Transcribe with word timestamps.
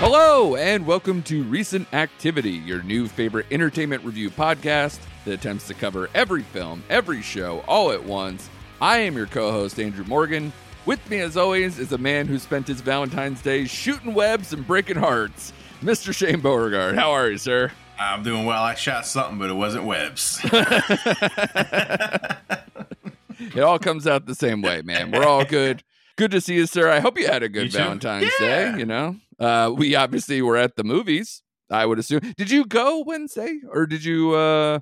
Hello, 0.00 0.56
and 0.56 0.86
welcome 0.86 1.22
to 1.24 1.44
Recent 1.44 1.92
Activity, 1.92 2.52
your 2.52 2.82
new 2.82 3.06
favorite 3.06 3.44
entertainment 3.50 4.02
review 4.02 4.30
podcast 4.30 4.98
that 5.26 5.34
attempts 5.34 5.66
to 5.66 5.74
cover 5.74 6.08
every 6.14 6.42
film, 6.42 6.82
every 6.88 7.20
show, 7.20 7.62
all 7.68 7.92
at 7.92 8.02
once. 8.02 8.48
I 8.80 8.96
am 9.00 9.14
your 9.14 9.26
co 9.26 9.52
host, 9.52 9.78
Andrew 9.78 10.06
Morgan. 10.06 10.54
With 10.86 11.06
me, 11.10 11.20
as 11.20 11.36
always, 11.36 11.78
is 11.78 11.92
a 11.92 11.98
man 11.98 12.26
who 12.26 12.38
spent 12.38 12.66
his 12.66 12.80
Valentine's 12.80 13.42
Day 13.42 13.66
shooting 13.66 14.14
webs 14.14 14.54
and 14.54 14.66
breaking 14.66 14.96
hearts, 14.96 15.52
Mr. 15.82 16.14
Shane 16.14 16.40
Beauregard. 16.40 16.94
How 16.94 17.10
are 17.10 17.28
you, 17.28 17.36
sir? 17.36 17.70
I'm 17.98 18.22
doing 18.22 18.46
well. 18.46 18.62
I 18.62 18.76
shot 18.76 19.06
something, 19.06 19.38
but 19.38 19.50
it 19.50 19.54
wasn't 19.54 19.84
webs. 19.84 20.40
It 23.54 23.60
all 23.60 23.78
comes 23.78 24.06
out 24.06 24.26
the 24.26 24.34
same 24.34 24.60
way, 24.60 24.82
man. 24.82 25.10
We're 25.10 25.24
all 25.24 25.44
good. 25.44 25.82
Good 26.20 26.32
to 26.32 26.40
see 26.42 26.56
you, 26.56 26.66
sir. 26.66 26.90
I 26.90 27.00
hope 27.00 27.18
you 27.18 27.26
had 27.26 27.42
a 27.42 27.48
good 27.48 27.72
You? 27.72 27.78
Valentine's 27.78 28.30
Yeah. 28.38 28.72
Day. 28.72 28.78
You 28.80 28.84
know, 28.84 29.16
uh, 29.38 29.72
we 29.74 29.94
obviously 29.94 30.42
were 30.42 30.58
at 30.58 30.76
the 30.76 30.84
movies. 30.84 31.42
I 31.70 31.86
would 31.86 31.98
assume. 31.98 32.20
Did 32.36 32.50
you 32.50 32.66
go 32.66 33.02
Wednesday, 33.06 33.60
or 33.70 33.86
did 33.86 34.04
you 34.04 34.32
uh, 34.34 34.80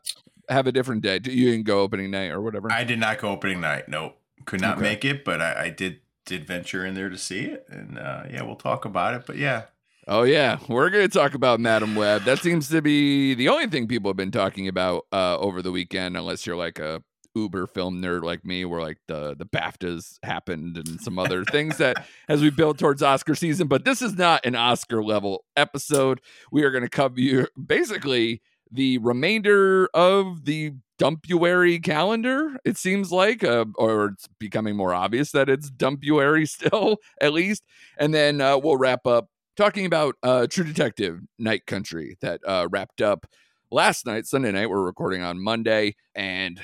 have 0.48 0.66
a 0.66 0.72
different 0.72 1.02
day? 1.02 1.20
Did- 1.20 1.34
You 1.34 1.52
didn't 1.52 1.66
go 1.66 1.82
opening 1.82 2.10
night 2.10 2.32
or 2.32 2.40
whatever. 2.40 2.72
I 2.72 2.82
did 2.82 2.98
not 2.98 3.18
go 3.18 3.28
opening 3.28 3.60
night. 3.60 3.88
Nope, 3.88 4.18
could 4.46 4.60
not 4.60 4.78
Okay. 4.78 4.82
make 4.82 5.04
it, 5.04 5.24
but 5.24 5.40
I, 5.40 5.66
I 5.66 5.70
did 5.70 6.00
did 6.26 6.44
venture 6.44 6.84
in 6.84 6.94
there 6.94 7.08
to 7.08 7.16
see 7.16 7.42
it, 7.42 7.64
and 7.70 8.00
uh, 8.00 8.24
yeah, 8.28 8.42
we'll 8.42 8.56
talk 8.56 8.84
about 8.84 9.14
it. 9.14 9.22
But 9.24 9.36
yeah, 9.36 9.66
Oh 10.08 10.24
yeah, 10.24 10.58
we're 10.68 10.90
going 10.90 11.08
to 11.08 11.12
talk 11.18 11.34
about 11.34 11.60
Madame 11.60 11.94
Web. 11.94 12.24
That 12.24 12.40
seems 12.40 12.68
to 12.70 12.82
be 12.82 13.34
the 13.34 13.48
only 13.48 13.68
thing 13.68 13.86
people 13.86 14.08
have 14.10 14.16
been 14.16 14.32
talking 14.32 14.66
about 14.66 15.06
uh, 15.12 15.38
over 15.38 15.62
the 15.62 15.70
weekend, 15.70 16.16
unless 16.16 16.46
you're 16.46 16.56
like 16.56 16.80
a 16.80 17.00
uber 17.34 17.66
film 17.66 18.00
nerd 18.02 18.22
like 18.22 18.44
me, 18.44 18.64
where 18.64 18.80
like 18.80 18.98
the 19.06 19.34
the 19.36 19.46
BAFTAs 19.46 20.18
happened 20.22 20.76
and 20.76 21.00
some 21.00 21.18
other 21.18 21.44
things 21.44 21.78
that 21.78 22.06
as 22.28 22.42
we 22.42 22.50
build 22.50 22.78
towards 22.78 23.02
Oscar 23.02 23.34
season. 23.34 23.68
But 23.68 23.84
this 23.84 24.02
is 24.02 24.16
not 24.16 24.44
an 24.44 24.54
Oscar 24.54 25.02
level 25.02 25.44
episode. 25.56 26.20
We 26.52 26.62
are 26.64 26.70
going 26.70 26.84
to 26.84 26.90
cover 26.90 27.20
you 27.20 27.46
basically 27.64 28.42
the 28.70 28.98
remainder 28.98 29.88
of 29.94 30.44
the 30.44 30.74
dumpuary 30.98 31.78
calendar 31.78 32.58
it 32.64 32.76
seems 32.76 33.12
like 33.12 33.44
uh, 33.44 33.64
or 33.76 34.06
it's 34.06 34.26
becoming 34.40 34.74
more 34.74 34.92
obvious 34.92 35.30
that 35.30 35.48
it's 35.48 35.70
dumpuary 35.70 36.44
still 36.48 36.96
at 37.20 37.32
least 37.32 37.62
and 37.98 38.12
then 38.12 38.40
uh, 38.40 38.58
we'll 38.58 38.76
wrap 38.76 39.06
up 39.06 39.28
talking 39.58 39.86
about 39.86 40.14
uh, 40.22 40.46
True 40.46 40.64
Detective 40.64 41.20
Night 41.38 41.66
Country 41.66 42.16
that 42.20 42.40
uh, 42.46 42.68
wrapped 42.70 43.02
up 43.02 43.26
last 43.72 44.06
night, 44.06 44.24
Sunday 44.24 44.52
night. 44.52 44.70
We're 44.70 44.82
recording 44.82 45.22
on 45.22 45.42
Monday. 45.42 45.96
And 46.14 46.60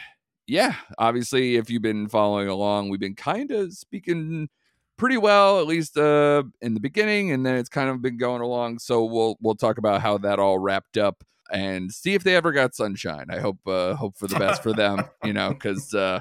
yeah, 0.47 0.75
obviously, 0.99 1.57
if 1.57 1.71
you've 1.71 1.83
been 1.83 2.09
following 2.09 2.49
along, 2.49 2.89
we've 2.89 3.01
been 3.01 3.15
kind 3.15 3.51
of 3.51 3.73
speaking 3.73 4.49
pretty 4.97 5.17
well, 5.17 5.61
at 5.61 5.67
least 5.67 5.97
uh, 5.97 6.43
in 6.61 6.75
the 6.75 6.81
beginning, 6.81 7.33
and 7.33 7.45
then 7.45 7.57
it's 7.57 7.69
kind 7.69 7.91
of 7.91 8.03
been 8.03 8.17
going 8.17 8.43
along. 8.43 8.79
So 8.79 9.05
we'll 9.05 9.37
we'll 9.41 9.55
talk 9.55 9.79
about 9.79 10.01
how 10.01 10.19
that 10.19 10.39
all 10.39 10.59
wrapped 10.59 10.97
up 10.97 11.25
and 11.53 11.93
see 11.93 12.15
if 12.15 12.25
they 12.25 12.37
ever 12.37 12.53
got 12.53 12.75
sunshine. 12.75 13.27
I 13.31 13.39
hope 13.39 13.59
uh, 13.67 13.95
hope 13.95 14.17
for 14.17 14.27
the 14.27 14.39
best 14.39 14.63
for 14.63 14.73
them, 14.73 15.05
you 15.25 15.33
know, 15.33 15.51
because 15.51 15.95
uh, 15.95 16.21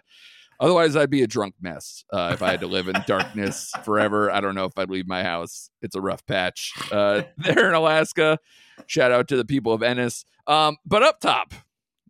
otherwise 0.60 0.96
I'd 0.96 1.10
be 1.10 1.24
a 1.24 1.28
drunk 1.28 1.56
mess 1.62 2.04
uh, 2.12 2.32
if 2.34 2.42
I 2.42 2.52
had 2.52 2.60
to 2.62 2.68
live 2.68 2.88
in 2.88 2.96
darkness 3.06 3.72
forever. 3.84 4.32
I 4.32 4.42
don't 4.42 4.56
know 4.56 4.66
if 4.66 4.78
I'd 4.78 4.90
leave 4.90 5.08
my 5.08 5.24
house. 5.24 5.70
It's 5.82 5.96
a 5.96 6.02
rough 6.02 6.26
patch 6.26 6.74
uh, 6.92 7.24
there 7.38 7.68
in 7.68 7.76
Alaska. 7.76 8.40
Shout 8.88 9.12
out 9.12 9.28
to 9.30 9.38
the 9.38 9.46
people 9.46 9.74
of 9.74 9.84
Ennis. 9.84 10.26
Um, 10.48 10.78
but 10.86 11.04
up 11.04 11.20
top, 11.20 11.54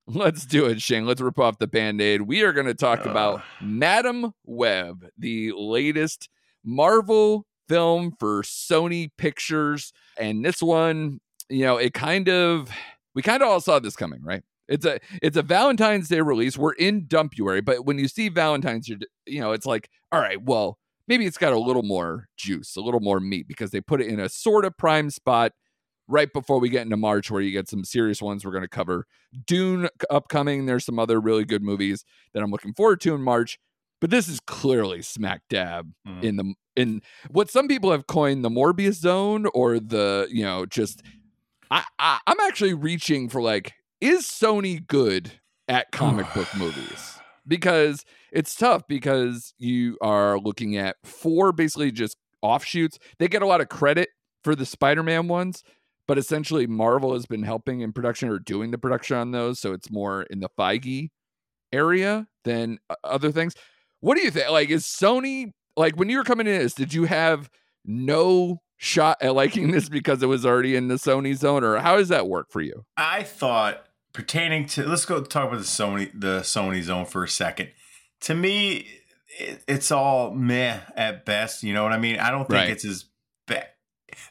let's 0.08 0.46
do 0.46 0.66
it, 0.66 0.82
Shane. 0.82 1.06
Let's 1.06 1.22
rip 1.22 1.40
off 1.40 1.60
the 1.60 1.68
band 1.68 2.02
aid. 2.02 2.22
We 2.22 2.44
are 2.44 2.54
going 2.54 2.68
to 2.68 2.74
talk 2.74 3.06
about 3.06 3.42
Madame 3.62 4.34
Web, 4.46 5.06
the 5.18 5.52
latest 5.54 6.30
Marvel 6.64 7.46
film 7.68 8.14
for 8.20 8.44
Sony 8.44 9.10
Pictures. 9.18 9.94
And 10.18 10.44
this 10.44 10.62
one, 10.62 11.20
you 11.50 11.66
know, 11.66 11.78
it 11.78 11.94
kind 11.94 12.30
of, 12.30 12.70
we 13.16 13.22
kind 13.22 13.42
of 13.42 13.50
all 13.50 13.62
saw 13.62 13.80
this 13.80 13.96
coming, 13.96 14.22
right? 14.24 14.44
It's 14.68 14.86
a 14.86 15.00
it's 15.22 15.36
a 15.36 15.42
Valentine's 15.42 16.08
Day 16.08 16.22
release. 16.22 16.58
We're 16.58 16.74
in 16.74 17.06
Dumpuary, 17.06 17.64
but 17.64 17.86
when 17.86 18.00
you 18.00 18.08
see 18.08 18.30
Valentine's, 18.30 18.88
you're, 18.88 19.00
you 19.26 19.42
know, 19.42 19.52
it's 19.52 19.66
like, 19.66 19.90
all 20.12 20.22
right, 20.22 20.42
well, 20.42 20.80
maybe 21.08 21.26
it's 21.26 21.38
got 21.38 21.54
a 21.54 21.60
little 21.60 21.84
more 21.84 22.30
juice, 22.38 22.76
a 22.78 22.82
little 22.82 23.02
more 23.02 23.20
meat 23.20 23.48
because 23.48 23.72
they 23.72 23.82
put 23.82 24.02
it 24.02 24.08
in 24.08 24.20
a 24.20 24.30
sort 24.30 24.64
of 24.64 24.78
prime 24.78 25.10
spot 25.10 25.52
right 26.14 26.32
before 26.32 26.60
we 26.60 26.70
get 26.70 26.84
into 26.84 26.96
March, 26.96 27.32
where 27.32 27.42
you 27.42 27.52
get 27.52 27.68
some 27.68 27.84
serious 27.84 28.22
ones. 28.22 28.46
We're 28.46 28.52
going 28.52 28.62
to 28.64 28.68
cover 28.70 29.08
Dune 29.46 29.90
upcoming. 30.10 30.66
There's 30.68 30.86
some 30.86 31.00
other 31.00 31.20
really 31.20 31.44
good 31.44 31.64
movies 31.64 32.06
that 32.34 32.44
I'm 32.44 32.52
looking 32.52 32.74
forward 32.74 33.02
to 33.02 33.16
in 33.16 33.22
March, 33.22 33.60
but 34.00 34.10
this 34.12 34.28
is 34.30 34.40
clearly 34.40 35.02
smack 35.02 35.42
dab 35.50 35.92
Mm. 36.08 36.24
in 36.24 36.36
the 36.38 36.54
in 36.76 37.02
what 37.30 37.50
some 37.52 37.68
people 37.68 37.92
have 37.92 38.08
coined 38.08 38.44
the 38.44 38.50
Morbius 38.50 38.96
zone 38.96 39.46
or 39.54 39.80
the 39.80 40.28
you 40.32 40.44
know 40.44 40.66
just 40.66 41.02
I, 41.72 41.84
I 42.00 42.20
I'm 42.28 42.40
actually 42.42 42.74
reaching 42.74 43.30
for 43.30 43.42
like 43.42 43.74
is 44.02 44.26
Sony 44.28 44.86
good 44.86 45.34
at 45.68 45.92
comic 45.92 46.26
book 46.34 46.48
movies 46.58 47.20
because 47.48 48.04
it's 48.32 48.56
tough 48.56 48.84
because 48.88 49.54
you 49.58 49.98
are 50.02 50.38
looking 50.40 50.76
at 50.78 50.96
four 51.04 51.52
basically 51.52 51.92
just 51.92 52.18
offshoots. 52.42 52.98
They 53.20 53.28
get 53.28 53.42
a 53.42 53.48
lot 53.48 53.62
of 53.62 53.70
credit 53.70 54.10
for 54.44 54.56
the 54.56 54.66
Spider-Man 54.66 55.28
ones, 55.30 55.64
but 56.08 56.18
essentially 56.18 56.68
Marvel 56.68 57.14
has 57.14 57.26
been 57.26 57.44
helping 57.44 57.82
in 57.82 57.94
production 57.94 58.30
or 58.30 58.40
doing 58.40 58.72
the 58.72 58.78
production 58.78 59.18
on 59.18 59.32
those, 59.32 59.60
so 59.60 59.74
it's 59.74 59.92
more 59.92 60.24
in 60.24 60.40
the 60.40 60.50
Feige 60.58 61.10
area 61.72 62.28
than 62.44 62.80
uh, 62.90 62.96
other 63.04 63.32
things. 63.32 63.54
What 64.00 64.18
do 64.18 64.24
you 64.24 64.32
think? 64.32 64.50
Like, 64.50 64.70
is 64.70 64.84
Sony 64.84 65.52
like 65.76 65.96
when 65.96 66.10
you 66.10 66.18
were 66.18 66.24
coming 66.24 66.48
in 66.48 66.60
this? 66.60 66.74
Did 66.74 66.94
you 66.94 67.06
have 67.06 67.50
no 67.86 68.62
shot 68.78 69.18
at 69.22 69.34
liking 69.34 69.72
this 69.72 69.90
because 69.90 70.22
it 70.22 70.28
was 70.28 70.46
already 70.46 70.76
in 70.76 70.88
the 70.88 70.96
Sony 70.96 71.36
zone, 71.36 71.64
or 71.64 71.78
how 71.78 71.98
does 71.98 72.10
that 72.10 72.28
work 72.28 72.48
for 72.52 72.62
you? 72.62 72.86
I 72.98 73.24
thought 73.24 73.86
pertaining 74.14 74.68
to 74.68 74.86
let's 74.88 75.06
go 75.06 75.22
talk 75.24 75.48
about 75.48 75.58
the 75.60 75.64
Sony 75.66 76.12
the 76.14 76.42
Sony 76.42 76.82
zone 76.82 77.06
for 77.06 77.24
a 77.24 77.30
second. 77.30 77.70
To 78.22 78.36
me, 78.36 78.88
it, 79.40 79.64
it's 79.68 79.92
all 79.92 80.32
meh 80.34 80.80
at 80.96 81.26
best. 81.26 81.64
You 81.64 81.74
know 81.74 81.84
what 81.84 81.94
I 81.94 81.98
mean? 81.98 82.20
I 82.20 82.30
don't 82.30 82.42
think 82.48 82.52
Right. 82.60 82.70
it's 82.70 82.86
as. 82.86 83.06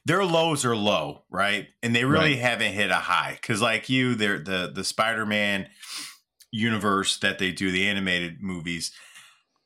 Their 0.04 0.24
lows 0.24 0.64
are 0.64 0.76
low, 0.76 1.24
right? 1.30 1.68
And 1.82 1.94
they 1.94 2.04
really 2.04 2.32
Right. 2.32 2.38
haven't 2.40 2.72
hit 2.72 2.90
a 2.90 2.94
high 2.96 3.38
because, 3.40 3.60
like 3.62 3.88
you, 3.88 4.14
they're 4.14 4.38
the 4.38 4.70
the 4.74 4.84
Spider 4.84 5.24
Man 5.26 5.68
universe 6.50 7.18
that 7.18 7.38
they 7.38 7.52
do 7.52 7.70
the 7.70 7.86
animated 7.88 8.42
movies. 8.42 8.92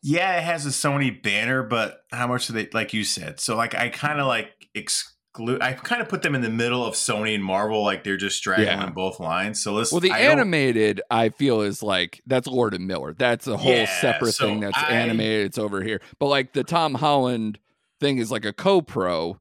Yeah, 0.03 0.37
it 0.39 0.45
has 0.45 0.67
a 0.67 0.71
Sony 0.71 1.21
banner, 1.23 1.63
but 1.63 1.99
how 2.13 2.27
much 2.27 2.47
do 2.47 2.53
they 2.53 2.69
like 2.73 2.93
you 2.93 3.03
said? 3.05 3.41
So 3.41 3.57
like 3.57 3.75
I 3.75 3.89
kind 3.89 4.21
of 4.21 4.27
like 4.27 4.51
exclude 4.75 5.61
I 5.61 5.73
kind 5.73 6.01
of 6.01 6.09
put 6.09 6.23
them 6.23 6.35
in 6.35 6.43
the 6.43 6.49
middle 6.51 6.85
of 6.87 6.95
Sony 6.95 7.35
and 7.35 7.43
Marvel, 7.45 7.83
like 7.83 8.05
they're 8.05 8.17
just 8.17 8.37
straggling 8.39 8.67
Yeah. 8.69 8.91
both 8.91 9.19
lines. 9.19 9.63
So 9.63 9.73
let's 9.73 9.91
Well, 9.91 10.01
the 10.01 10.13
I 10.13 10.21
animated, 10.21 11.01
I 11.11 11.31
feel, 11.31 11.61
is 11.63 11.83
like 11.83 12.23
that's 12.27 12.47
Lord 12.47 12.73
and 12.75 12.87
Miller. 12.87 13.15
That's 13.19 13.47
a 13.49 13.57
whole 13.57 13.73
Yeah, 13.73 14.01
separate 14.01 14.35
so 14.35 14.47
thing 14.47 14.61
that's 14.61 14.79
I- 14.79 14.93
animated. 14.93 15.47
It's 15.47 15.59
over 15.59 15.83
here. 15.83 16.01
But 16.21 16.27
like 16.27 16.53
the 16.53 16.63
Tom 16.65 16.95
Holland 16.95 17.59
thing 18.01 18.19
is 18.19 18.31
like 18.31 18.45
a 18.45 18.53
co-pro, 18.53 19.41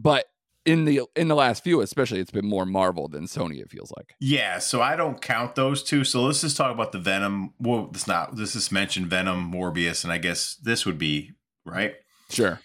but 0.00 0.26
in 0.64 0.84
the 0.84 1.02
in 1.16 1.28
the 1.28 1.34
last 1.34 1.64
few, 1.64 1.80
especially, 1.80 2.20
it's 2.20 2.30
been 2.30 2.46
more 2.46 2.66
Marvel 2.66 3.08
than 3.08 3.24
Sony. 3.24 3.60
It 3.60 3.70
feels 3.70 3.92
like. 3.96 4.14
Yeah, 4.20 4.58
so 4.58 4.82
I 4.82 4.96
don't 4.96 5.20
count 5.20 5.54
those 5.54 5.82
two. 5.82 6.04
So 6.04 6.22
let's 6.22 6.42
just 6.42 6.56
talk 6.56 6.72
about 6.72 6.92
the 6.92 6.98
Venom. 6.98 7.54
Well, 7.58 7.88
it's 7.92 8.06
not. 8.06 8.36
This 8.36 8.54
is 8.54 8.70
mentioned 8.70 9.06
Venom, 9.06 9.50
Morbius, 9.52 10.04
and 10.04 10.12
I 10.12 10.18
guess 10.18 10.56
this 10.62 10.84
would 10.84 10.98
be 10.98 11.32
right. 11.64 11.94
Sure. 12.30 12.60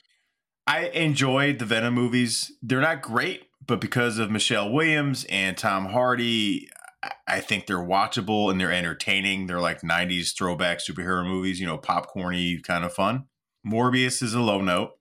I 0.67 0.87
enjoyed 0.87 1.59
the 1.59 1.65
Venom 1.65 1.93
movies. 1.93 2.51
They're 2.61 2.81
not 2.81 3.01
great, 3.01 3.43
but 3.65 3.79
because 3.81 4.17
of 4.17 4.29
Michelle 4.31 4.71
Williams 4.71 5.25
and 5.29 5.57
Tom 5.57 5.87
Hardy, 5.87 6.69
I- 7.03 7.11
I 7.27 7.39
think 7.41 7.67
they're 7.67 7.77
watchable 7.79 8.49
and 8.51 8.59
they're 8.59 8.71
entertaining. 8.71 9.47
They're 9.47 9.59
like 9.59 9.81
90s 9.81 10.33
throwback 10.37 10.79
superhero 10.79 11.25
movies, 11.25 11.59
you 11.59 11.65
know, 11.65 11.77
popcorny 11.77 12.61
kind 12.63 12.83
of 12.85 12.93
fun. 12.93 13.25
Morbius 13.65 14.21
is 14.23 14.33
a 14.33 14.39
low 14.41 14.61
note. 14.61 14.91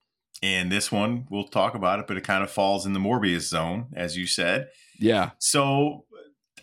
And 0.43 0.73
this 0.73 0.91
one, 0.91 1.27
we'll 1.31 1.47
talk 1.49 1.75
about 1.75 2.01
it, 2.01 2.07
but 2.09 2.17
it 2.17 2.25
kind 2.25 2.43
of 2.43 2.51
falls 2.51 2.85
in 2.85 2.93
the 2.95 3.01
Morbius 3.01 3.43
zone, 3.49 3.87
as 3.95 4.17
you 4.17 4.27
said. 4.27 4.69
Yeah. 4.99 5.31
So 5.39 6.05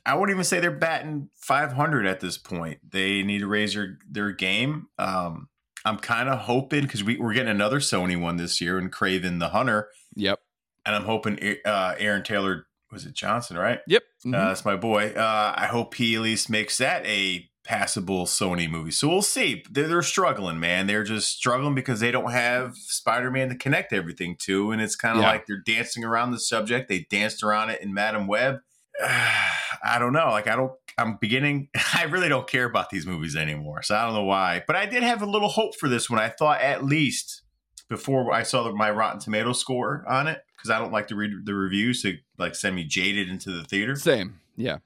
I 0.06 0.16
wouldn't 0.16 0.36
even 0.36 0.44
say 0.44 0.60
they're 0.60 0.72
batting 0.72 1.30
500 1.38 2.06
at 2.06 2.20
this 2.20 2.38
point. 2.38 2.80
They 2.92 3.24
need 3.24 3.40
to 3.40 3.48
raise 3.48 3.74
their, 3.76 3.98
their 4.10 4.32
game. 4.32 4.88
Um, 4.98 5.48
I'm 5.86 5.98
kind 5.98 6.28
of 6.28 6.40
hoping 6.40 6.82
because 6.84 7.04
we, 7.06 7.18
we're 7.18 7.34
getting 7.34 7.52
another 7.52 7.80
Sony 7.80 8.20
one 8.20 8.36
this 8.38 8.60
year 8.60 8.78
and 8.78 8.92
Kraven 8.92 9.40
the 9.40 9.50
Hunter. 9.50 9.88
Yep. 10.16 10.40
And 10.86 10.96
I'm 10.96 11.04
hoping 11.06 11.40
uh, 11.66 11.96
Aaron 11.98 12.24
Taylor, 12.24 12.66
was 12.92 13.06
it 13.06 13.14
Johnson, 13.14 13.58
right? 13.58 13.80
Yep. 13.88 14.04
Uh, 14.04 14.28
Mhm. 14.28 14.32
that's 14.32 14.66
my 14.66 14.76
boy. 14.76 15.12
Uh, 15.16 15.54
I 15.56 15.68
hope 15.68 15.94
he 15.96 16.16
at 16.16 16.22
least 16.22 16.50
makes 16.50 16.78
that 16.80 17.06
a 17.06 17.49
passable 17.70 18.26
Sony 18.26 18.68
movie. 18.68 18.90
So 18.90 19.08
we'll 19.08 19.22
see. 19.22 19.64
They're, 19.70 19.88
they're 19.88 20.02
struggling, 20.02 20.60
man. 20.60 20.88
They're 20.88 21.04
just 21.04 21.30
struggling 21.30 21.76
because 21.76 22.00
they 22.00 22.10
don't 22.10 22.32
have 22.32 22.76
Spider 22.76 23.30
Man 23.30 23.50
to 23.50 23.56
connect 23.56 23.94
everything 23.94 24.36
to. 24.40 24.72
And 24.72 24.82
it's 24.82 24.96
kind 24.96 25.18
of 25.18 25.22
Yeah. 25.22 25.30
like 25.30 25.46
they're 25.46 25.62
dancing 25.64 26.04
around 26.04 26.32
the 26.32 26.40
subject. 26.40 26.90
They 26.90 27.06
danced 27.12 27.44
around 27.44 27.70
it 27.70 27.80
in 27.84 27.94
Madame 27.94 28.26
Web. 28.26 28.62
I 29.04 29.98
don't 30.00 30.14
know. 30.14 30.30
Like, 30.30 30.48
I 30.48 30.56
don't, 30.56 30.72
I'm 30.98 31.18
beginning, 31.22 31.70
I 31.96 32.06
really 32.06 32.28
don't 32.28 32.48
care 32.48 32.66
about 32.66 32.90
these 32.90 33.06
movies 33.06 33.36
anymore. 33.36 33.84
So 33.84 33.96
I 33.96 34.04
don't 34.04 34.16
know 34.16 34.24
why. 34.24 34.64
But 34.66 34.76
I 34.76 34.88
did 34.88 35.04
have 35.04 35.22
a 35.22 35.28
little 35.28 35.50
hope 35.50 35.76
for 35.76 35.88
this 35.88 36.10
one. 36.10 36.20
I 36.20 36.30
thought 36.30 36.62
at 36.62 36.84
least 36.84 37.44
before 37.88 38.34
I 38.34 38.42
saw 38.42 38.64
the, 38.64 38.74
my 38.74 38.90
Rotten 38.90 39.20
Tomato 39.20 39.54
score 39.54 40.04
on 40.08 40.26
it 40.28 40.42
because 40.58 40.72
I 40.72 40.80
don't 40.80 40.92
like 40.92 41.08
to 41.10 41.16
read 41.16 41.32
the 41.46 41.54
reviews 41.54 42.02
to 42.02 42.18
like 42.40 42.56
send 42.56 42.76
me 42.76 42.84
jaded 42.84 43.30
into 43.30 43.52
the 43.52 43.64
theater. 43.64 43.96
Same, 43.96 44.40
yeah. 44.58 44.78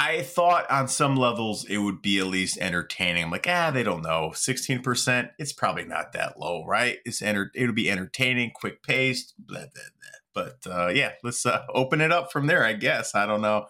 I 0.00 0.22
thought 0.22 0.70
on 0.70 0.86
some 0.86 1.16
levels 1.16 1.64
it 1.64 1.78
would 1.78 2.00
be 2.00 2.18
at 2.20 2.26
least 2.26 2.56
entertaining. 2.58 3.24
I'm 3.24 3.30
like, 3.32 3.46
ah, 3.48 3.72
they 3.72 3.82
don't 3.82 4.02
know. 4.02 4.30
16%, 4.32 5.30
it's 5.40 5.52
probably 5.52 5.84
not 5.84 6.12
that 6.12 6.38
low, 6.38 6.64
right? 6.64 6.98
It's 7.04 7.20
enter- 7.20 7.50
it'll 7.54 7.74
be 7.74 7.90
entertaining, 7.90 8.52
quick 8.54 8.82
paced, 8.84 9.34
blah, 9.38 9.58
blah, 9.58 9.66
blah. 9.72 10.44
But 10.62 10.70
uh, 10.70 10.88
yeah, 10.88 11.12
let's 11.24 11.44
uh, 11.44 11.64
open 11.74 12.00
it 12.00 12.12
up 12.12 12.30
from 12.30 12.46
there, 12.46 12.64
I 12.64 12.74
guess. 12.74 13.16
I 13.16 13.26
don't 13.26 13.40
know. 13.42 13.66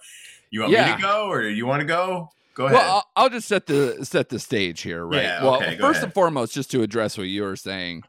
You 0.51 0.61
want 0.61 0.73
Yeah. 0.73 0.91
me 0.91 0.97
to 0.97 1.03
go 1.03 1.29
or 1.31 1.49
you 1.49 1.65
want 1.65 1.81
to 1.81 1.87
go? 1.87 2.29
Go 2.55 2.67
ahead. 2.67 2.77
Well, 2.77 2.91
I'll, 3.17 3.25
I'll 3.25 3.31
just 3.31 3.49
set 3.49 3.67
the 3.67 4.05
set 4.05 4.29
the 4.29 4.39
stage 4.39 4.83
here, 4.83 5.07
right? 5.07 5.23
Yeah, 5.23 5.43
well, 5.45 5.57
okay, 5.57 5.79
first 5.79 5.99
ahead. 5.99 6.05
and 6.05 6.13
foremost, 6.15 6.53
just 6.53 6.71
to 6.73 6.83
address 6.83 7.17
what 7.17 7.29
you 7.29 7.43
were 7.43 7.57
saying, 7.57 8.03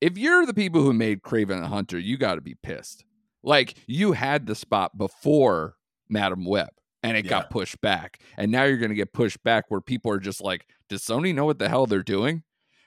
if 0.00 0.16
you're 0.18 0.46
the 0.46 0.54
people 0.54 0.82
who 0.82 0.92
made 0.92 1.22
Kraven 1.22 1.64
Hunter, 1.66 1.98
you 1.98 2.18
got 2.18 2.34
to 2.36 2.40
be 2.40 2.54
pissed. 2.54 3.04
Like 3.42 3.74
you 3.86 4.12
had 4.12 4.46
the 4.46 4.54
spot 4.54 4.96
before 4.98 5.76
Madame 6.08 6.44
Web, 6.44 6.68
and 7.02 7.16
it 7.16 7.24
Yeah. 7.24 7.30
got 7.30 7.50
pushed 7.50 7.80
back, 7.80 8.20
and 8.36 8.50
now 8.50 8.64
you're 8.64 8.78
going 8.78 8.90
to 8.90 8.94
get 8.96 9.12
pushed 9.12 9.42
back 9.42 9.66
where 9.68 9.80
people 9.80 10.10
are 10.12 10.18
just 10.18 10.40
like, 10.42 10.66
"Does 10.88 11.02
Sony 11.02 11.34
know 11.34 11.44
what 11.44 11.58
the 11.58 11.68
hell 11.68 11.86
they're 11.86 12.02
doing?" 12.02 12.42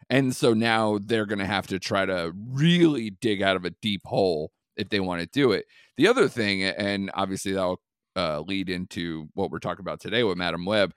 And 0.09 0.35
so 0.35 0.53
now 0.53 0.99
they're 1.01 1.25
going 1.25 1.39
to 1.39 1.45
have 1.45 1.67
to 1.67 1.79
try 1.79 2.05
to 2.05 2.33
really 2.35 3.11
dig 3.11 3.41
out 3.41 3.55
of 3.55 3.63
a 3.63 3.69
deep 3.81 4.01
hole 4.05 4.51
if 4.75 4.89
they 4.89 4.99
want 4.99 5.21
to 5.21 5.27
do 5.27 5.51
it. 5.53 5.65
The 5.97 6.07
other 6.07 6.27
thing, 6.27 6.63
and 6.63 7.09
obviously 7.13 7.53
that'll 7.53 7.81
uh, 8.17 8.41
lead 8.41 8.69
into 8.69 9.29
what 9.35 9.51
we're 9.51 9.59
talking 9.59 9.83
about 9.83 10.01
today 10.01 10.23
with 10.23 10.37
Madame 10.37 10.65
Web. 10.65 10.93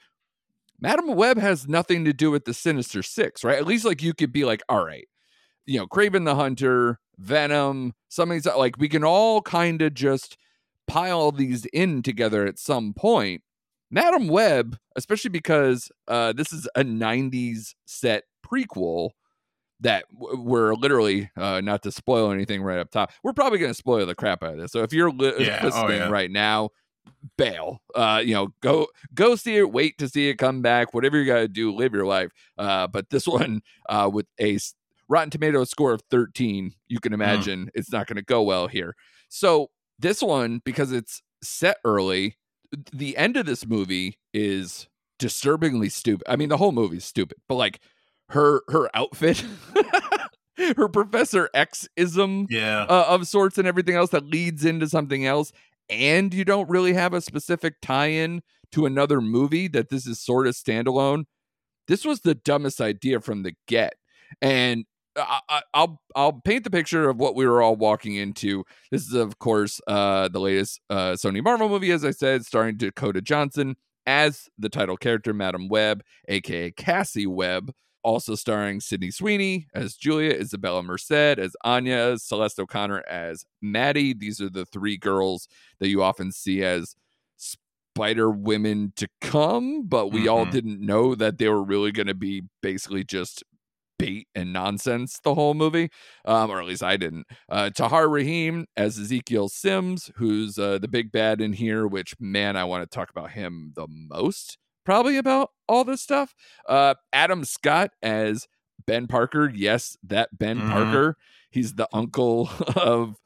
Madame 0.80 1.14
Web 1.14 1.38
has 1.38 1.68
nothing 1.68 2.04
to 2.04 2.12
do 2.12 2.30
with 2.30 2.44
the 2.44 2.54
Sinister 2.54 3.02
Six, 3.02 3.44
right? 3.44 3.58
At 3.58 3.66
least 3.66 3.84
like 3.84 4.02
you 4.02 4.12
could 4.14 4.32
be 4.32 4.44
like, 4.44 4.62
all 4.68 4.84
right, 4.84 5.06
you 5.66 5.78
know, 5.78 5.86
Kraven 5.86 6.24
the 6.24 6.34
Hunter, 6.34 6.98
Venom, 7.16 7.92
some 8.08 8.30
of 8.30 8.34
these 8.34 8.46
like 8.46 8.76
we 8.78 8.88
can 8.88 9.04
all 9.04 9.40
kind 9.40 9.80
of 9.82 9.94
just 9.94 10.36
pile 10.86 11.32
these 11.32 11.64
in 11.66 12.02
together 12.02 12.46
at 12.46 12.58
some 12.58 12.92
point. 12.94 13.42
Madame 13.90 14.28
Web, 14.28 14.76
especially 14.96 15.30
because 15.30 15.90
uh, 16.08 16.32
this 16.32 16.52
is 16.52 16.68
a 16.74 16.82
'90s 16.82 17.74
set 17.84 18.24
prequel 18.44 19.10
that 19.80 20.04
we're 20.12 20.74
literally 20.74 21.30
uh, 21.36 21.60
not 21.60 21.82
to 21.82 21.92
spoil 21.92 22.30
anything 22.30 22.62
right 22.62 22.78
up 22.78 22.90
top. 22.90 23.12
We're 23.22 23.32
probably 23.32 23.58
going 23.58 23.70
to 23.70 23.76
spoil 23.76 24.06
the 24.06 24.14
crap 24.14 24.42
out 24.42 24.54
of 24.54 24.58
this. 24.58 24.72
So 24.72 24.82
if 24.82 24.92
you're 24.92 25.10
li- 25.10 25.34
Yeah, 25.38 25.60
oh, 25.62 25.66
listening 25.66 25.98
yeah. 25.98 26.08
right 26.08 26.30
now, 26.30 26.70
bail. 27.36 27.82
Uh, 27.94 28.22
you 28.24 28.34
know, 28.34 28.48
go 28.62 28.86
go 29.14 29.36
see 29.36 29.56
it. 29.56 29.72
Wait 29.72 29.98
to 29.98 30.08
see 30.08 30.28
it 30.28 30.36
come 30.36 30.62
back. 30.62 30.94
Whatever 30.94 31.18
you 31.18 31.26
got 31.26 31.40
to 31.40 31.48
do, 31.48 31.72
live 31.72 31.92
your 31.92 32.06
life. 32.06 32.30
Uh, 32.56 32.86
but 32.86 33.10
this 33.10 33.26
one 33.26 33.60
uh, 33.88 34.10
with 34.12 34.26
a 34.40 34.58
Rotten 35.08 35.30
Tomato 35.30 35.64
score 35.64 35.92
of 35.92 36.02
13, 36.10 36.72
you 36.88 36.98
can 36.98 37.12
imagine 37.12 37.70
it's 37.74 37.92
not 37.92 38.06
going 38.06 38.16
to 38.16 38.22
go 38.22 38.42
well 38.42 38.68
here. 38.68 38.94
So 39.28 39.68
this 39.98 40.22
one, 40.22 40.60
because 40.64 40.92
it's 40.92 41.22
set 41.42 41.76
early, 41.84 42.36
the 42.92 43.16
end 43.16 43.36
of 43.36 43.46
this 43.46 43.66
movie 43.66 44.18
is 44.32 44.88
disturbingly 45.18 45.88
stupid. 45.88 46.26
I 46.28 46.36
mean, 46.36 46.48
the 46.48 46.56
whole 46.56 46.72
movie 46.72 46.96
is 46.96 47.04
stupid, 47.04 47.38
but 47.48 47.54
like 47.54 47.80
her 48.30 48.62
her 48.68 48.90
outfit, 48.94 49.44
her 50.76 50.88
Professor 50.88 51.50
X 51.54 51.88
ism 51.96 52.46
yeah. 52.50 52.82
uh, 52.88 53.06
of 53.08 53.26
sorts 53.26 53.58
and 53.58 53.68
everything 53.68 53.96
else 53.96 54.10
that 54.10 54.26
leads 54.26 54.64
into 54.64 54.88
something 54.88 55.26
else 55.26 55.52
and 55.90 56.32
you 56.32 56.44
don't 56.44 56.68
really 56.70 56.94
have 56.94 57.12
a 57.12 57.20
specific 57.20 57.74
tie-in 57.82 58.42
to 58.72 58.86
another 58.86 59.20
movie 59.20 59.68
that 59.68 59.90
this 59.90 60.06
is 60.06 60.20
sort 60.20 60.46
of 60.46 60.54
standalone 60.54 61.24
this 61.86 62.04
was 62.04 62.20
the 62.20 62.34
dumbest 62.34 62.80
idea 62.80 63.20
from 63.20 63.42
the 63.42 63.52
get 63.66 63.94
and 64.40 64.84
I, 65.16 65.40
I, 65.48 65.62
I'll 65.74 66.00
I'll 66.16 66.32
paint 66.32 66.64
the 66.64 66.70
picture 66.70 67.08
of 67.08 67.18
what 67.18 67.34
we 67.36 67.46
were 67.46 67.62
all 67.62 67.76
walking 67.76 68.14
into. 68.16 68.64
This 68.90 69.06
is, 69.06 69.14
of 69.14 69.38
course, 69.38 69.80
uh, 69.86 70.28
the 70.28 70.40
latest 70.40 70.80
uh, 70.90 71.12
Sony 71.12 71.42
Marvel 71.42 71.68
movie, 71.68 71.90
as 71.92 72.04
I 72.04 72.10
said, 72.10 72.44
starring 72.44 72.76
Dakota 72.76 73.20
Johnson 73.20 73.76
as 74.06 74.48
the 74.58 74.68
title 74.68 74.96
character, 74.96 75.32
Madame 75.32 75.68
Web, 75.68 76.02
aka 76.28 76.70
Cassie 76.72 77.26
Webb, 77.26 77.72
also 78.02 78.34
starring 78.34 78.80
Sydney 78.80 79.10
Sweeney 79.10 79.66
as 79.74 79.94
Julia, 79.94 80.32
Isabella 80.34 80.82
Merced 80.82 81.12
as 81.12 81.56
Anya, 81.64 82.18
Celeste 82.18 82.58
O'Connor 82.60 83.02
as 83.08 83.46
Maddie. 83.62 84.12
These 84.14 84.40
are 84.40 84.50
the 84.50 84.66
three 84.66 84.96
girls 84.98 85.48
that 85.78 85.88
you 85.88 86.02
often 86.02 86.32
see 86.32 86.62
as 86.62 86.96
Spider 87.94 88.28
Women 88.30 88.92
to 88.96 89.08
come, 89.20 89.86
but 89.86 90.08
we 90.08 90.26
all 90.28 90.44
Mhm. 90.46 90.50
didn't 90.50 90.80
know 90.80 91.14
that 91.14 91.38
they 91.38 91.48
were 91.48 91.62
really 91.62 91.92
going 91.92 92.08
to 92.08 92.14
be 92.14 92.42
basically 92.60 93.04
just 93.04 93.44
bait 93.98 94.28
and 94.34 94.52
nonsense 94.52 95.20
the 95.22 95.34
whole 95.34 95.54
movie, 95.54 95.90
um, 96.24 96.50
or 96.50 96.60
at 96.60 96.66
least 96.66 96.82
I 96.82 96.96
didn't. 96.96 97.26
Uh, 97.48 97.70
Tahar 97.70 98.08
Rahim 98.08 98.66
as 98.76 98.98
Ezekiel 98.98 99.48
Sims, 99.48 100.10
who's 100.16 100.58
uh, 100.58 100.78
the 100.78 100.88
big 100.88 101.12
bad 101.12 101.40
in 101.40 101.52
here, 101.54 101.86
which 101.86 102.14
man, 102.20 102.56
I 102.56 102.64
want 102.64 102.82
to 102.88 102.94
talk 102.94 103.10
about 103.10 103.30
him 103.32 103.72
the 103.76 103.86
most, 103.88 104.58
probably 104.84 105.16
about 105.16 105.50
all 105.68 105.84
this 105.84 106.02
stuff. 106.02 106.34
Uh, 106.68 106.94
Adam 107.12 107.44
Scott 107.44 107.90
as 108.02 108.46
Ben 108.86 109.06
Parker. 109.06 109.50
Yes, 109.54 109.96
that 110.02 110.28
Ben 110.36 110.60
Mhm. 110.60 110.70
Parker. 110.72 111.16
He's 111.50 111.74
the 111.74 111.88
uncle 111.92 112.50
of 112.76 113.16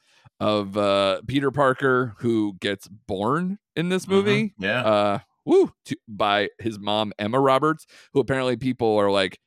of 0.40 0.76
uh, 0.76 1.20
Peter 1.26 1.50
Parker 1.50 2.14
who 2.18 2.54
gets 2.60 2.86
born 2.86 3.58
in 3.74 3.88
this 3.88 4.06
movie 4.06 4.44
Mhm. 4.44 4.52
Yeah. 4.60 4.82
uh 4.84 5.18
woo 5.44 5.72
to, 5.86 5.96
by 6.06 6.48
his 6.60 6.78
mom 6.78 7.12
Emma 7.18 7.40
Roberts 7.40 7.86
who 8.12 8.20
apparently 8.20 8.56
people 8.56 8.96
are 8.98 9.10
like 9.10 9.38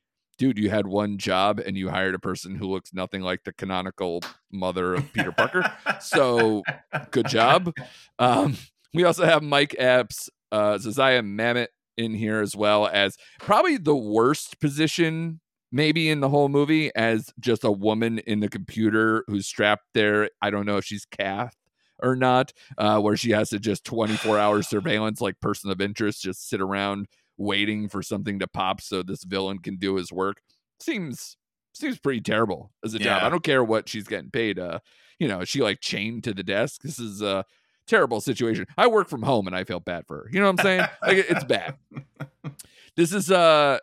dude 0.42 0.58
you 0.58 0.70
had 0.70 0.88
one 0.88 1.18
job 1.18 1.60
and 1.60 1.76
you 1.76 1.88
hired 1.88 2.16
a 2.16 2.18
person 2.18 2.56
who 2.56 2.66
looks 2.66 2.92
nothing 2.92 3.22
like 3.22 3.44
the 3.44 3.52
canonical 3.52 4.20
mother 4.50 4.94
of 4.94 5.12
Peter 5.12 5.30
Parker. 5.30 5.62
So 6.00 6.64
good 7.12 7.28
job. 7.28 7.72
Um 8.18 8.56
we 8.92 9.04
also 9.04 9.24
have 9.24 9.44
Mike 9.44 9.76
Epps 9.78 10.28
uh 10.50 10.78
Zosia 10.78 11.24
Mamet 11.24 11.68
in 11.96 12.12
here 12.12 12.40
as 12.40 12.56
well 12.56 12.88
as 12.88 13.16
probably 13.38 13.76
the 13.76 13.94
worst 13.94 14.58
position 14.58 15.38
maybe 15.70 16.10
in 16.10 16.18
the 16.18 16.28
whole 16.28 16.48
movie 16.48 16.90
as 16.96 17.32
just 17.38 17.62
a 17.62 17.70
woman 17.70 18.18
in 18.18 18.40
the 18.40 18.48
computer 18.48 19.22
who's 19.28 19.46
strapped 19.46 19.86
there. 19.94 20.28
I 20.42 20.50
don't 20.50 20.66
know 20.66 20.76
if 20.76 20.84
she's 20.84 21.04
Kath 21.04 21.54
or 22.02 22.16
not 22.16 22.52
uh, 22.78 22.98
where 22.98 23.16
she 23.16 23.30
has 23.30 23.50
to 23.50 23.60
just 23.60 23.84
24 23.84 24.40
hour 24.40 24.60
surveillance, 24.62 25.20
like 25.20 25.38
person 25.38 25.70
of 25.70 25.80
interest, 25.80 26.22
just 26.22 26.48
sit 26.48 26.60
around 26.60 27.06
waiting 27.36 27.88
for 27.88 28.02
something 28.02 28.38
to 28.38 28.46
pop 28.46 28.80
so 28.80 29.02
this 29.02 29.24
villain 29.24 29.58
can 29.58 29.76
do 29.76 29.96
his 29.96 30.12
work. 30.12 30.42
Seems 30.80 31.36
seems 31.74 31.98
pretty 31.98 32.20
terrible 32.20 32.70
as 32.84 32.94
a 32.94 32.98
job. 32.98 33.22
I 33.22 33.28
don't 33.30 33.42
care 33.42 33.64
what 33.64 33.88
she's 33.88 34.06
getting 34.06 34.30
paid. 34.30 34.58
Uh, 34.58 34.80
you 35.18 35.28
know, 35.28 35.40
is 35.40 35.48
she 35.48 35.62
like 35.62 35.80
chained 35.80 36.24
to 36.24 36.34
the 36.34 36.42
desk. 36.42 36.82
This 36.82 36.98
is 36.98 37.22
a 37.22 37.44
terrible 37.86 38.20
situation. 38.20 38.66
I 38.76 38.86
work 38.86 39.08
from 39.08 39.22
home 39.22 39.46
and 39.46 39.56
I 39.56 39.64
feel 39.64 39.80
bad 39.80 40.06
for 40.06 40.18
her. 40.18 40.30
You 40.30 40.40
know 40.40 40.46
what 40.50 40.60
I'm 40.60 40.64
saying? 40.64 40.80
like 41.02 41.16
it's 41.28 41.44
bad. 41.44 41.76
This 42.96 43.12
is 43.12 43.30
uh 43.30 43.78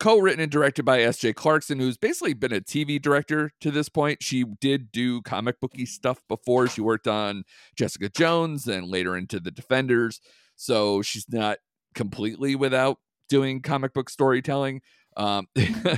co-written 0.00 0.40
and 0.40 0.50
directed 0.50 0.84
by 0.84 1.02
S.J. 1.02 1.34
Clarkson, 1.34 1.78
who's 1.78 1.96
basically 1.96 2.34
been 2.34 2.52
a 2.52 2.60
TV 2.60 3.00
director 3.00 3.52
to 3.60 3.70
this 3.70 3.88
point. 3.88 4.22
She 4.22 4.44
did 4.44 4.90
do 4.90 5.22
comic 5.22 5.60
booky 5.60 5.86
stuff 5.86 6.20
before. 6.28 6.66
She 6.66 6.80
worked 6.80 7.06
on 7.06 7.44
Jessica 7.76 8.08
Jones 8.08 8.66
and 8.66 8.88
later 8.88 9.16
into 9.16 9.38
The 9.38 9.52
Defenders, 9.52 10.20
so 10.56 11.02
she's 11.02 11.26
not 11.28 11.58
completely 11.98 12.54
without 12.54 12.98
doing 13.28 13.60
comic 13.60 13.92
book 13.92 14.08
storytelling. 14.08 14.80
Um, 15.16 15.48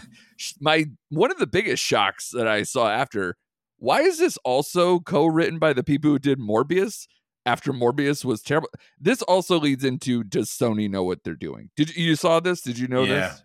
my 0.61 0.87
one 1.11 1.31
of 1.31 1.39
the 1.39 1.47
biggest 1.47 1.83
shocks 1.83 2.31
that 2.31 2.49
I 2.49 2.65
saw 2.65 2.91
after. 2.91 3.37
Why 3.77 4.01
is 4.01 4.19
this 4.19 4.37
also 4.45 4.99
co-written 5.01 5.59
by 5.59 5.73
the 5.73 5.85
people 5.85 6.11
who 6.11 6.19
did 6.19 6.39
Morbius? 6.39 7.07
After 7.47 7.73
Morbius 7.73 8.23
was 8.25 8.43
terrible, 8.43 8.69
this 9.01 9.23
also 9.23 9.59
leads 9.59 9.83
into 9.85 10.23
does 10.25 10.51
Sony 10.51 10.91
know 10.91 11.03
what 11.03 11.25
they're 11.25 11.35
doing? 11.35 11.71
Did 11.77 11.95
you, 11.97 12.05
you 12.09 12.17
saw 12.17 12.39
this? 12.41 12.61
Did 12.61 12.79
you 12.79 12.87
know 12.89 13.05
Yeah. 13.05 13.29
this? 13.29 13.43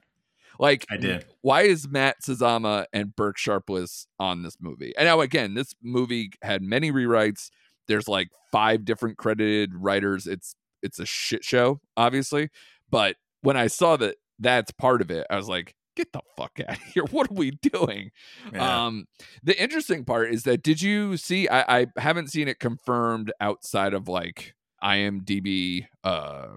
Like 0.59 0.85
I 0.89 0.97
did. 0.97 1.25
Why 1.41 1.61
is 1.63 1.87
Matt 1.87 2.17
Sazama 2.21 2.85
and 2.93 3.15
Burke 3.15 3.37
Sharpless 3.37 4.07
on 4.19 4.43
this 4.43 4.57
movie? 4.59 4.93
And 4.97 5.05
now 5.05 5.21
again, 5.21 5.53
this 5.53 5.73
movie 5.81 6.31
had 6.41 6.61
many 6.61 6.91
rewrites. 6.91 7.49
There's 7.87 8.07
like 8.07 8.29
five 8.51 8.83
different 8.85 9.17
credited 9.17 9.71
writers. 9.73 10.27
It's 10.27 10.55
it's 10.85 10.99
a 10.99 11.05
shit 11.05 11.43
show, 11.43 11.81
obviously. 11.97 12.49
But 12.89 13.15
when 13.41 13.57
I 13.57 13.67
saw 13.67 13.97
that 13.97 14.15
that's 14.39 14.71
part 14.71 15.01
of 15.01 15.11
it, 15.11 15.25
I 15.29 15.35
was 15.35 15.49
like, 15.49 15.75
get 15.95 16.11
the 16.13 16.21
fuck 16.37 16.59
out 16.67 16.77
of 16.77 16.83
here. 16.93 17.03
What 17.05 17.31
are 17.31 17.35
we 17.35 17.51
doing? 17.51 18.11
Yeah. 18.53 18.85
Um, 18.85 19.05
the 19.43 19.61
interesting 19.61 20.05
part 20.05 20.33
is 20.33 20.43
that 20.43 20.63
did 20.63 20.81
you 20.81 21.17
see? 21.17 21.47
I, 21.49 21.79
I 21.79 21.87
haven't 21.97 22.29
seen 22.31 22.47
it 22.47 22.59
confirmed 22.59 23.31
outside 23.41 23.93
of 23.93 24.07
like 24.07 24.53
IMDb, 24.83 25.87
uh, 26.03 26.47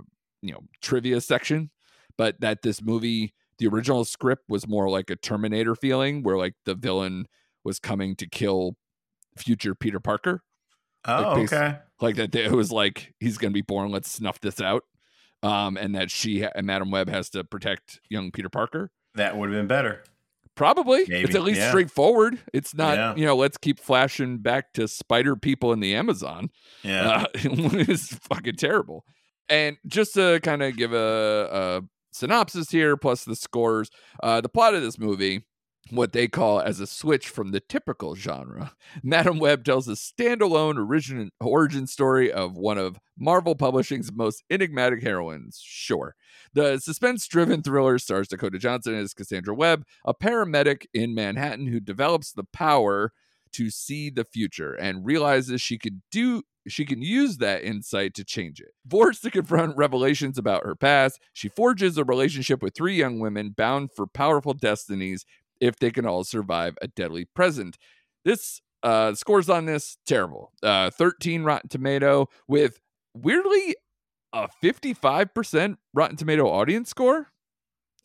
you 0.42 0.52
know, 0.52 0.60
trivia 0.82 1.20
section, 1.20 1.70
but 2.16 2.40
that 2.40 2.62
this 2.62 2.82
movie, 2.82 3.34
the 3.58 3.66
original 3.66 4.04
script 4.04 4.44
was 4.48 4.68
more 4.68 4.88
like 4.88 5.10
a 5.10 5.16
Terminator 5.16 5.74
feeling, 5.74 6.22
where 6.22 6.36
like 6.36 6.54
the 6.64 6.74
villain 6.74 7.26
was 7.64 7.78
coming 7.78 8.14
to 8.16 8.28
kill 8.28 8.76
future 9.36 9.74
Peter 9.74 10.00
Parker, 10.00 10.42
oh, 11.04 11.10
basi- 11.10 11.44
okay. 11.44 11.78
Like 12.00 12.16
that. 12.16 12.34
It 12.34 12.52
was 12.52 12.70
like 12.70 13.14
he's 13.20 13.38
gonna 13.38 13.52
be 13.52 13.62
born. 13.62 13.90
Let's 13.90 14.10
snuff 14.10 14.40
this 14.40 14.60
out. 14.60 14.84
Um, 15.42 15.76
and 15.76 15.94
that 15.94 16.10
she 16.10 16.42
and 16.42 16.66
Madame 16.66 16.90
Web 16.90 17.08
has 17.08 17.30
to 17.30 17.44
protect 17.44 18.00
young 18.10 18.32
Peter 18.32 18.48
Parker 18.48 18.90
That 19.14 19.36
would 19.36 19.50
have 19.50 19.56
been 19.58 19.68
better. 19.68 20.02
Probably. 20.56 21.04
Maybe, 21.08 21.20
It's 21.22 21.36
at 21.36 21.44
least 21.44 21.60
yeah. 21.60 21.68
straightforward. 21.68 22.40
It's 22.52 22.74
not, 22.74 22.96
Yeah. 22.96 23.14
you 23.14 23.24
know, 23.24 23.36
let's 23.36 23.56
keep 23.56 23.78
flashing 23.78 24.38
back 24.38 24.72
to 24.72 24.88
spider 24.88 25.36
people 25.36 25.72
in 25.72 25.78
the 25.78 25.94
Amazon. 25.94 26.50
Yeah. 26.82 27.08
Uh, 27.08 27.24
it's 27.34 28.12
fucking 28.16 28.56
terrible. 28.56 29.04
And 29.48 29.76
just 29.86 30.14
to 30.14 30.40
kind 30.42 30.64
of 30.64 30.76
give 30.76 30.92
a, 30.92 31.48
a 31.52 31.82
synopsis 32.12 32.70
here, 32.70 32.96
plus 32.96 33.22
the 33.24 33.36
scores, 33.36 33.88
uh, 34.20 34.40
the 34.40 34.48
plot 34.48 34.74
of 34.74 34.82
this 34.82 34.98
movie, 34.98 35.44
what 35.90 36.12
they 36.12 36.28
call 36.28 36.60
as 36.60 36.80
a 36.80 36.86
switch 36.86 37.28
from 37.28 37.50
the 37.50 37.60
typical 37.60 38.14
genre. 38.14 38.72
Madame 39.02 39.38
Web 39.38 39.64
tells 39.64 39.88
a 39.88 39.92
standalone 39.92 40.78
origin 40.78 41.30
origin 41.40 41.86
story 41.86 42.30
of 42.32 42.56
one 42.56 42.78
of 42.78 42.98
Marvel 43.18 43.54
Publishing's 43.54 44.12
most 44.12 44.42
enigmatic 44.50 45.02
heroines. 45.02 45.60
Sure. 45.62 46.14
The 46.52 46.78
suspense 46.78 47.26
driven 47.26 47.62
thriller 47.62 47.98
stars 47.98 48.28
Dakota 48.28 48.58
Johnson 48.58 48.94
as 48.94 49.14
Cassandra 49.14 49.54
Webb, 49.54 49.84
a 50.04 50.14
paramedic 50.14 50.86
in 50.94 51.14
Manhattan 51.14 51.66
who 51.66 51.80
develops 51.80 52.32
the 52.32 52.44
power 52.44 53.12
to 53.52 53.70
see 53.70 54.10
the 54.10 54.24
future 54.24 54.74
and 54.74 55.06
realizes 55.06 55.60
she 55.60 55.78
could 55.78 56.02
do 56.10 56.42
she 56.66 56.84
can 56.84 57.00
use 57.00 57.38
that 57.38 57.64
insight 57.64 58.12
to 58.14 58.24
change 58.24 58.60
it. 58.60 58.72
Forced 58.88 59.22
to 59.22 59.30
confront 59.30 59.76
revelations 59.76 60.36
about 60.36 60.64
her 60.64 60.74
past, 60.74 61.18
she 61.32 61.48
forges 61.48 61.96
a 61.96 62.04
relationship 62.04 62.62
with 62.62 62.74
three 62.74 62.94
young 62.94 63.20
women 63.20 63.54
bound 63.56 63.90
for 63.94 64.06
powerful 64.06 64.52
destinies 64.52 65.24
if 65.60 65.76
they 65.76 65.90
can 65.90 66.06
all 66.06 66.24
survive 66.24 66.76
a 66.82 66.88
deadly 66.88 67.24
present. 67.24 67.76
This 68.24 68.60
uh 68.82 69.14
scores 69.14 69.48
on 69.48 69.66
this 69.66 69.98
terrible. 70.06 70.52
Uh 70.62 70.90
13 70.90 71.42
Rotten 71.42 71.68
Tomato 71.68 72.28
with 72.46 72.80
weirdly 73.14 73.76
a 74.32 74.48
55% 74.62 75.76
Rotten 75.94 76.16
Tomato 76.16 76.46
audience 76.48 76.90
score. 76.90 77.28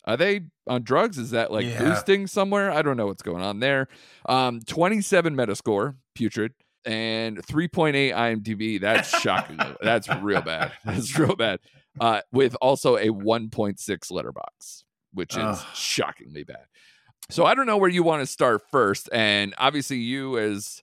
Are 0.06 0.18
they 0.18 0.42
on 0.68 0.84
drugs? 0.84 1.18
Is 1.18 1.32
that 1.32 1.52
like 1.52 1.66
Yeah. 1.66 1.80
boosting 1.80 2.28
somewhere? 2.28 2.72
I 2.72 2.82
don't 2.82 2.98
know 2.98 3.08
what's 3.08 3.22
going 3.24 3.44
on 3.44 3.60
there. 3.60 3.88
Um 4.28 4.62
27 4.62 5.36
Metascore, 5.36 5.96
putrid, 6.16 6.54
and 6.86 7.38
3.8 7.46 8.14
IMDb. 8.14 8.80
That's 8.82 9.10
shocking. 9.20 9.60
That's 9.82 10.10
real 10.22 10.42
bad. 10.42 10.72
That's 10.86 11.18
real 11.18 11.36
bad. 11.36 11.60
Uh 12.00 12.22
with 12.32 12.56
also 12.62 12.96
a 12.98 13.10
1.6 13.10 13.78
Letterboxd, 14.12 14.84
which 15.14 15.34
is 15.36 15.44
Ugh. 15.44 15.66
shockingly 15.76 16.44
bad. 16.44 16.66
So 17.30 17.46
I 17.46 17.56
don't 17.56 17.66
know 17.66 17.78
where 17.78 17.90
you 17.90 18.04
want 18.04 18.22
to 18.22 18.26
start 18.28 18.62
first. 18.70 19.10
And 19.12 19.54
obviously, 19.58 19.98
you 19.98 20.38
as 20.38 20.82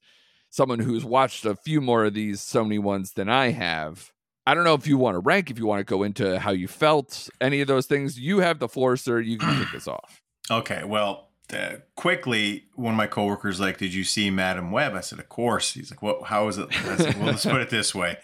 someone 0.51 0.81
who's 0.81 1.05
watched 1.05 1.45
a 1.45 1.55
few 1.55 1.81
more 1.81 2.05
of 2.07 2.15
these 2.15 2.41
Sony 2.41 2.79
ones 2.81 3.13
than 3.13 3.29
I 3.29 3.51
have, 3.51 4.11
I 4.47 4.55
don't 4.55 4.65
know 4.65 4.75
if 4.75 4.87
you 4.87 4.99
want 4.99 5.15
to 5.15 5.21
rank, 5.21 5.51
if 5.51 5.59
you 5.59 5.67
want 5.67 5.81
to 5.81 5.85
go 5.85 6.03
into 6.03 6.39
how 6.41 6.51
you 6.51 6.67
felt, 6.67 7.29
any 7.41 7.61
of 7.61 7.69
those 7.69 7.87
things. 7.87 8.19
You 8.19 8.39
have 8.41 8.59
the 8.59 8.69
floor, 8.69 8.97
sir. 8.97 9.21
You 9.21 9.39
can 9.39 9.65
kick 9.65 9.75
us 9.75 9.87
off. 9.89 10.23
Okay, 10.51 10.83
well, 10.83 11.29
uh, 11.53 11.75
quickly, 11.95 12.65
one 12.75 12.95
of 12.95 12.97
my 12.97 13.07
coworkers 13.07 13.61
like, 13.61 13.79
"Did 13.79 13.95
you 13.95 14.03
see 14.03 14.31
Madame 14.31 14.73
Web?" 14.73 14.95
I 14.95 15.01
said, 15.01 15.21
"Of 15.21 15.29
course." 15.29 15.75
He's 15.75 15.93
like, 15.93 16.03
"What? 16.03 16.25
How 16.25 16.49
is 16.49 16.59
it?" 16.59 16.67
I 16.89 16.97
said, 16.97 17.15
"Well, 17.19 17.27
let's 17.27 17.47
put 17.47 17.61
it 17.61 17.71
this 17.71 17.95
way: 17.95 18.17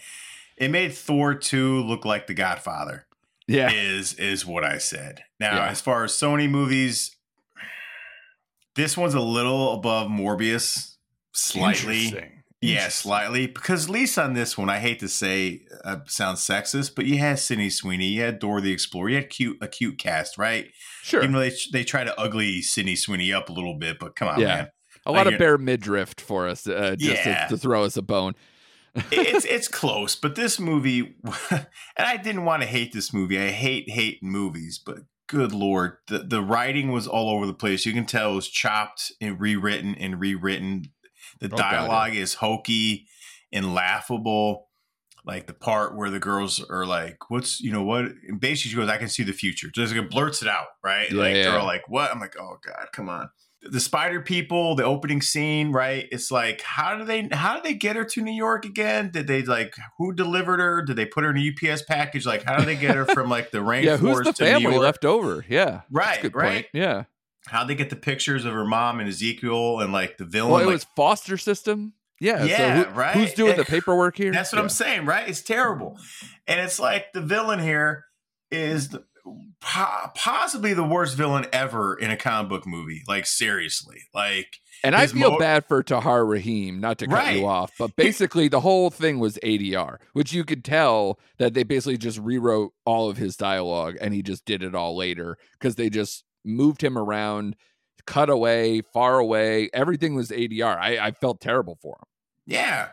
it 0.56 0.72
made 0.72 0.92
Thor 0.92 1.34
two 1.36 1.80
look 1.84 2.04
like 2.04 2.26
The 2.26 2.34
Godfather." 2.34 3.06
Yeah. 3.46 3.70
Is 3.72 4.14
is 4.14 4.44
what 4.44 4.64
I 4.64 4.78
said. 4.78 5.22
Now, 5.38 5.54
Yeah. 5.54 5.68
as 5.68 5.80
far 5.80 6.02
as 6.02 6.10
Sony 6.10 6.50
movies, 6.50 7.14
this 8.76 8.96
one's 8.96 9.14
a 9.14 9.20
little 9.20 9.74
above 9.74 10.08
Morbius, 10.08 10.96
slightly. 11.32 12.32
Yeah, 12.62 12.88
slightly. 12.88 13.46
Because 13.46 13.84
at 13.84 13.90
least 13.90 14.18
on 14.18 14.32
this 14.32 14.56
one, 14.56 14.70
I 14.70 14.78
hate 14.78 14.98
to 15.00 15.08
say, 15.08 15.60
uh, 15.84 15.98
sounds 16.06 16.40
sexist, 16.40 16.94
but 16.96 17.04
you 17.04 17.18
had 17.18 17.38
Sydney 17.38 17.68
Sweeney, 17.70 18.06
you 18.06 18.22
had 18.22 18.38
Dora 18.38 18.60
the 18.62 18.72
Explorer, 18.72 19.10
you 19.10 19.16
had 19.16 19.30
cute 19.30 19.58
a 19.60 19.68
cute 19.68 19.98
cast, 19.98 20.38
right? 20.38 20.68
Sure. 21.02 21.20
Even 21.22 21.34
though 21.34 21.40
they 21.40 21.52
they 21.72 21.84
try 21.84 22.02
to 22.04 22.18
ugly 22.18 22.62
Sydney 22.62 22.96
Sweeney 22.96 23.32
up 23.32 23.48
a 23.48 23.52
little 23.52 23.78
bit, 23.78 23.98
but 23.98 24.16
come 24.16 24.28
on, 24.28 24.40
Yeah. 24.40 24.46
man, 24.46 24.68
a 25.04 25.12
lot 25.12 25.26
like 25.26 25.34
of 25.34 25.38
bare 25.38 25.58
midriff 25.58 26.14
for 26.18 26.48
us, 26.48 26.66
uh, 26.66 26.96
just 26.98 27.22
to- 27.24 27.28
Yeah. 27.28 27.46
to, 27.48 27.56
throw 27.58 27.84
us 27.84 27.96
a 27.96 28.02
bone. 28.02 28.34
it's 29.12 29.44
it's 29.44 29.68
close. 29.68 30.16
But 30.16 30.34
this 30.34 30.58
movie, 30.58 31.14
and 31.50 31.66
I 31.98 32.16
didn't 32.16 32.46
want 32.46 32.62
to 32.62 32.66
hate 32.68 32.92
this 32.94 33.12
movie. 33.12 33.38
I 33.38 33.50
hate 33.50 33.90
hate 33.90 34.22
movies, 34.22 34.80
but 34.84 35.00
good 35.28 35.52
lord, 35.52 35.98
the 36.08 36.18
the 36.18 36.42
writing 36.42 36.92
was 36.92 37.06
all 37.06 37.30
over 37.30 37.46
the 37.46 37.54
place. 37.54 37.86
You 37.86 37.92
can 37.92 38.06
tell 38.06 38.32
it 38.32 38.36
was 38.36 38.48
chopped 38.48 39.12
and 39.20 39.40
rewritten 39.40 39.94
and 39.94 40.20
rewritten. 40.20 40.86
The 41.40 41.46
Oh, 41.46 41.56
God, 41.56 41.70
dialogue 41.70 42.14
is 42.14 42.34
hokey 42.34 43.06
and 43.52 43.74
laughable. 43.74 44.68
Like 45.24 45.48
the 45.48 45.54
part 45.54 45.96
where 45.96 46.08
the 46.08 46.20
girls 46.20 46.64
are 46.70 46.86
like, 46.86 47.30
"What's 47.30 47.60
you 47.60 47.72
know 47.72 47.82
what?" 47.82 48.04
And 48.28 48.40
basically, 48.40 48.70
she 48.70 48.76
goes, 48.76 48.88
"I 48.88 48.96
can 48.96 49.08
see 49.08 49.24
the 49.24 49.32
future." 49.32 49.68
Just 49.74 49.94
like 49.94 50.08
blurts 50.08 50.40
it 50.40 50.48
out, 50.48 50.66
right? 50.84 51.10
Yeah, 51.10 51.20
like 51.20 51.34
yeah. 51.34 51.42
they're 51.42 51.58
all 51.58 51.66
like, 51.66 51.88
"What?" 51.88 52.12
I'm 52.12 52.20
like, 52.20 52.36
"Oh 52.38 52.58
God, 52.64 52.86
come 52.92 53.08
on." 53.08 53.28
The 53.70 53.80
spider 53.80 54.20
people, 54.20 54.74
the 54.74 54.84
opening 54.84 55.20
scene, 55.22 55.72
right? 55.72 56.06
It's 56.12 56.30
like, 56.30 56.60
how 56.62 56.96
do 56.96 57.04
they 57.04 57.28
how 57.32 57.54
did 57.54 57.64
they 57.64 57.74
get 57.74 57.96
her 57.96 58.04
to 58.04 58.22
New 58.22 58.32
York 58.32 58.64
again? 58.64 59.10
Did 59.10 59.26
they 59.26 59.42
like 59.42 59.74
who 59.98 60.12
delivered 60.12 60.60
her? 60.60 60.82
Did 60.82 60.96
they 60.96 61.06
put 61.06 61.24
her 61.24 61.30
in 61.30 61.36
a 61.38 61.70
UPS 61.72 61.82
package? 61.82 62.26
Like, 62.26 62.44
how 62.44 62.56
did 62.58 62.66
they 62.66 62.76
get 62.76 62.94
her 62.96 63.04
from 63.14 63.28
like 63.28 63.50
the 63.50 63.58
rainforest 63.58 63.84
yeah, 63.84 63.96
who's 63.96 64.18
the 64.26 64.32
to 64.32 64.44
New 64.44 64.50
family 64.50 64.62
York? 64.74 64.82
left 64.82 65.04
over? 65.04 65.44
Yeah. 65.48 65.82
Right, 65.90 66.22
right. 66.34 66.52
point. 66.52 66.66
Yeah. 66.72 67.04
How'd 67.48 67.68
they 67.68 67.74
get 67.76 67.90
the 67.90 67.96
pictures 67.96 68.44
of 68.44 68.52
her 68.52 68.64
mom 68.64 68.98
and 69.00 69.08
Ezekiel 69.08 69.80
and 69.80 69.92
like 69.92 70.18
the 70.18 70.24
villain? 70.24 70.52
Well, 70.52 70.60
it 70.62 70.66
like, 70.66 70.72
was 70.74 70.86
foster 70.96 71.36
system. 71.38 71.92
Yeah. 72.20 72.44
Yeah, 72.44 72.82
so 72.84 72.90
who- 72.90 72.98
right. 72.98 73.14
Who's 73.14 73.34
doing 73.34 73.56
the 73.56 73.64
paperwork 73.64 74.16
here? 74.16 74.32
That's 74.32 74.50
what 74.52 74.58
Yeah. 74.58 74.62
I'm 74.64 74.68
saying, 74.70 75.04
right? 75.06 75.28
It's 75.28 75.42
terrible. 75.42 75.98
And 76.46 76.58
it's 76.60 76.80
like 76.80 77.12
the 77.12 77.20
villain 77.20 77.58
here 77.60 78.04
is 78.50 78.88
the, 78.88 79.04
po- 79.60 80.10
possibly 80.14 80.72
the 80.74 80.84
worst 80.84 81.16
villain 81.16 81.46
ever 81.52 81.94
in 81.98 82.10
a 82.10 82.16
comic 82.16 82.48
book 82.48 82.66
movie. 82.66 83.02
Like 83.08 83.26
seriously. 83.26 83.98
Like 84.14 84.56
And 84.84 84.94
I 84.94 85.06
feel 85.06 85.32
mo- 85.32 85.38
bad 85.38 85.64
for 85.66 85.82
Tahar 85.82 86.24
Rahim, 86.24 86.80
not 86.80 86.98
to 86.98 87.06
cut 87.06 87.14
Right. 87.14 87.36
you 87.38 87.46
off, 87.46 87.72
but 87.78 87.96
basically 87.96 88.48
the 88.48 88.60
whole 88.60 88.90
thing 88.90 89.18
was 89.18 89.38
ADR, 89.42 89.98
which 90.12 90.32
you 90.32 90.44
could 90.44 90.64
tell 90.64 91.18
that 91.38 91.54
they 91.54 91.62
basically 91.62 91.98
just 91.98 92.18
rewrote 92.18 92.72
all 92.84 93.08
of 93.08 93.16
his 93.16 93.36
dialogue 93.36 93.96
and 94.00 94.12
he 94.14 94.22
just 94.22 94.44
did 94.44 94.62
it 94.62 94.74
all 94.74 94.96
later 94.96 95.36
because 95.52 95.76
they 95.76 95.90
just 95.90 96.24
moved 96.44 96.82
him 96.82 96.96
around, 96.96 97.56
cut 98.06 98.30
away, 98.30 98.80
far 98.92 99.18
away. 99.18 99.68
Everything 99.74 100.14
was 100.14 100.30
ADR. 100.30 100.78
I, 100.78 100.98
I 100.98 101.10
felt 101.12 101.40
terrible 101.40 101.76
for 101.82 101.96
him. 101.96 102.06
Yeah. 102.46 102.88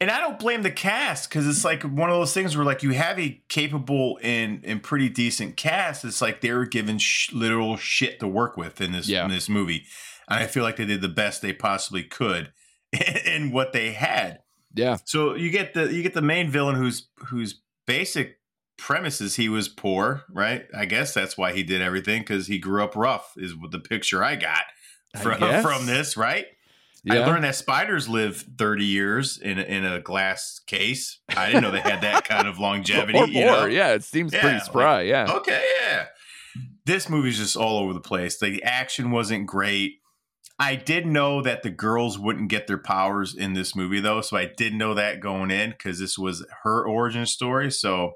And 0.00 0.10
I 0.10 0.18
don't 0.18 0.38
blame 0.38 0.62
the 0.62 0.70
cast 0.70 1.28
because 1.28 1.46
it's 1.46 1.62
like 1.64 1.82
one 1.82 2.08
of 2.08 2.16
those 2.16 2.32
things 2.32 2.56
where 2.56 2.64
like 2.64 2.82
you 2.82 2.90
have 2.92 3.18
a 3.18 3.42
capable 3.48 4.18
and 4.22 4.64
and 4.64 4.82
pretty 4.82 5.08
decent 5.10 5.56
cast. 5.58 6.04
It's 6.06 6.22
like 6.22 6.40
they 6.40 6.52
were 6.52 6.64
given 6.64 6.96
sh- 6.98 7.32
literal 7.32 7.76
shit 7.76 8.18
to 8.20 8.26
work 8.28 8.56
with 8.56 8.80
in 8.80 8.92
this 8.92 9.08
Yeah. 9.08 9.24
in 9.24 9.30
this 9.30 9.48
movie, 9.48 9.84
and 10.28 10.38
I 10.42 10.46
feel 10.46 10.62
like 10.62 10.76
they 10.76 10.86
did 10.86 11.02
the 11.02 11.08
best 11.08 11.42
they 11.42 11.52
possibly 11.52 12.02
could 12.02 12.50
in 13.26 13.50
what 13.52 13.72
they 13.74 13.92
had. 13.92 14.40
Yeah. 14.74 14.96
So 15.04 15.34
you 15.34 15.50
get 15.50 15.74
the 15.74 15.92
you 15.92 16.02
get 16.02 16.14
the 16.14 16.22
main 16.22 16.48
villain 16.48 16.76
whose 16.76 17.08
whose 17.26 17.60
basic 17.86 18.38
premises 18.78 19.36
he 19.36 19.50
was 19.50 19.68
poor, 19.68 20.22
right? 20.32 20.64
I 20.74 20.86
guess 20.86 21.12
that's 21.12 21.36
why 21.36 21.52
he 21.52 21.62
did 21.62 21.82
everything 21.82 22.22
because 22.22 22.46
he 22.46 22.58
grew 22.58 22.82
up 22.82 22.96
rough. 22.96 23.34
Is 23.36 23.54
what 23.54 23.70
the 23.70 23.78
picture 23.80 24.24
I 24.24 24.36
got 24.36 24.62
from 25.20 25.38
from 25.62 25.84
this, 25.84 26.16
right? 26.16 26.46
Yeah. 27.04 27.14
I 27.20 27.26
learned 27.26 27.44
that 27.44 27.54
spiders 27.54 28.08
live 28.08 28.44
30 28.58 28.84
years 28.84 29.38
in 29.38 29.58
a, 29.58 29.62
in 29.62 29.84
a 29.84 30.00
glass 30.00 30.60
case. 30.66 31.20
I 31.28 31.46
didn't 31.46 31.62
know 31.62 31.70
they 31.70 31.80
had 31.80 32.02
that 32.02 32.24
kind 32.28 32.46
of 32.46 32.58
longevity. 32.58 33.18
or 33.18 33.26
you 33.26 33.40
more. 33.46 33.52
know? 33.52 33.64
Yeah. 33.66 33.94
It 33.94 34.04
seems 34.04 34.32
Yeah, 34.32 34.40
pretty 34.40 34.56
like- 34.56 34.64
spry. 34.64 35.02
yeah. 35.02 35.26
Okay, 35.30 35.64
yeah. 35.82 36.06
This 36.84 37.08
movie's 37.08 37.38
just 37.38 37.56
all 37.56 37.78
over 37.78 37.92
the 37.92 38.00
place. 38.00 38.38
The 38.38 38.62
action 38.62 39.10
wasn't 39.10 39.46
great. 39.46 39.94
I 40.58 40.74
did 40.76 41.06
know 41.06 41.40
that 41.42 41.62
the 41.62 41.70
girls 41.70 42.18
wouldn't 42.18 42.50
get 42.50 42.66
their 42.66 42.76
powers 42.78 43.34
in 43.34 43.54
this 43.54 43.74
movie, 43.74 44.00
though. 44.00 44.20
So 44.20 44.36
I 44.36 44.44
did 44.54 44.74
know 44.74 44.92
that 44.94 45.20
going 45.20 45.50
in 45.50 45.70
because 45.70 45.98
this 45.98 46.18
was 46.18 46.44
her 46.64 46.86
origin 46.86 47.24
story. 47.24 47.70
So 47.70 48.12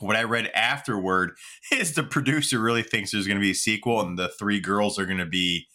what 0.00 0.14
I 0.16 0.22
read 0.22 0.50
afterward 0.54 1.32
is 1.72 1.94
the 1.94 2.04
producer 2.04 2.60
really 2.60 2.82
thinks 2.84 3.10
there's 3.10 3.26
going 3.26 3.38
to 3.38 3.42
be 3.44 3.50
a 3.52 3.54
sequel 3.56 4.00
and 4.00 4.16
the 4.18 4.28
three 4.28 4.60
girls 4.60 4.98
are 4.98 5.06
going 5.06 5.18
to 5.18 5.26
be 5.26 5.66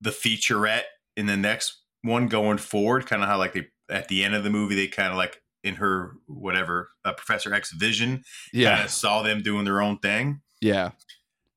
the 0.00 0.10
featurette 0.10 0.82
in 1.16 1.26
the 1.26 1.36
next 1.36 1.80
one 2.02 2.26
going 2.28 2.58
forward. 2.58 3.06
Kind 3.06 3.22
of 3.22 3.28
how, 3.28 3.38
like, 3.38 3.52
they 3.54 3.66
at 3.90 4.08
the 4.08 4.24
end 4.24 4.34
of 4.34 4.44
the 4.44 4.50
movie, 4.50 4.74
they 4.74 4.86
kind 4.88 5.10
of 5.10 5.16
like 5.16 5.40
in 5.62 5.76
her 5.76 6.12
whatever 6.26 6.90
uh, 7.04 7.12
Professor 7.12 7.52
X 7.54 7.72
vision 7.72 8.22
Yeah. 8.52 8.86
saw 8.86 9.22
them 9.22 9.42
doing 9.42 9.64
their 9.64 9.80
own 9.82 9.98
thing. 9.98 10.40
Yeah. 10.60 10.90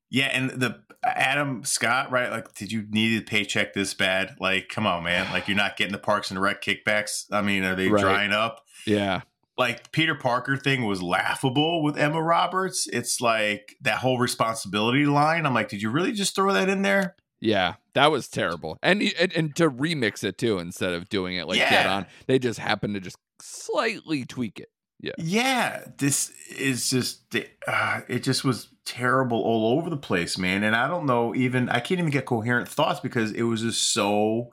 Yeah, 0.09 0.27
and 0.27 0.49
the 0.51 0.81
Adam 1.03 1.63
Scott, 1.65 2.11
right? 2.11 2.31
Like, 2.31 2.53
did 2.53 2.71
you 2.71 2.85
need 2.89 3.21
a 3.21 3.25
paycheck 3.25 3.73
this 3.73 3.93
bad? 3.93 4.35
Like, 4.39 4.69
come 4.69 4.87
on, 4.87 5.03
man! 5.03 5.31
Like, 5.33 5.47
you're 5.49 5.57
not 5.57 5.75
getting 5.77 5.91
the 5.91 5.97
Parks 5.99 6.31
and 6.31 6.41
Rec 6.41 6.61
kickbacks. 6.61 7.25
I 7.31 7.41
mean, 7.41 7.63
are 7.63 7.75
they 7.75 7.89
Right. 7.89 8.01
drying 8.01 8.31
up? 8.31 8.63
Yeah. 8.85 9.21
Like, 9.57 9.91
Peter 9.91 10.15
Parker 10.15 10.55
thing 10.55 10.85
was 10.85 11.01
laughable 11.01 11.83
with 11.83 11.97
Emma 11.97 12.21
Roberts. 12.21 12.87
It's 12.93 13.19
like 13.19 13.75
that 13.81 13.97
whole 13.97 14.17
responsibility 14.19 15.05
line. 15.05 15.45
I'm 15.45 15.53
like, 15.53 15.67
did 15.69 15.81
you 15.81 15.89
really 15.89 16.11
just 16.13 16.35
throw 16.35 16.53
that 16.53 16.69
in 16.69 16.83
there? 16.83 17.15
Yeah, 17.39 17.75
that 17.93 18.11
was 18.11 18.27
terrible. 18.27 18.77
And, 18.81 19.01
and 19.19 19.33
and 19.33 19.55
to 19.57 19.69
remix 19.69 20.23
it 20.23 20.37
too 20.37 20.57
instead 20.59 20.93
of 20.93 21.09
doing 21.09 21.35
it 21.35 21.47
like 21.47 21.59
dead 21.59 21.85
on, 21.87 22.05
they 22.25 22.39
just 22.39 22.59
happened 22.59 22.95
to 22.95 22.99
just 22.99 23.17
slightly 23.39 24.25
tweak 24.25 24.59
it. 24.59 24.69
Yeah. 24.99 25.13
Yeah. 25.17 25.83
This 25.97 26.31
is 26.49 26.89
just, 26.89 27.35
uh, 27.67 28.01
it 28.07 28.23
just 28.23 28.43
was 28.43 28.69
terrible 28.85 29.41
all 29.41 29.77
over 29.77 29.89
the 29.89 29.97
place, 29.97 30.37
man. 30.37 30.63
And 30.63 30.75
I 30.75 30.87
don't 30.87 31.05
know, 31.05 31.35
even, 31.35 31.69
I 31.69 31.79
can't 31.79 31.99
even 31.99 32.11
get 32.11 32.25
coherent 32.25 32.67
thoughts 32.67 32.99
because 32.99 33.31
it 33.31 33.43
was 33.43 33.61
just 33.61 33.93
so, 33.93 34.51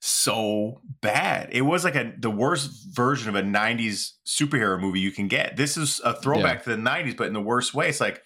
so 0.00 0.80
bad. 1.00 1.48
It 1.50 1.62
was 1.62 1.82
like 1.82 1.96
a 1.96 2.12
the 2.16 2.30
worst 2.30 2.94
version 2.94 3.28
of 3.28 3.34
a 3.34 3.42
90s 3.42 4.12
superhero 4.26 4.78
movie 4.80 5.00
you 5.00 5.10
can 5.10 5.28
get. 5.28 5.56
This 5.56 5.76
is 5.76 6.00
a 6.04 6.14
throwback 6.14 6.58
yeah. 6.58 6.64
to 6.74 6.76
the 6.76 6.82
90s, 6.82 7.16
but 7.16 7.26
in 7.26 7.32
the 7.32 7.40
worst 7.40 7.74
way. 7.74 7.88
It's 7.88 8.00
like, 8.00 8.22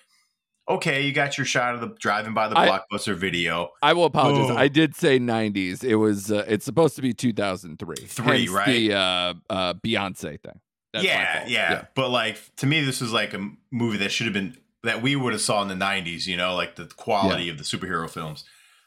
okay, 0.69 1.03
you 1.03 1.13
got 1.13 1.39
your 1.39 1.45
shot 1.45 1.75
of 1.75 1.81
the 1.81 1.95
driving 1.99 2.35
by 2.35 2.49
the 2.49 2.59
I, 2.59 2.69
blockbuster 2.69 3.17
video. 3.17 3.71
I 3.83 3.93
will 3.95 4.05
apologize. 4.05 4.57
I 4.57 4.69
did 4.69 4.95
say 4.95 5.19
90s. 5.19 5.83
It 5.83 5.97
was 5.97 6.31
uh, 6.31 6.45
it's 6.47 6.65
supposed 6.65 6.97
to 6.97 7.03
be 7.03 7.13
2003. 7.13 7.97
Three, 7.97 8.49
right? 8.49 8.67
The 8.67 8.95
uh, 8.95 9.35
uh, 9.51 9.75
Beyonce 9.75 10.41
thing. 10.41 10.61
Yeah, 10.95 11.03
yeah, 11.03 11.45
yeah, 11.47 11.85
But 11.95 12.11
like 12.11 12.39
to 12.57 12.67
me, 12.67 12.83
this 12.83 13.01
was 13.01 13.13
like 13.13 13.35
a 13.35 13.51
movie 13.71 13.99
that 13.99 14.11
should 14.11 14.27
have 14.27 14.35
been 14.35 14.57
that 14.83 15.03
we 15.03 15.17
would 15.17 15.33
have 15.33 15.43
saw 15.43 15.63
in 15.63 15.69
the 15.69 15.75
90s. 15.75 16.27
You 16.27 16.37
know, 16.37 16.55
like 16.55 16.77
the 16.77 16.87
quality 16.87 17.45
yeah. 17.45 17.53
of 17.53 17.59
the 17.59 17.65
superhero 17.65 18.09
films. 18.09 18.45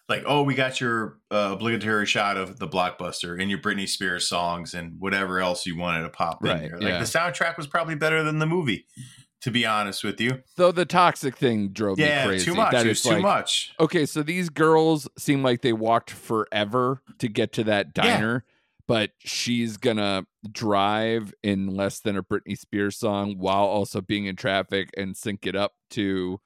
Like, 0.10 0.24
oh, 0.26 0.44
we 0.44 0.56
got 0.56 0.82
your 0.82 1.20
uh, 1.30 1.52
obligatory 1.54 2.06
shot 2.06 2.36
of 2.36 2.60
the 2.60 2.68
blockbuster 2.68 3.40
and 3.40 3.50
your 3.50 3.60
Britney 3.60 3.88
Spears 3.88 4.28
songs 4.28 4.74
and 4.74 5.00
whatever 5.00 5.40
else 5.40 5.66
you 5.66 5.78
wanted 5.78 6.02
to 6.02 6.10
pop 6.10 6.40
right, 6.42 6.56
in 6.56 6.62
there. 6.64 6.80
Like 6.80 6.90
yeah. 6.90 7.00
the 7.00 7.06
soundtrack 7.06 7.56
was 7.56 7.66
probably 7.66 7.96
better 7.96 8.22
than 8.22 8.40
the 8.40 8.46
movie 8.46 8.88
to 9.42 9.52
be 9.52 9.66
honest 9.66 10.04
with 10.04 10.22
you. 10.22 10.42
Though 10.56 10.72
the 10.72 10.86
toxic 10.86 11.36
thing 11.36 11.70
drove 11.70 12.00
yeah, 12.00 12.24
me 12.24 12.30
crazy. 12.30 12.46
Too 12.46 12.56
much. 12.56 12.72
That 12.72 12.88
it's 12.88 13.02
too 13.02 13.10
like, 13.12 13.22
much. 13.22 13.74
Okay, 13.80 14.06
so 14.06 14.24
these 14.24 14.50
girls 14.50 15.08
seem 15.18 15.44
like 15.44 15.62
they 15.62 15.74
walked 15.74 16.12
forever 16.12 17.02
to 17.20 17.28
get 17.28 17.52
to 17.54 17.64
that 17.66 17.94
diner, 17.94 18.46
yeah. 18.46 18.54
but 18.88 19.12
she's 19.20 19.78
gonna 19.78 20.26
drive 20.52 21.34
in 21.44 21.76
less 21.76 22.00
than 22.00 22.16
a 22.16 22.24
Britney 22.24 22.58
Spears 22.58 22.98
song 22.98 23.38
while 23.38 23.66
also 23.66 24.02
being 24.02 24.26
in 24.26 24.36
traffic 24.36 24.90
and 24.96 25.18
sync 25.18 25.46
it 25.46 25.56
up 25.56 25.74
to 25.92 26.40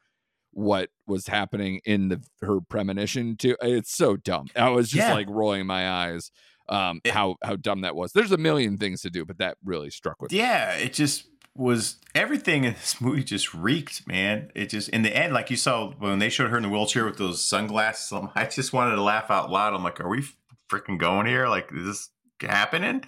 what 0.51 0.89
was 1.05 1.27
happening 1.27 1.81
in 1.83 2.07
the 2.07 2.23
her 2.41 2.61
premonition 2.61 3.35
to 3.37 3.57
it's 3.61 3.93
so 3.93 4.15
dumb. 4.15 4.47
I 4.55 4.69
was 4.69 4.89
just 4.89 5.07
yeah. 5.07 5.13
like 5.13 5.27
rolling 5.29 5.65
my 5.67 5.89
eyes 5.89 6.31
um 6.69 7.01
it, 7.03 7.11
how 7.11 7.35
how 7.43 7.57
dumb 7.57 7.81
that 7.81 7.95
was. 7.95 8.13
There's 8.13 8.31
a 8.31 8.37
million 8.37 8.77
things 8.77 9.01
to 9.01 9.09
do, 9.09 9.25
but 9.25 9.37
that 9.39 9.57
really 9.65 9.89
struck 9.89 10.21
with 10.21 10.31
yeah, 10.31 10.75
me. 10.77 10.85
it 10.85 10.93
just 10.93 11.27
was 11.55 11.97
everything 12.13 12.65
in 12.65 12.73
this 12.73 12.99
movie 12.99 13.23
just 13.23 13.53
reeked, 13.53 14.07
man. 14.07 14.51
It 14.55 14.69
just 14.69 14.89
in 14.89 15.03
the 15.03 15.15
end, 15.15 15.33
like 15.33 15.49
you 15.49 15.57
saw 15.57 15.91
when 15.91 16.19
they 16.19 16.29
showed 16.29 16.49
her 16.51 16.57
in 16.57 16.63
the 16.63 16.69
wheelchair 16.69 17.05
with 17.05 17.17
those 17.17 17.43
sunglasses, 17.43 18.11
I 18.35 18.45
just 18.45 18.73
wanted 18.73 18.95
to 18.95 19.01
laugh 19.01 19.31
out 19.31 19.49
loud. 19.49 19.73
I'm 19.73 19.83
like, 19.83 19.99
are 20.01 20.09
we 20.09 20.25
freaking 20.69 20.99
going 20.99 21.27
here? 21.27 21.47
Like, 21.47 21.69
is 21.73 21.85
this 21.85 22.09
happening? 22.41 23.03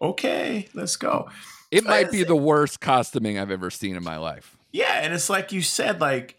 Okay, 0.00 0.68
let's 0.74 0.96
go. 0.96 1.28
It 1.70 1.84
might 1.84 2.12
be 2.12 2.22
the 2.22 2.36
worst 2.36 2.80
costuming 2.80 3.38
I've 3.38 3.50
ever 3.50 3.70
seen 3.70 3.96
in 3.96 4.04
my 4.04 4.18
life. 4.18 4.56
Yeah, 4.72 5.00
and 5.02 5.12
it's 5.12 5.28
like 5.28 5.52
you 5.52 5.62
said, 5.62 6.00
like 6.00 6.36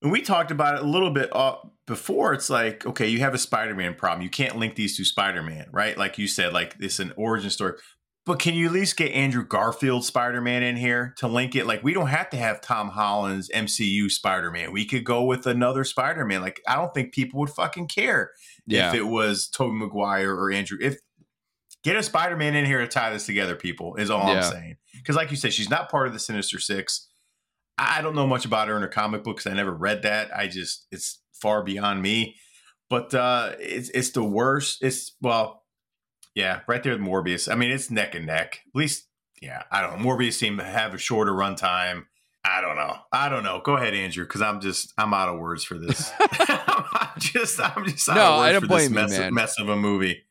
when 0.00 0.12
we 0.12 0.22
talked 0.22 0.50
about 0.50 0.76
it 0.76 0.82
a 0.82 0.86
little 0.86 1.10
bit 1.10 1.34
uh, 1.34 1.56
before, 1.86 2.32
it's 2.32 2.48
like, 2.48 2.86
okay, 2.86 3.08
you 3.08 3.18
have 3.18 3.34
a 3.34 3.38
Spider-Man 3.38 3.94
problem. 3.94 4.22
You 4.22 4.30
can't 4.30 4.56
link 4.56 4.76
these 4.76 4.96
to 4.96 5.04
Spider-Man, 5.04 5.66
right? 5.72 5.98
Like 5.98 6.18
you 6.18 6.28
said, 6.28 6.52
like 6.52 6.76
it's 6.80 7.00
an 7.00 7.12
origin 7.16 7.50
story. 7.50 7.74
But 8.28 8.40
can 8.40 8.52
you 8.52 8.66
at 8.66 8.72
least 8.72 8.98
get 8.98 9.12
Andrew 9.12 9.42
Garfield 9.42 10.04
Spider 10.04 10.42
Man 10.42 10.62
in 10.62 10.76
here 10.76 11.14
to 11.16 11.26
link 11.26 11.56
it? 11.56 11.66
Like, 11.66 11.82
we 11.82 11.94
don't 11.94 12.08
have 12.08 12.28
to 12.28 12.36
have 12.36 12.60
Tom 12.60 12.90
Holland's 12.90 13.48
MCU 13.48 14.10
Spider 14.10 14.50
Man. 14.50 14.70
We 14.70 14.84
could 14.84 15.02
go 15.02 15.24
with 15.24 15.46
another 15.46 15.82
Spider 15.82 16.26
Man. 16.26 16.42
Like, 16.42 16.60
I 16.68 16.76
don't 16.76 16.92
think 16.92 17.14
people 17.14 17.40
would 17.40 17.48
fucking 17.48 17.88
care 17.88 18.32
yeah. 18.66 18.90
if 18.90 18.94
it 18.94 19.04
was 19.04 19.48
Tobey 19.48 19.78
Maguire 19.78 20.34
or 20.34 20.52
Andrew. 20.52 20.76
If 20.78 20.98
get 21.82 21.96
a 21.96 22.02
Spider 22.02 22.36
Man 22.36 22.54
in 22.54 22.66
here 22.66 22.80
to 22.80 22.86
tie 22.86 23.10
this 23.10 23.24
together, 23.24 23.56
people, 23.56 23.94
is 23.94 24.10
all 24.10 24.28
yeah. 24.28 24.40
I'm 24.40 24.42
saying. 24.42 24.76
Because, 24.94 25.16
like 25.16 25.30
you 25.30 25.38
said, 25.38 25.54
she's 25.54 25.70
not 25.70 25.90
part 25.90 26.06
of 26.06 26.12
the 26.12 26.18
Sinister 26.18 26.60
Six. 26.60 27.08
I 27.78 28.02
don't 28.02 28.14
know 28.14 28.26
much 28.26 28.44
about 28.44 28.68
her 28.68 28.76
in 28.76 28.82
her 28.82 28.88
comic 28.88 29.24
books. 29.24 29.46
I 29.46 29.54
never 29.54 29.72
read 29.72 30.02
that. 30.02 30.36
I 30.36 30.48
just, 30.48 30.86
it's 30.92 31.22
far 31.32 31.62
beyond 31.62 32.02
me. 32.02 32.36
But 32.90 33.14
uh, 33.14 33.52
it's 33.58 33.88
it's 33.90 34.10
the 34.10 34.24
worst. 34.24 34.82
It's 34.82 35.14
well, 35.22 35.57
yeah, 36.38 36.60
right 36.68 36.80
there 36.84 36.92
with 36.92 37.02
Morbius. 37.02 37.50
I 37.50 37.56
mean, 37.56 37.72
it's 37.72 37.90
neck 37.90 38.14
and 38.14 38.26
neck. 38.26 38.60
At 38.68 38.78
least, 38.78 39.08
yeah, 39.42 39.64
I 39.72 39.82
don't 39.82 39.98
know. 39.98 40.08
Morbius 40.08 40.34
seemed 40.34 40.60
to 40.60 40.64
have 40.64 40.94
a 40.94 40.98
shorter 40.98 41.34
run 41.34 41.56
time. 41.56 42.06
I 42.44 42.60
don't 42.60 42.76
know. 42.76 42.96
I 43.12 43.28
don't 43.28 43.42
know. 43.42 43.60
Go 43.64 43.76
ahead, 43.76 43.92
Andrew, 43.92 44.24
because 44.24 44.40
I'm 44.40 44.60
just 44.60 44.94
I'm 44.96 45.12
out 45.12 45.28
of 45.28 45.40
words 45.40 45.64
for 45.64 45.76
this. 45.76 46.12
I'm 46.20 47.18
just 47.18 47.60
I'm 47.60 47.84
just 47.84 48.06
no. 48.08 48.34
I 48.34 48.52
don't 48.52 48.68
blame 48.68 48.90
you, 48.90 48.94
mess, 48.94 49.18
man. 49.18 49.34
Mess 49.34 49.58
of 49.58 49.68
a 49.68 49.76
movie. 49.76 50.22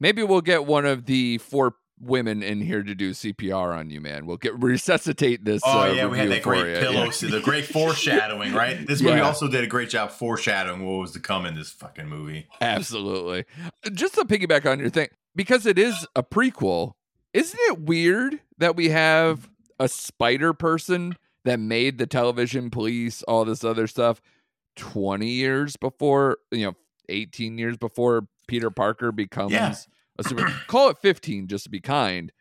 Maybe 0.00 0.22
we'll 0.22 0.40
get 0.40 0.64
one 0.64 0.86
of 0.86 1.04
the 1.04 1.36
four 1.36 1.74
women 2.00 2.42
in 2.42 2.60
here 2.60 2.82
to 2.82 2.94
do 2.94 3.10
CPR 3.10 3.76
on 3.76 3.90
you, 3.90 4.00
man. 4.00 4.24
We'll 4.24 4.38
get 4.38 4.58
resuscitate 4.58 5.44
this. 5.44 5.60
Oh 5.64 5.82
uh, 5.82 5.92
yeah, 5.92 6.06
we 6.06 6.16
had 6.16 6.30
that 6.30 6.42
great 6.42 6.80
pillow, 6.80 7.04
yeah. 7.04 7.30
the 7.30 7.42
great 7.44 7.64
foreshadowing, 7.72 8.54
right? 8.54 8.86
This 8.86 9.02
movie 9.02 9.18
yeah. 9.18 9.26
also 9.26 9.46
did 9.46 9.62
a 9.62 9.66
great 9.66 9.90
job 9.90 10.10
foreshadowing 10.10 10.84
what 10.86 11.00
was 11.00 11.12
to 11.12 11.20
come 11.20 11.44
in 11.44 11.54
this 11.54 11.70
fucking 11.70 12.08
movie. 12.08 12.48
Absolutely. 12.62 13.44
Just 13.92 14.14
to 14.14 14.24
piggyback 14.24 14.70
on 14.70 14.78
your 14.78 14.90
thing, 14.90 15.08
because 15.34 15.66
it 15.66 15.78
is 15.78 16.06
a 16.14 16.22
prequel, 16.22 16.92
isn't 17.32 17.60
it 17.68 17.80
weird 17.80 18.40
that 18.58 18.76
we 18.76 18.88
have 18.90 19.48
a 19.78 19.88
spider 19.88 20.52
person 20.52 21.16
that 21.44 21.58
made 21.58 21.98
the 21.98 22.06
television 22.06 22.70
police, 22.70 23.22
all 23.24 23.44
this 23.44 23.64
other 23.64 23.86
stuff 23.86 24.20
20 24.76 25.28
years 25.28 25.76
before, 25.76 26.38
you 26.50 26.66
know, 26.66 26.74
18 27.08 27.58
years 27.58 27.76
before 27.76 28.28
Peter 28.46 28.70
Parker 28.70 29.12
becomes 29.12 29.52
yeah. 29.52 29.74
a 30.18 30.24
super 30.24 30.46
call 30.66 30.90
it 30.90 30.98
15 30.98 31.48
just 31.48 31.64
to 31.64 31.70
be 31.70 31.80
kind. 31.80 32.32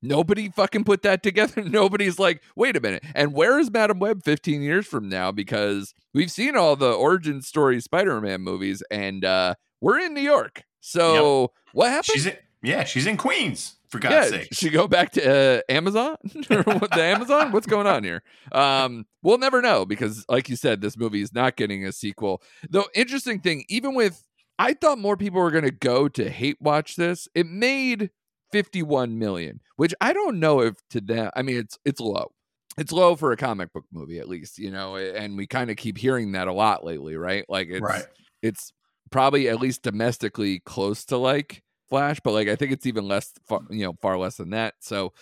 Nobody 0.00 0.48
fucking 0.48 0.84
put 0.84 1.02
that 1.02 1.22
together. 1.22 1.62
Nobody's 1.64 2.18
like, 2.18 2.42
wait 2.54 2.76
a 2.76 2.80
minute. 2.80 3.02
And 3.14 3.32
where 3.32 3.58
is 3.58 3.70
Madame 3.70 3.98
Web 3.98 4.22
15 4.22 4.62
years 4.62 4.86
from 4.86 5.08
now? 5.08 5.32
Because 5.32 5.92
we've 6.14 6.30
seen 6.30 6.56
all 6.56 6.76
the 6.76 6.92
origin 6.92 7.42
story 7.42 7.80
Spider 7.80 8.20
Man 8.20 8.42
movies 8.42 8.82
and 8.90 9.24
uh, 9.24 9.54
we're 9.80 9.98
in 9.98 10.14
New 10.14 10.20
York. 10.20 10.62
So 10.88 11.40
yep. 11.40 11.50
what 11.72 11.90
happened? 11.90 12.06
She's 12.06 12.26
in, 12.26 12.36
yeah, 12.62 12.84
she's 12.84 13.06
in 13.06 13.18
Queens. 13.18 13.74
For 13.88 13.98
God's 13.98 14.30
yeah, 14.30 14.40
sake, 14.40 14.48
she 14.52 14.68
go 14.68 14.86
back 14.86 15.12
to 15.12 15.60
uh, 15.60 15.60
Amazon 15.70 16.16
the 16.22 16.92
Amazon. 16.98 17.52
What's 17.52 17.66
going 17.66 17.86
on 17.86 18.04
here? 18.04 18.22
Um, 18.52 19.06
we'll 19.22 19.38
never 19.38 19.62
know 19.62 19.86
because, 19.86 20.26
like 20.28 20.50
you 20.50 20.56
said, 20.56 20.82
this 20.82 20.94
movie 20.98 21.22
is 21.22 21.32
not 21.32 21.56
getting 21.56 21.86
a 21.86 21.92
sequel. 21.92 22.42
Though, 22.68 22.84
interesting 22.94 23.40
thing, 23.40 23.64
even 23.70 23.94
with 23.94 24.22
I 24.58 24.74
thought 24.74 24.98
more 24.98 25.16
people 25.16 25.40
were 25.40 25.50
going 25.50 25.64
to 25.64 25.70
go 25.70 26.06
to 26.08 26.28
hate 26.28 26.58
watch 26.60 26.96
this. 26.96 27.28
It 27.34 27.46
made 27.46 28.10
51 28.52 29.18
million, 29.18 29.60
which 29.76 29.94
I 30.02 30.12
don't 30.12 30.38
know 30.38 30.60
if 30.60 30.74
to 30.90 31.00
them. 31.00 31.30
I 31.34 31.40
mean, 31.40 31.56
it's 31.56 31.78
it's 31.86 32.00
low. 32.00 32.32
It's 32.76 32.92
low 32.92 33.16
for 33.16 33.32
a 33.32 33.38
comic 33.38 33.72
book 33.72 33.86
movie, 33.90 34.18
at 34.18 34.28
least, 34.28 34.58
you 34.58 34.70
know. 34.70 34.96
And 34.96 35.36
we 35.36 35.46
kind 35.46 35.70
of 35.70 35.76
keep 35.76 35.96
hearing 35.96 36.32
that 36.32 36.46
a 36.46 36.52
lot 36.52 36.84
lately, 36.84 37.16
right? 37.16 37.46
Like, 37.48 37.68
it's 37.70 37.80
right. 37.80 38.04
it's 38.42 38.72
probably 39.10 39.48
at 39.48 39.60
least 39.60 39.82
domestically 39.82 40.60
close 40.60 41.04
to 41.06 41.16
like 41.16 41.62
Flash, 41.88 42.20
but 42.20 42.32
like 42.32 42.48
I 42.48 42.56
think 42.56 42.72
it's 42.72 42.86
even 42.86 43.08
less, 43.08 43.32
far, 43.46 43.60
you 43.70 43.84
know, 43.84 43.94
far 44.02 44.18
less 44.18 44.36
than 44.36 44.50
that. 44.50 44.74
So 44.80 45.14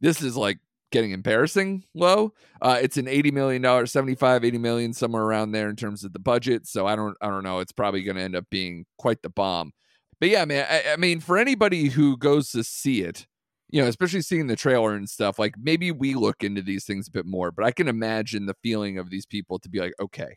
this 0.00 0.22
is 0.22 0.36
like 0.36 0.58
getting 0.92 1.12
embarrassing 1.12 1.84
low. 1.94 2.34
Uh, 2.60 2.78
it's 2.80 2.98
an 2.98 3.08
eighty 3.08 3.30
million 3.30 3.62
dollars, 3.62 3.92
75, 3.92 4.44
80 4.44 4.58
million, 4.58 4.92
somewhere 4.92 5.22
around 5.22 5.52
there 5.52 5.70
in 5.70 5.76
terms 5.76 6.04
of 6.04 6.12
the 6.12 6.18
budget. 6.18 6.66
So 6.66 6.86
I 6.86 6.94
don't, 6.94 7.16
I 7.22 7.28
don't 7.28 7.44
know. 7.44 7.60
It's 7.60 7.72
probably 7.72 8.02
going 8.02 8.16
to 8.16 8.22
end 8.22 8.36
up 8.36 8.44
being 8.50 8.84
quite 8.98 9.22
the 9.22 9.30
bomb. 9.30 9.72
But 10.20 10.28
yeah, 10.28 10.44
man. 10.44 10.66
I, 10.68 10.92
I 10.92 10.96
mean, 10.96 11.20
for 11.20 11.38
anybody 11.38 11.88
who 11.88 12.16
goes 12.18 12.50
to 12.50 12.62
see 12.62 13.02
it, 13.02 13.26
you 13.70 13.80
know, 13.80 13.88
especially 13.88 14.22
seeing 14.22 14.48
the 14.48 14.56
trailer 14.56 14.94
and 14.94 15.08
stuff, 15.08 15.38
like 15.38 15.54
maybe 15.58 15.90
we 15.90 16.14
look 16.14 16.42
into 16.42 16.60
these 16.60 16.84
things 16.84 17.08
a 17.08 17.12
bit 17.12 17.24
more. 17.24 17.50
But 17.50 17.64
I 17.64 17.70
can 17.72 17.88
imagine 17.88 18.46
the 18.46 18.56
feeling 18.62 18.98
of 18.98 19.10
these 19.10 19.24
people 19.26 19.58
to 19.60 19.70
be 19.70 19.78
like, 19.80 19.94
okay, 20.00 20.36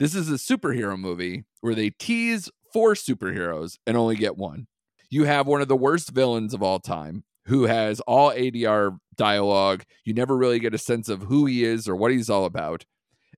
this 0.00 0.14
is 0.14 0.30
a 0.30 0.34
superhero 0.34 0.98
movie 0.98 1.44
where 1.60 1.74
they 1.74 1.90
tease 1.90 2.50
four 2.72 2.94
superheroes 2.94 3.76
and 3.86 3.98
only 3.98 4.16
get 4.16 4.36
one. 4.36 4.66
You 5.10 5.24
have 5.24 5.46
one 5.46 5.60
of 5.60 5.68
the 5.68 5.76
worst 5.76 6.10
villains 6.10 6.54
of 6.54 6.62
all 6.62 6.80
time 6.80 7.22
who 7.46 7.64
has 7.64 8.00
all 8.00 8.30
ADR 8.32 8.96
dialogue. 9.14 9.84
You 10.06 10.14
never 10.14 10.38
really 10.38 10.58
get 10.58 10.72
a 10.72 10.78
sense 10.78 11.10
of 11.10 11.24
who 11.24 11.44
he 11.44 11.64
is 11.64 11.86
or 11.86 11.94
what 11.94 12.12
he's 12.12 12.30
all 12.30 12.46
about, 12.46 12.86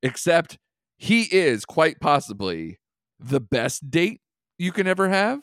except 0.04 0.56
he 0.96 1.22
is 1.22 1.64
quite 1.64 1.98
possibly 2.00 2.78
the 3.18 3.40
best 3.40 3.90
date 3.90 4.20
you 4.56 4.70
can 4.70 4.86
ever 4.86 5.08
have. 5.08 5.40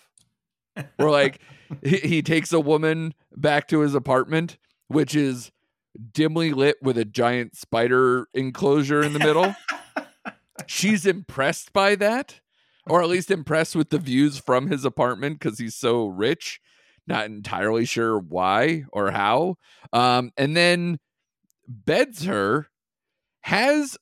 or 0.99 1.11
like 1.11 1.41
he, 1.83 1.97
he 1.97 2.21
takes 2.21 2.53
a 2.53 2.61
woman 2.61 3.13
back 3.35 3.67
to 3.67 3.81
his 3.81 3.93
apartment, 3.93 4.57
which 4.87 5.15
is 5.15 5.51
dimly 6.13 6.53
lit 6.53 6.77
with 6.81 6.97
a 6.97 7.03
giant 7.03 7.57
spider 7.57 8.27
enclosure 8.33 9.01
in 9.01 9.11
the 9.11 9.19
middle 9.19 9.53
she's 10.67 11.05
impressed 11.05 11.73
by 11.73 11.95
that, 11.95 12.41
or 12.87 13.01
at 13.01 13.09
least 13.09 13.31
impressed 13.31 13.75
with 13.75 13.89
the 13.89 13.97
views 13.97 14.37
from 14.37 14.69
his 14.69 14.85
apartment 14.85 15.39
because 15.39 15.59
he's 15.59 15.75
so 15.75 16.07
rich. 16.07 16.59
Not 17.07 17.25
entirely 17.25 17.85
sure 17.85 18.19
why 18.19 18.85
or 18.91 19.11
how. 19.11 19.55
Um, 19.91 20.31
and 20.37 20.55
then 20.55 20.99
beds 21.67 22.25
her, 22.25 22.67
has 23.41 23.97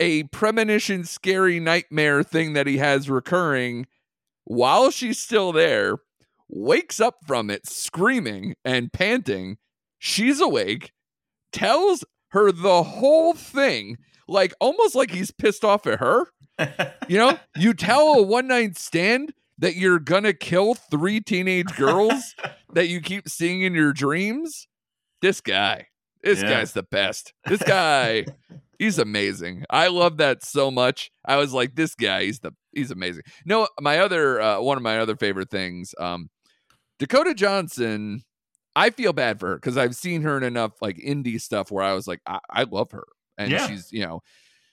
a 0.00 0.24
premonition, 0.24 1.04
scary 1.04 1.60
nightmare 1.60 2.22
thing 2.22 2.54
that 2.54 2.66
he 2.66 2.78
has 2.78 3.10
recurring 3.10 3.86
while 4.44 4.90
she's 4.90 5.18
still 5.18 5.52
there, 5.52 5.96
wakes 6.48 7.00
up 7.00 7.16
from 7.26 7.50
it 7.50 7.66
screaming 7.66 8.54
and 8.64 8.92
panting. 8.92 9.58
She's 9.98 10.40
awake, 10.40 10.92
tells 11.52 12.04
her 12.28 12.52
the 12.52 12.82
whole 12.84 13.34
thing, 13.34 13.98
like 14.28 14.52
almost 14.60 14.94
like 14.94 15.10
he's 15.10 15.30
pissed 15.30 15.64
off 15.64 15.86
at 15.86 16.00
her. 16.00 16.26
You 17.08 17.18
know, 17.18 17.38
you 17.56 17.74
tell 17.74 18.14
a 18.14 18.22
one 18.22 18.48
night 18.48 18.76
stand 18.78 19.32
that 19.58 19.76
you're 19.76 19.98
gonna 19.98 20.32
kill 20.32 20.74
three 20.74 21.20
teenage 21.20 21.74
girls 21.76 22.34
that 22.72 22.88
you 22.88 23.00
keep 23.00 23.28
seeing 23.28 23.62
in 23.62 23.74
your 23.74 23.92
dreams. 23.92 24.66
This 25.22 25.40
guy, 25.40 25.86
this 26.22 26.42
Yeah. 26.42 26.48
guy's 26.50 26.72
the 26.72 26.82
best. 26.82 27.32
This 27.46 27.62
guy, 27.62 28.26
he's 28.78 28.98
amazing. 28.98 29.64
I 29.70 29.88
love 29.88 30.16
that 30.18 30.44
so 30.44 30.70
much. 30.70 31.10
I 31.24 31.36
was 31.36 31.52
like, 31.52 31.74
this 31.74 31.94
guy, 31.94 32.24
he's 32.24 32.40
the 32.40 32.52
he's 32.72 32.90
amazing. 32.90 33.22
No, 33.44 33.68
my 33.80 33.98
other 33.98 34.40
uh, 34.40 34.60
one 34.60 34.76
of 34.76 34.82
my 34.82 34.98
other 34.98 35.16
favorite 35.16 35.50
things, 35.50 35.94
um, 35.98 36.28
Dakota 36.98 37.34
Johnson. 37.34 38.22
I 38.74 38.90
feel 38.90 39.14
bad 39.14 39.40
for 39.40 39.48
her 39.48 39.54
because 39.56 39.78
I've 39.78 39.96
seen 39.96 40.20
her 40.20 40.36
in 40.36 40.42
enough 40.42 40.72
like 40.82 40.98
indie 40.98 41.40
stuff 41.40 41.70
where 41.70 41.82
I 41.82 41.94
was 41.94 42.06
like, 42.06 42.20
I, 42.26 42.40
I 42.50 42.62
love 42.64 42.90
her, 42.92 43.04
and 43.38 43.50
Yeah. 43.50 43.66
she's 43.66 43.92
you 43.92 44.00
know, 44.04 44.22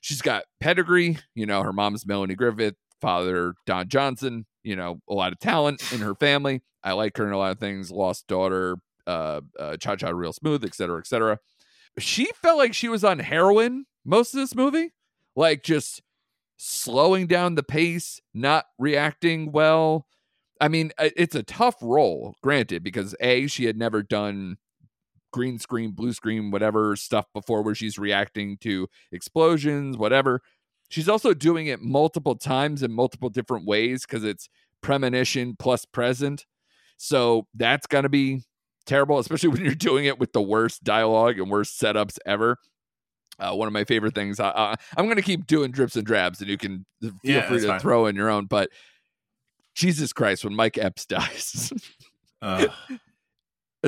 she's 0.02 0.22
got 0.22 0.44
pedigree. 0.60 1.18
You 1.36 1.46
know, 1.46 1.64
her 1.64 1.74
mom's 1.74 2.06
Melanie 2.06 2.36
Griffith, 2.36 2.76
father 3.02 3.56
Don 3.66 3.88
Johnson. 3.88 4.46
You 4.64 4.76
know, 4.76 5.02
a 5.10 5.14
lot 5.14 5.34
of 5.34 5.40
talent 5.40 5.92
in 5.92 6.00
her 6.00 6.16
family. 6.16 6.62
I 6.84 6.94
like 6.94 7.18
her 7.18 7.28
in 7.28 7.34
a 7.34 7.38
lot 7.38 7.52
of 7.52 7.60
things. 7.60 7.92
Lost 7.92 8.28
daughter, 8.28 8.78
uh, 9.08 9.42
uh 9.60 9.78
Cha 9.78 9.96
Cha 9.96 10.10
Real 10.10 10.34
Smooth, 10.34 10.64
et 10.64 10.74
cetera, 10.76 11.00
et 11.00 11.08
cetera. 11.08 11.40
She 12.00 12.32
felt 12.42 12.58
like 12.58 12.74
she 12.74 12.90
was 12.90 13.04
on 13.04 13.20
heroin 13.20 13.86
most 14.06 14.34
of 14.34 14.40
this 14.40 14.56
movie, 14.56 14.94
like 15.36 15.64
just 15.64 16.02
slowing 16.58 17.28
down 17.28 17.56
the 17.56 17.64
pace, 17.64 18.20
not 18.34 18.66
reacting 18.80 19.52
well. 19.52 20.08
I 20.62 20.70
mean, 20.70 20.92
it's 20.98 21.36
a 21.36 21.44
tough 21.44 21.76
role, 21.82 22.36
granted, 22.42 22.84
because 22.84 23.16
A, 23.20 23.48
she 23.48 23.66
had 23.66 23.78
never 23.78 24.02
done 24.02 24.58
green 25.34 25.60
screen, 25.60 25.92
blue 25.92 26.14
screen, 26.14 26.52
whatever 26.52 26.96
stuff 26.96 27.26
before 27.34 27.62
where 27.62 27.76
she's 27.76 28.00
reacting 28.00 28.56
to 28.60 28.88
explosions, 29.12 29.98
whatever. 29.98 30.40
She's 30.90 31.10
also 31.10 31.34
doing 31.34 31.68
it 31.68 31.82
multiple 31.82 32.36
times 32.36 32.84
in 32.84 32.92
multiple 32.94 33.30
different 33.30 33.66
ways 33.66 34.06
because 34.06 34.24
it's 34.24 34.48
premonition 34.82 35.56
plus 35.58 35.84
present. 35.86 36.46
So 36.98 37.48
that's 37.56 37.88
going 37.88 38.04
to 38.04 38.10
be 38.10 38.44
terrible, 38.86 39.18
especially 39.20 39.50
when 39.54 39.66
you're 39.66 39.76
doing 39.76 40.06
it 40.06 40.20
with 40.20 40.32
the 40.34 40.42
worst 40.42 40.84
dialogue 40.84 41.40
and 41.40 41.50
worst 41.50 41.82
setups 41.82 42.18
ever. 42.26 42.58
Uh, 43.40 43.54
one 43.56 43.68
of 43.68 43.74
my 43.74 43.84
favorite 43.84 44.14
things. 44.14 44.40
I, 44.40 44.50
I, 44.50 44.76
I'm 44.96 45.06
going 45.06 45.16
to 45.16 45.24
keep 45.24 45.48
doing 45.48 45.72
drips 45.72 45.96
and 45.96 46.06
drabs, 46.06 46.40
and 46.40 46.50
you 46.50 46.58
can 46.58 46.86
feel 47.02 47.12
Yeah, 47.24 47.48
free 47.48 47.62
to 47.62 47.68
fine. 47.68 47.80
throw 47.80 48.06
in 48.06 48.16
your 48.16 48.30
own. 48.30 48.46
But 48.46 48.70
Jesus 49.74 50.14
Christ, 50.14 50.46
when 50.46 50.56
Mike 50.56 50.78
Epps 50.78 51.06
dies. 51.08 51.74
Uh, 52.40 52.68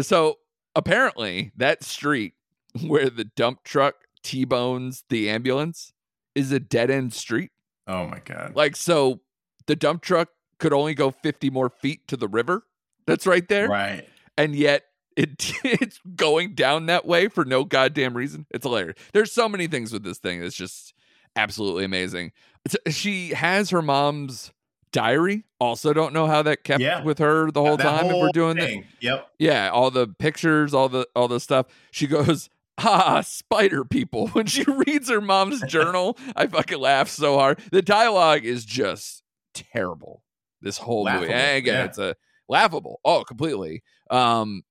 so 0.01 0.38
apparently, 0.75 1.51
that 1.55 1.83
street 1.83 2.33
where 2.85 3.09
the 3.09 3.25
dump 3.25 3.63
truck 3.63 3.95
T 4.23 4.45
bones 4.45 5.03
the 5.09 5.29
ambulance 5.29 5.93
is 6.33 6.51
a 6.51 6.59
dead 6.59 6.89
end 6.89 7.13
street. 7.13 7.51
oh 7.88 8.07
my 8.07 8.19
god. 8.19 8.55
Like, 8.55 8.75
so 8.75 9.21
the 9.67 9.75
dump 9.75 10.01
truck 10.01 10.29
could 10.59 10.73
only 10.73 10.93
go 10.93 11.11
50 11.11 11.49
more 11.49 11.69
feet 11.69 12.07
to 12.07 12.17
the 12.17 12.27
river 12.27 12.63
that's 13.05 13.27
right 13.27 13.47
there. 13.47 13.67
Right. 13.67 14.07
And 14.38 14.55
yet 14.55 14.83
it 15.15 15.51
it's 15.63 15.99
going 16.15 16.55
down 16.55 16.88
that 16.88 17.05
way 17.05 17.27
for 17.27 17.45
no 17.45 17.63
goddamn 17.63 18.15
reason. 18.15 18.45
It's 18.51 18.65
hilarious. 18.65 18.97
There's 19.13 19.31
so 19.31 19.47
many 19.47 19.67
things 19.67 19.93
with 19.93 20.03
this 20.03 20.17
thing 20.17 20.41
that's 20.41 20.55
just 20.55 20.93
absolutely 21.35 21.85
amazing. 21.85 22.31
It's, 22.65 22.75
she 22.95 23.29
has 23.29 23.69
her 23.69 23.81
mom's 23.81 24.51
diary. 24.95 25.43
Also, 25.60 25.93
don't 25.93 26.13
know 26.13 26.25
how 26.27 26.41
that 26.43 26.63
kept 26.63 26.81
Yeah. 26.81 27.03
with 27.03 27.19
her 27.19 27.51
the 27.51 27.62
whole 27.62 27.77
That 27.77 27.84
time. 27.84 28.05
if 28.05 28.12
we're 28.12 28.13
whole 28.13 28.31
doing 28.31 28.58
that. 28.58 28.84
Yep. 29.01 29.29
yeah, 29.39 29.69
all 29.69 29.91
the 29.91 30.08
pictures, 30.08 30.73
all 30.73 30.89
the 30.89 31.08
all 31.15 31.27
the 31.27 31.39
stuff. 31.39 31.67
She 31.91 32.08
goes, 32.08 32.49
ah, 32.77 33.21
spider 33.21 33.84
people. 33.86 34.27
When 34.34 34.45
she 34.45 34.63
reads 34.63 35.10
her 35.10 35.21
mom's 35.21 35.62
journal, 35.67 36.17
I 36.36 36.47
fucking 36.47 36.79
laugh 36.79 37.10
so 37.10 37.38
hard. 37.38 37.60
The 37.71 37.81
dialogue 37.81 38.45
is 38.45 38.63
just 38.65 39.21
terrible. 39.53 40.23
This 40.62 40.77
whole 40.79 41.05
movie. 41.05 41.17
Laughable, 41.27 41.34
And 41.36 41.58
again, 41.58 41.73
yeah. 41.75 41.86
it's 41.86 41.97
a 41.97 42.15
laughable. 42.49 42.99
Oh, 43.05 43.23
completely. 43.23 43.84
Um, 44.10 44.63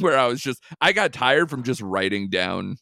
where 0.00 0.18
I 0.18 0.26
was 0.26 0.40
just 0.40 0.62
I 0.80 0.92
got 0.92 1.12
tired 1.12 1.48
from 1.50 1.62
just 1.62 1.80
writing 1.80 2.28
down 2.30 2.76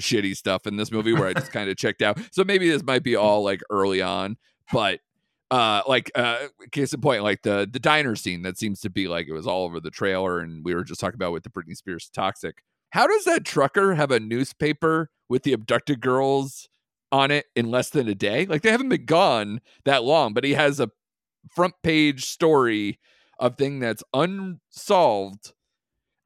shitty 0.00 0.36
stuff 0.36 0.66
in 0.66 0.76
this 0.76 0.92
movie 0.92 1.12
where 1.12 1.26
I 1.28 1.32
just 1.32 1.50
kind 1.52 1.68
of 1.70 1.76
checked 1.76 2.02
out. 2.02 2.18
So 2.32 2.44
maybe 2.44 2.68
this 2.70 2.82
might 2.84 3.02
be 3.02 3.16
all 3.16 3.42
like 3.42 3.62
early 3.70 4.00
on, 4.02 4.36
but 4.72 5.00
uh 5.50 5.82
like 5.86 6.10
uh 6.14 6.48
case 6.72 6.92
in 6.92 7.00
point 7.00 7.22
like 7.22 7.42
the 7.42 7.68
the 7.70 7.78
diner 7.78 8.14
scene 8.14 8.42
that 8.42 8.58
seems 8.58 8.80
to 8.80 8.90
be 8.90 9.08
like 9.08 9.26
it 9.28 9.32
was 9.32 9.46
all 9.46 9.64
over 9.64 9.80
the 9.80 9.90
trailer 9.90 10.40
and 10.40 10.64
we 10.64 10.74
were 10.74 10.84
just 10.84 11.00
talking 11.00 11.14
about 11.14 11.32
with 11.32 11.42
the 11.42 11.50
Britney 11.50 11.76
Spears 11.76 12.10
toxic. 12.12 12.62
How 12.90 13.06
does 13.06 13.24
that 13.24 13.44
trucker 13.44 13.94
have 13.94 14.10
a 14.10 14.20
newspaper 14.20 15.10
with 15.28 15.42
the 15.42 15.52
abducted 15.52 16.00
girls 16.00 16.68
on 17.10 17.30
it 17.30 17.46
in 17.54 17.70
less 17.70 17.90
than 17.90 18.08
a 18.08 18.14
day? 18.14 18.46
Like 18.46 18.62
they 18.62 18.70
haven't 18.70 18.90
been 18.90 19.06
gone 19.06 19.60
that 19.84 20.04
long 20.04 20.34
but 20.34 20.44
he 20.44 20.54
has 20.54 20.80
a 20.80 20.90
front 21.50 21.74
page 21.82 22.26
story 22.26 22.98
of 23.38 23.56
thing 23.56 23.78
that's 23.78 24.02
unsolved 24.12 25.52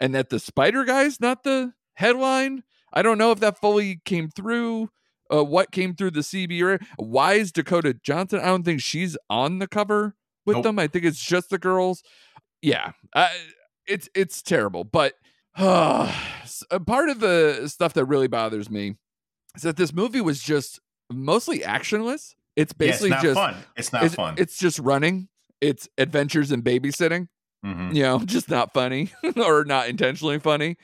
and 0.01 0.15
that 0.15 0.31
the 0.31 0.41
spider 0.41 0.85
guy's 0.85 1.21
not 1.21 1.45
the 1.45 1.75
headline? 1.95 2.65
I 2.93 3.03
don't 3.03 3.19
know 3.19 3.31
if 3.31 3.41
that 3.41 3.61
fully 3.61 4.01
came 4.05 4.29
through 4.29 4.91
uh, 5.33 5.43
what 5.45 5.71
came 5.73 5.95
through 5.95 6.11
the 6.13 6.21
CB. 6.21 6.83
Why 6.97 7.35
is 7.35 7.53
Dakota 7.53 7.95
Johnson? 7.95 8.41
I 8.41 8.47
don't 8.47 8.65
think 8.65 8.81
she's 8.81 9.17
on 9.31 9.59
the 9.59 9.67
cover 9.69 10.15
with 10.47 10.57
Nope. 10.59 10.65
them. 10.65 10.79
I 10.79 10.87
think 10.89 11.05
it's 11.05 11.23
just 11.25 11.51
the 11.51 11.59
girls. 11.59 12.03
Yeah, 12.61 12.93
uh, 13.15 13.29
it's 13.87 14.09
it's 14.15 14.43
terrible. 14.43 14.85
But 14.85 15.15
uh, 15.57 16.13
part 16.87 17.09
of 17.09 17.21
the 17.21 17.69
stuff 17.69 17.95
that 17.95 18.05
really 18.05 18.29
bothers 18.29 18.71
me 18.71 18.97
is 19.57 19.63
that 19.63 19.77
this 19.77 19.93
movie 19.93 20.21
was 20.21 20.43
just 20.43 20.81
mostly 21.13 21.61
actionless. 21.61 22.35
It's 22.57 22.73
Yeah, 22.79 22.87
basically 22.87 23.09
it's 23.11 23.17
not 23.17 23.23
just 23.23 23.35
fun. 23.41 23.57
It's 23.77 23.93
not 23.93 24.05
it's, 24.05 24.15
fun. 24.15 24.35
it's 24.39 24.59
just 24.59 24.79
running. 24.79 25.29
It's 25.61 25.89
adventures 25.99 26.51
in 26.53 26.63
babysitting 26.63 27.29
Mhm. 27.65 27.95
you 27.95 28.03
know 28.03 28.19
just 28.25 28.51
not 28.51 28.75
funny 28.75 29.13
or 29.37 29.65
not 29.65 29.89
intentionally 29.89 30.41
funny 30.41 30.77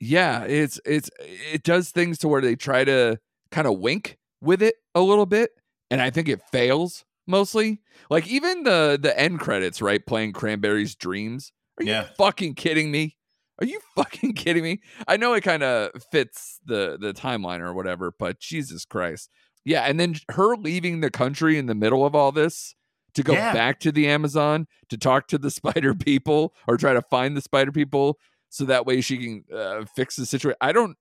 yeah 0.00 0.44
it's 0.44 0.80
it's 0.86 1.10
it 1.52 1.62
does 1.62 1.90
things 1.90 2.16
to 2.16 2.28
where 2.28 2.40
they 2.40 2.56
try 2.56 2.82
to 2.82 3.18
kind 3.54 3.66
of 3.66 3.78
wink 3.78 4.18
with 4.40 4.60
it 4.62 4.74
a 4.94 5.00
little 5.00 5.26
bit 5.26 5.50
and 5.90 6.00
i 6.02 6.10
think 6.10 6.28
it 6.28 6.40
fails 6.50 7.04
mostly 7.26 7.80
like 8.10 8.26
even 8.26 8.64
the 8.64 8.98
the 9.00 9.18
end 9.18 9.38
credits 9.40 9.80
right 9.80 10.04
playing 10.06 10.32
cranberries 10.32 10.94
dreams 10.94 11.52
are 11.80 11.84
you 11.84 11.90
Yeah. 11.92 12.08
fucking 12.18 12.54
kidding 12.54 12.90
me 12.90 13.16
are 13.60 13.66
you 13.66 13.80
fucking 13.96 14.34
kidding 14.34 14.62
me 14.64 14.80
i 15.08 15.16
know 15.16 15.32
it 15.34 15.42
kind 15.42 15.62
of 15.62 15.90
fits 16.10 16.58
the 16.66 16.98
the 17.00 17.12
timeline 17.14 17.60
or 17.60 17.72
whatever 17.72 18.12
but 18.18 18.40
jesus 18.40 18.84
christ 18.84 19.30
yeah 19.64 19.82
and 19.82 19.98
then 20.00 20.16
her 20.32 20.56
leaving 20.56 21.00
the 21.00 21.10
country 21.10 21.56
in 21.56 21.66
the 21.66 21.74
middle 21.74 22.04
of 22.04 22.14
all 22.14 22.32
this 22.32 22.74
to 23.14 23.22
go 23.22 23.32
Yeah. 23.34 23.52
back 23.52 23.78
to 23.80 23.92
the 23.92 24.08
Amazon 24.08 24.66
to 24.88 24.98
talk 24.98 25.28
to 25.28 25.38
the 25.38 25.50
spider 25.60 25.94
people 25.94 26.52
or 26.66 26.76
try 26.76 26.92
to 26.92 27.00
find 27.02 27.36
the 27.36 27.40
spider 27.40 27.70
people 27.70 28.18
so 28.50 28.64
that 28.64 28.84
way 28.86 29.00
she 29.00 29.16
can 29.18 29.44
uh, 29.56 29.84
fix 29.94 30.16
the 30.16 30.26
situation. 30.26 30.56
I 30.60 30.72
don't. 30.72 30.96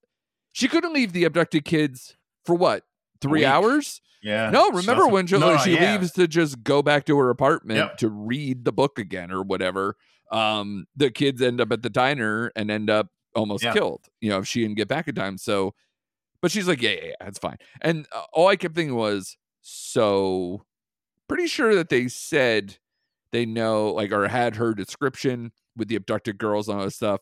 She 0.51 0.67
couldn't 0.67 0.93
leave 0.93 1.11
the 1.13 1.23
abducted 1.23 1.65
kids 1.65 2.15
for 2.45 2.55
what 2.55 2.83
three 3.21 3.45
hours? 3.45 4.01
yeah. 4.21 4.49
No, 4.49 4.69
remember 4.71 5.07
when 5.07 5.27
she, 5.27 5.37
No, 5.37 5.57
she 5.57 5.73
yeah. 5.75 5.93
leaves 5.97 6.11
to 6.13 6.27
just 6.27 6.63
go 6.63 6.81
back 6.81 7.05
to 7.05 7.17
her 7.17 7.29
apartment 7.29 7.77
Yep. 7.77 7.97
to 7.97 8.09
read 8.09 8.63
the 8.65 8.71
book 8.71 8.97
again 8.99 9.31
or 9.31 9.41
whatever. 9.43 9.95
Um, 10.31 10.85
the 10.95 11.11
kids 11.11 11.41
end 11.41 11.59
up 11.61 11.71
at 11.71 11.83
the 11.83 11.89
diner 11.89 12.51
and 12.55 12.71
end 12.71 12.89
up 12.89 13.09
almost 13.35 13.63
Yeah. 13.63 13.73
killed. 13.73 14.05
You 14.21 14.29
know, 14.29 14.39
if 14.39 14.47
she 14.47 14.61
didn't 14.61 14.77
get 14.77 14.87
back 14.87 15.07
in 15.07 15.15
time. 15.15 15.37
So, 15.37 15.73
but 16.41 16.51
she's 16.51 16.67
like, 16.67 16.81
yeah, 16.81 16.91
yeah, 16.91 17.05
yeah, 17.21 17.27
it's 17.27 17.39
fine. 17.39 17.57
And 17.81 18.07
uh, 18.13 18.23
all 18.33 18.47
I 18.47 18.55
kept 18.55 18.75
thinking 18.75 18.95
was, 18.95 19.37
so 19.61 20.65
pretty 21.27 21.47
sure 21.47 21.73
that 21.75 21.89
they 21.89 22.07
said 22.07 22.77
they 23.31 23.45
know, 23.45 23.91
like, 23.91 24.11
or 24.11 24.27
had 24.27 24.55
her 24.57 24.73
description 24.73 25.51
with 25.75 25.87
the 25.87 25.95
abducted 25.95 26.37
girls 26.37 26.67
and 26.69 26.77
all 26.77 26.83
this 26.85 26.95
stuff. 26.95 27.21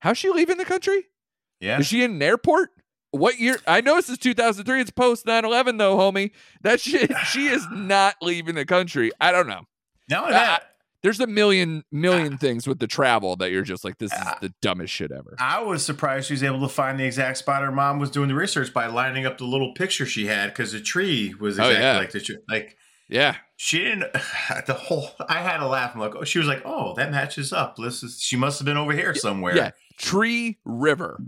How's 0.00 0.18
she 0.18 0.28
leaving 0.30 0.56
the 0.56 0.64
country? 0.64 1.04
Yeah. 1.60 1.78
Is 1.78 1.86
she 1.86 2.02
in 2.02 2.12
an 2.12 2.22
airport? 2.22 2.70
What 3.12 3.38
year? 3.38 3.58
I 3.66 3.80
know 3.80 3.94
this 3.96 4.08
is 4.08 4.18
2003. 4.18 4.80
It's 4.80 4.90
post 4.90 5.26
9 5.26 5.44
11, 5.44 5.76
though, 5.76 5.96
homie. 5.96 6.32
That 6.62 6.80
shit, 6.80 7.10
she 7.30 7.46
is 7.46 7.64
not 7.70 8.16
leaving 8.20 8.54
the 8.56 8.64
country. 8.66 9.12
I 9.20 9.30
don't 9.32 9.46
know. 9.46 9.62
I- 10.10 10.30
that, 10.30 10.62
There's 11.02 11.20
a 11.20 11.26
million, 11.26 11.84
million 11.92 12.38
things 12.38 12.66
with 12.66 12.78
the 12.78 12.86
travel 12.86 13.36
that 13.36 13.50
you're 13.50 13.62
just 13.64 13.84
like, 13.84 13.98
this 13.98 14.12
is 14.12 14.18
Ah. 14.20 14.38
the 14.40 14.52
dumbest 14.62 14.92
shit 14.92 15.10
ever. 15.12 15.36
I 15.38 15.60
was 15.62 15.84
surprised 15.84 16.26
she 16.28 16.34
was 16.34 16.42
able 16.42 16.60
to 16.60 16.68
find 16.68 16.98
the 17.00 17.04
exact 17.04 17.38
spot 17.38 17.62
her 17.62 17.72
mom 17.72 17.98
was 17.98 18.10
doing 18.10 18.28
the 18.28 18.34
research 18.34 18.72
by 18.72 18.86
lining 18.86 19.26
up 19.26 19.38
the 19.38 19.44
little 19.44 19.72
picture 19.74 20.06
she 20.06 20.26
had 20.26 20.48
because 20.50 20.72
the 20.72 20.80
tree 20.80 21.34
was 21.40 21.58
Oh, 21.58 21.64
exactly 21.64 21.82
yeah. 21.82 21.98
like 21.98 22.10
the 22.12 22.20
tree. 22.20 22.38
Like 22.48 22.76
Yeah. 23.08 23.36
she 23.56 23.78
didn't. 23.78 24.04
The 24.66 24.74
whole 24.74 25.10
I 25.28 25.40
had 25.40 25.58
to 25.58 25.66
laugh. 25.66 25.92
I'm 25.94 26.00
like, 26.00 26.14
oh, 26.16 26.24
she 26.24 26.38
was 26.38 26.48
like, 26.48 26.62
oh, 26.64 26.94
that 26.96 27.10
matches 27.10 27.52
up. 27.52 27.76
This 27.76 28.02
is 28.02 28.20
she 28.20 28.36
must 28.36 28.58
have 28.58 28.66
been 28.66 28.76
over 28.76 28.92
here 28.92 29.14
somewhere. 29.14 29.56
Yeah. 29.56 29.70
Tree 29.98 30.58
River. 30.64 31.18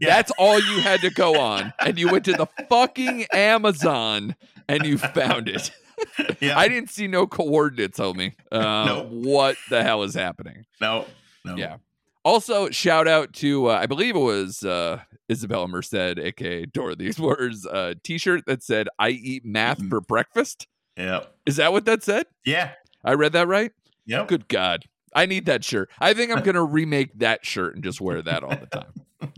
Yeah. 0.00 0.08
That's 0.10 0.32
all 0.38 0.58
you 0.60 0.80
had 0.80 1.00
to 1.00 1.10
go 1.10 1.38
on. 1.40 1.72
And 1.84 1.98
you 1.98 2.10
went 2.10 2.24
to 2.26 2.32
the 2.32 2.46
fucking 2.68 3.26
Amazon 3.32 4.36
and 4.68 4.84
you 4.86 4.98
found 4.98 5.48
it. 5.48 5.70
yeah. 6.40 6.58
I 6.58 6.68
didn't 6.68 6.90
see 6.90 7.06
no 7.08 7.26
coordinates, 7.26 7.98
homie. 7.98 8.34
Uh, 8.50 8.84
Nope. 8.86 9.06
What 9.10 9.56
the 9.70 9.82
hell 9.82 10.02
is 10.02 10.14
happening? 10.14 10.64
no, 10.80 11.06
no. 11.44 11.56
Yeah. 11.56 11.76
Also, 12.24 12.70
shout 12.70 13.08
out 13.08 13.32
to 13.34 13.68
uh, 13.68 13.74
I 13.80 13.86
believe 13.86 14.14
it 14.14 14.20
was 14.20 14.62
uh, 14.64 15.00
Isabella 15.30 15.66
Merced, 15.66 15.94
aka 15.94 16.66
Dorothy 16.66 17.08
Explorer's 17.08 17.66
uh, 17.66 17.94
T-shirt 18.04 18.44
that 18.46 18.62
said 18.62 18.88
"I 18.98 19.08
eat 19.10 19.44
math 19.44 19.80
Mhm. 19.80 19.88
for 19.90 20.00
breakfast." 20.00 20.68
Yep. 20.96 21.34
Is 21.46 21.56
that 21.56 21.72
what 21.72 21.84
that 21.86 22.02
said? 22.02 22.26
Yeah. 22.44 22.72
I 23.04 23.14
read 23.14 23.32
that 23.32 23.48
right. 23.48 23.72
Yeah. 24.06 24.24
Good 24.26 24.48
God, 24.48 24.84
I 25.14 25.26
need 25.26 25.46
that 25.46 25.64
shirt. 25.64 25.90
I 26.00 26.14
think 26.14 26.30
I'm 26.32 26.42
gonna 26.44 26.64
remake 26.64 27.18
that 27.18 27.44
shirt 27.46 27.74
and 27.74 27.82
just 27.84 28.00
wear 28.00 28.20
that 28.22 28.42
all 28.44 28.50
the 28.50 28.66
time. 28.66 28.92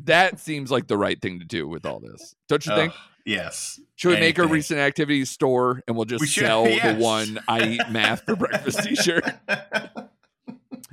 that 0.05 0.40
seems 0.40 0.71
like 0.71 0.87
the 0.87 0.97
right 0.99 1.21
thing 1.21 1.38
to 1.40 1.45
do 1.45 1.69
with 1.69 1.85
all 1.87 2.01
this, 2.01 2.35
don't 2.49 2.64
you 2.67 2.75
think? 2.75 2.93
Yes. 3.27 3.81
Should 3.97 4.11
we 4.11 4.21
make 4.21 4.37
a 4.38 4.47
recent 4.47 4.81
activities 4.81 5.31
store 5.31 5.83
and 5.88 5.97
we'll 5.97 6.05
just 6.05 6.21
We 6.21 6.27
should, 6.27 6.45
sell 6.45 6.69
yes. 6.69 6.97
the 6.97 7.03
one 7.03 7.38
"I 7.49 7.62
eat 7.62 7.90
math 7.90 8.23
for 8.25 8.37
breakfast" 8.37 8.83
T-shirt? 8.85 9.25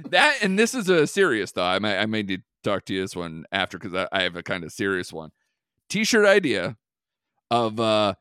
that 0.10 0.38
and 0.42 0.58
this 0.58 0.74
is 0.74 0.90
a 0.90 1.08
serious 1.08 1.52
thought. 1.52 1.76
I 1.76 1.80
might 1.80 1.98
I 1.98 2.06
may 2.06 2.24
need 2.24 2.38
to 2.64 2.70
talk 2.70 2.86
to 2.86 2.94
you 2.94 3.02
this 3.02 3.16
one 3.16 3.46
after 3.52 3.78
because 3.78 3.94
I, 3.94 4.08
I 4.12 4.22
have 4.24 4.36
a 4.36 4.44
kind 4.44 4.64
of 4.64 4.72
serious 4.72 5.12
one. 5.12 5.32
T-shirt 5.90 6.26
idea 6.26 6.78
of 7.50 7.80
uh 7.80 8.14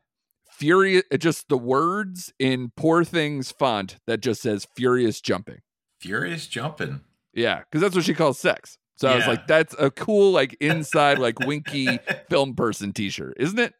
furious 0.61 1.03
just 1.19 1.49
the 1.49 1.57
words 1.57 2.31
in 2.39 2.71
poor 2.77 3.03
things 3.03 3.51
font 3.51 3.97
that 4.07 4.21
just 4.21 4.41
says 4.41 4.67
furious 4.75 5.19
jumping. 5.19 5.59
Furious 5.99 6.45
jumping. 6.47 7.01
Yeah, 7.33 7.59
because 7.59 7.81
that's 7.81 7.95
what 7.95 8.05
she 8.05 8.13
calls 8.13 8.39
sex. 8.39 8.77
So 8.97 9.07
I 9.09 9.15
was 9.15 9.25
like, 9.25 9.47
that's 9.47 9.75
a 9.79 9.89
cool, 9.89 10.31
like 10.31 10.55
inside, 10.61 11.17
like 11.17 11.39
winky 11.39 11.97
film 12.29 12.53
person 12.53 12.93
T-shirt, 12.93 13.33
isn't 13.37 13.57
it? 13.57 13.73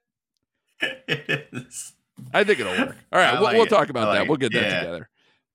it 1.07 1.47
is. 1.53 1.93
I 2.33 2.43
think 2.43 2.59
it'll 2.59 2.71
work. 2.75 2.95
All 3.11 3.19
right, 3.19 3.29
I 3.29 3.33
we'll, 3.33 3.43
like 3.43 3.53
we'll 3.55 3.65
it. 3.65 3.69
talk 3.69 3.89
about 3.89 4.07
I 4.09 4.13
that. 4.13 4.19
like 4.21 4.29
We'll 4.29 4.35
it. 4.37 4.41
get 4.41 4.53
that 4.53 4.63
Yeah. 4.63 4.79
together. 4.79 5.09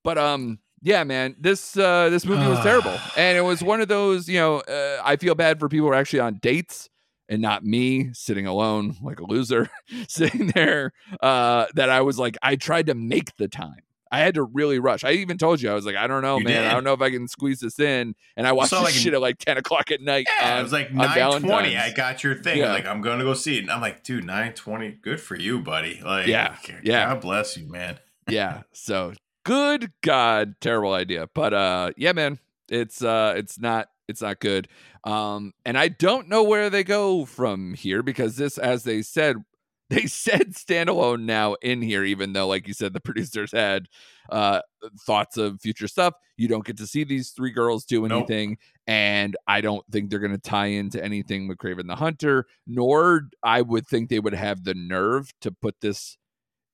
But 0.05 0.19
um, 0.19 0.61
yeah, 0.83 1.03
man, 1.03 1.35
this 1.41 1.77
uh 1.77 2.09
this 2.11 2.25
movie 2.25 2.47
was 2.47 2.61
terrible, 2.62 2.97
and 3.17 3.37
it 3.37 3.41
was 3.41 3.62
one 3.62 3.81
of 3.81 3.89
those. 3.89 4.29
You 4.29 4.39
know, 4.39 4.57
uh, 4.61 5.01
I 5.05 5.17
feel 5.17 5.35
bad 5.35 5.59
for 5.59 5.69
people 5.69 5.87
who 5.89 5.93
are 5.93 5.97
actually 5.97 6.21
on 6.21 6.35
dates 6.41 6.89
and 7.29 7.43
not 7.43 7.65
me 7.65 8.11
sitting 8.12 8.47
alone 8.47 8.97
like 9.03 9.21
a 9.21 9.25
loser 9.25 9.69
sitting 10.09 10.49
there. 10.49 10.93
Uh, 11.21 11.67
that 11.75 11.91
I 11.91 12.01
was 12.03 12.19
like, 12.19 12.37
I 12.43 12.57
tried 12.57 12.87
to 12.87 12.95
make 12.95 13.37
the 13.37 13.49
time. 13.49 13.81
I 14.12 14.21
had 14.21 14.35
to 14.35 14.45
really 14.45 14.79
rush. 14.79 15.03
I 15.03 15.11
even 15.12 15.37
told 15.37 15.61
you 15.61 15.69
I 15.69 15.75
was 15.75 15.85
like, 15.85 15.97
I 15.97 16.07
don't 16.07 16.23
know, 16.23 16.39
You 16.39 16.45
man. 16.45 16.65
I 16.65 16.73
don't 16.75 16.85
know 16.85 16.93
if 16.93 17.01
I 17.01 17.11
can 17.11 17.27
squeeze 17.27 17.59
this 17.59 17.81
in. 17.81 18.15
And 18.37 18.47
I 18.47 18.53
watched 18.53 18.71
this 18.71 18.81
like, 18.81 18.95
shit 18.95 19.12
at 19.15 19.21
like 19.21 19.39
ten 19.39 19.59
o'clock 19.59 19.91
at 19.91 20.01
night. 20.01 20.29
Yeah, 20.41 20.53
on- 20.55 20.61
it 20.61 20.62
was 20.62 20.73
like 20.73 20.93
nine 20.95 21.41
twenty. 21.41 21.77
I 21.77 21.93
got 21.93 22.23
your 22.23 22.37
thing. 22.37 22.59
Yeah. 22.59 22.73
Like 22.73 22.87
I'm 22.87 23.01
gonna 23.01 23.25
go 23.25 23.35
see 23.35 23.57
it. 23.57 23.62
And 23.62 23.71
I'm 23.71 23.81
like, 23.81 24.05
dude, 24.05 24.25
nine 24.25 24.53
twenty. 24.53 24.93
Good 24.93 25.21
for 25.21 25.35
you, 25.35 25.59
buddy. 25.59 26.01
Like, 26.05 26.29
Yeah, 26.29 26.57
yeah. 26.85 27.07
God 27.12 27.21
bless 27.21 27.57
you, 27.57 27.67
man. 27.69 27.99
yeah. 28.29 28.62
So 28.73 29.12
good 29.45 29.91
God, 30.03 30.55
terrible 30.61 30.93
idea. 30.95 31.29
But 31.35 31.53
uh 31.53 31.91
yeah, 31.97 32.12
man, 32.12 32.39
it's 32.69 33.03
uh 33.03 33.35
it's 33.37 33.59
not 33.59 33.89
it's 34.09 34.23
not 34.23 34.39
good. 34.39 34.69
Um 35.07 35.53
and 35.64 35.79
I 35.79 35.88
don't 35.88 36.29
know 36.29 36.42
where 36.42 36.69
they 36.69 36.85
go 36.85 37.25
from 37.25 37.75
here 37.75 38.03
because 38.03 38.37
this, 38.37 38.59
as 38.59 38.85
they 38.85 39.03
said, 39.03 39.37
they 39.90 40.07
said 40.07 40.53
standalone 40.55 41.23
now 41.23 41.55
in 41.62 41.81
here, 41.81 42.03
even 42.05 42.33
though, 42.33 42.49
like 42.49 42.66
you 42.66 42.75
said, 42.75 42.92
the 42.92 43.01
producers 43.01 43.53
had 43.53 43.87
uh 44.31 44.61
thoughts 45.07 45.37
of 45.37 45.61
future 45.61 45.88
stuff. 45.88 46.14
You 46.37 46.49
don't 46.49 46.66
get 46.66 46.77
to 46.79 46.87
see 46.87 47.05
these 47.05 47.31
three 47.31 47.53
girls 47.53 47.85
do 47.85 48.03
Nope. 48.03 48.29
anything, 48.29 48.59
and 48.88 49.37
I 49.47 49.61
don't 49.61 49.87
think 49.92 50.11
they're 50.11 50.19
gonna 50.19 50.38
tie 50.38 50.66
into 50.66 51.03
anything 51.03 51.47
with 51.49 51.59
Kraven 51.59 51.87
the 51.87 51.97
Hunter, 51.97 52.47
nor 52.66 53.29
I 53.45 53.62
would 53.62 53.87
think 53.87 54.11
they 54.11 54.21
would 54.21 54.35
have 54.35 54.64
the 54.64 54.75
nerve 54.75 55.31
to 55.42 55.53
put 55.53 55.77
this 55.81 56.19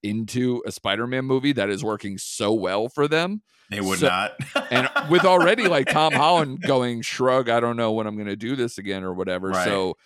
into 0.02 0.62
a 0.66 0.72
Spider-Man 0.72 1.24
movie 1.24 1.52
that 1.52 1.70
is 1.70 1.84
working 1.84 2.18
so 2.18 2.52
well 2.52 2.88
for 2.88 3.06
them. 3.08 3.42
They 3.70 3.80
would 3.80 4.00
So- 4.00 4.08
not. 4.08 4.32
And 4.70 4.88
with 5.10 5.24
already 5.24 5.68
like 5.68 5.88
Tom 5.88 6.12
Holland 6.14 6.62
going 6.62 7.02
shrug, 7.02 7.48
I 7.48 7.60
don't 7.60 7.76
know 7.76 7.92
when 7.92 8.06
I'm 8.06 8.16
going 8.16 8.26
to 8.28 8.36
do 8.36 8.56
this 8.56 8.78
again 8.78 9.04
or 9.04 9.14
whatever. 9.14 9.48
Right. 9.50 9.64
So 9.64 9.96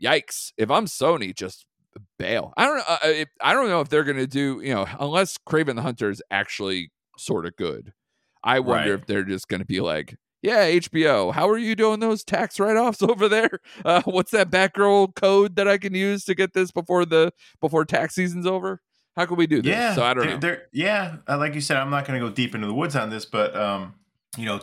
yikes, 0.00 0.52
if 0.56 0.70
I'm 0.70 0.86
Sony 0.86 1.34
just 1.34 1.66
bail. 2.18 2.52
I 2.56 2.64
don't 2.66 2.76
know 2.78 2.84
uh, 2.88 2.98
if, 3.04 3.28
I 3.40 3.52
don't 3.52 3.68
know 3.68 3.80
if 3.80 3.88
they're 3.88 4.04
going 4.04 4.16
to 4.16 4.26
do, 4.26 4.60
you 4.62 4.74
know, 4.74 4.86
unless 4.98 5.36
Kraven 5.46 5.76
the 5.76 5.82
Hunter 5.82 6.10
is 6.10 6.22
actually 6.30 6.90
sort 7.18 7.46
of 7.46 7.56
good. 7.56 7.92
I 8.42 8.60
wonder 8.60 8.92
Right. 8.92 9.00
if 9.00 9.06
they're 9.06 9.24
just 9.24 9.48
going 9.48 9.60
to 9.60 9.66
be 9.66 9.80
like 9.80 10.16
yeah, 10.42 10.68
HBO. 10.68 11.32
How 11.32 11.48
are 11.48 11.56
you 11.58 11.76
doing 11.76 12.00
those 12.00 12.24
tax 12.24 12.58
write-offs 12.58 13.00
over 13.02 13.28
there? 13.28 13.60
Uh, 13.84 14.02
what's 14.06 14.32
that 14.32 14.50
Batgirl 14.50 15.14
code 15.14 15.54
that 15.54 15.68
I 15.68 15.78
can 15.78 15.94
use 15.94 16.24
to 16.24 16.34
get 16.34 16.52
this 16.52 16.72
before 16.72 17.04
the 17.06 17.32
before 17.60 17.84
tax 17.84 18.16
season's 18.16 18.44
over? 18.46 18.80
How 19.16 19.26
can 19.26 19.36
we 19.36 19.46
do 19.46 19.60
this? 19.62 19.70
Yeah. 19.70 19.94
so 19.94 20.02
I 20.04 20.14
don't 20.14 20.24
they're, 20.24 20.34
know. 20.34 20.40
They're, 20.40 20.62
yeah. 20.72 21.16
uh, 21.28 21.36
Like 21.38 21.54
you 21.54 21.60
said, 21.60 21.76
I'm 21.76 21.90
not 21.90 22.06
going 22.06 22.18
to 22.20 22.26
go 22.26 22.32
deep 22.32 22.54
into 22.54 22.66
the 22.66 22.74
woods 22.74 22.96
on 22.96 23.10
this, 23.10 23.24
but 23.26 23.54
um, 23.56 23.94
you 24.38 24.46
know, 24.46 24.60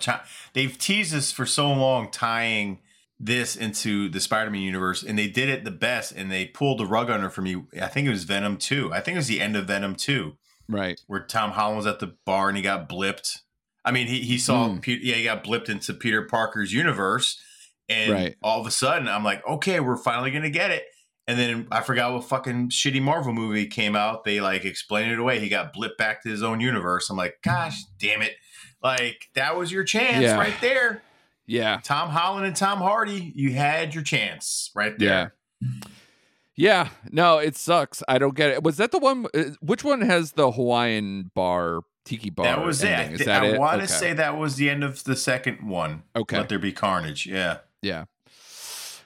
they've 0.54 0.76
teased 0.78 1.14
us 1.16 1.32
for 1.32 1.46
so 1.46 1.72
long, 1.72 2.10
tying 2.10 2.80
this 3.20 3.56
into 3.56 4.10
the 4.10 4.20
Spider-Man 4.20 4.62
universe, 4.62 5.04
and 5.04 5.20
they 5.20 5.28
did 5.28 5.50
it 5.50 5.66
the 5.66 5.72
best. 5.72 6.12
And 6.14 6.32
they 6.32 6.46
pulled 6.46 6.80
the 6.80 6.86
rug 6.86 7.10
under 7.10 7.30
for 7.30 7.42
me. 7.42 7.64
I 7.80 7.88
think 7.88 8.08
it 8.08 8.12
was 8.12 8.24
Venom 8.24 8.58
Two. 8.58 8.92
I 8.94 9.02
think 9.02 9.16
it 9.16 9.20
was 9.20 9.28
the 9.28 9.42
end 9.42 9.56
of 9.56 9.66
Venom 9.68 9.96
Two, 9.96 10.38
Right. 10.68 11.00
where 11.08 11.20
Tom 11.20 11.52
Holland 11.52 11.78
was 11.78 11.86
at 11.86 12.00
the 12.00 12.16
bar 12.26 12.48
and 12.48 12.58
he 12.58 12.64
got 12.64 12.88
blipped. 12.90 13.40
I 13.86 13.92
mean, 13.92 14.08
he 14.08 14.22
he 14.22 14.38
saw. 14.38 14.78
Pe- 14.82 15.00
yeah, 15.02 15.16
he 15.16 15.24
got 15.26 15.44
blipped 15.44 15.70
into 15.70 15.94
Peter 15.94 16.22
Parker's 16.24 16.74
universe, 16.74 17.40
and 17.88 18.12
Right. 18.14 18.36
all 18.42 18.62
of 18.62 18.66
a 18.68 18.72
sudden, 18.72 19.08
I'm 19.08 19.24
like, 19.24 19.46
okay, 19.48 19.80
we're 19.80 19.98
finally 19.98 20.32
gonna 20.32 20.50
get 20.50 20.72
it. 20.72 20.86
And 21.30 21.38
then 21.38 21.68
I 21.72 21.82
forgot 21.82 22.12
what 22.14 22.24
fucking 22.24 22.70
shitty 22.70 23.02
Marvel 23.04 23.34
movie 23.34 23.68
came 23.68 23.96
out. 23.96 24.24
They 24.24 24.42
like 24.42 24.66
explained 24.66 25.12
it 25.12 25.20
away. 25.20 25.40
He 25.40 25.48
got 25.48 25.76
blipped 25.76 25.98
back 25.98 26.24
to 26.24 26.30
his 26.30 26.42
own 26.42 26.60
universe. 26.60 27.08
I'm 27.12 27.18
like, 27.18 27.38
gosh, 27.44 27.84
damn 28.00 28.24
it! 28.24 28.34
Like 28.82 29.30
that 29.36 29.56
was 29.56 29.72
your 29.72 29.84
chance 29.84 30.24
Yeah. 30.24 30.38
right 30.40 30.56
there. 30.60 31.04
Yeah. 31.46 31.82
Tom 31.84 32.10
Holland 32.10 32.48
and 32.48 32.56
Tom 32.56 32.80
Hardy, 32.80 33.32
you 33.36 33.52
had 33.54 33.94
your 33.94 34.04
chance 34.04 34.72
right 34.76 34.98
there. 34.98 35.36
Yeah. 36.56 36.90
No, 37.12 37.38
it 37.38 37.56
sucks. 37.56 38.04
I 38.08 38.18
don't 38.18 38.36
get 38.36 38.50
it. 38.50 38.64
Was 38.64 38.78
that 38.78 38.92
the 38.92 39.00
one? 39.00 39.28
uh, 39.34 39.44
Which 39.62 39.84
one 39.84 40.02
has 40.02 40.34
the 40.34 40.52
Hawaiian 40.52 41.32
bar, 41.34 41.82
tiki 42.06 42.30
bar? 42.30 42.46
that 42.46 42.66
was 42.66 42.84
ending? 42.84 43.16
it. 43.16 43.20
Is 43.22 43.26
that 43.28 43.44
I 43.44 43.58
want 43.58 43.80
to 43.80 43.84
Okay. 43.86 43.94
say 43.94 44.14
that 44.14 44.38
was 44.38 44.56
the 44.56 44.70
end 44.70 44.84
of 44.84 45.04
the 45.04 45.16
second 45.16 45.68
one. 45.68 46.04
Okay. 46.16 46.38
Let 46.38 46.50
there 46.50 46.60
be 46.60 46.72
carnage. 46.74 47.26
Yeah. 47.26 47.60
Yeah. 47.82 48.06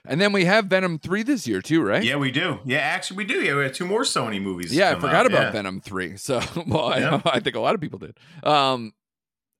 And 0.05 0.19
then 0.19 0.33
we 0.33 0.45
have 0.45 0.65
Venom 0.65 0.99
3 0.99 1.23
this 1.23 1.47
year 1.47 1.61
too, 1.61 1.81
right? 1.81 2.03
Yeah, 2.03 2.17
we 2.17 2.29
do. 2.31 2.59
Yeah, 2.65 2.79
actually, 2.79 3.17
we 3.17 3.23
do. 3.25 3.41
Yeah, 3.41 3.55
we 3.55 3.63
have 3.63 3.73
two 3.73 3.85
more 3.85 4.01
Sony 4.01 4.41
movies. 4.41 4.73
Yeah, 4.75 4.91
I 4.91 4.95
forgot 4.95 5.15
out. 5.15 5.25
about 5.27 5.43
Yeah. 5.43 5.51
Venom 5.51 5.79
3. 5.81 6.17
So, 6.17 6.41
well, 6.67 6.85
I, 6.87 6.97
Yeah. 6.99 7.21
I 7.25 7.39
think 7.39 7.55
a 7.55 7.59
lot 7.61 7.75
of 7.75 7.81
people 7.81 7.99
did. 7.99 8.17
Um 8.43 8.93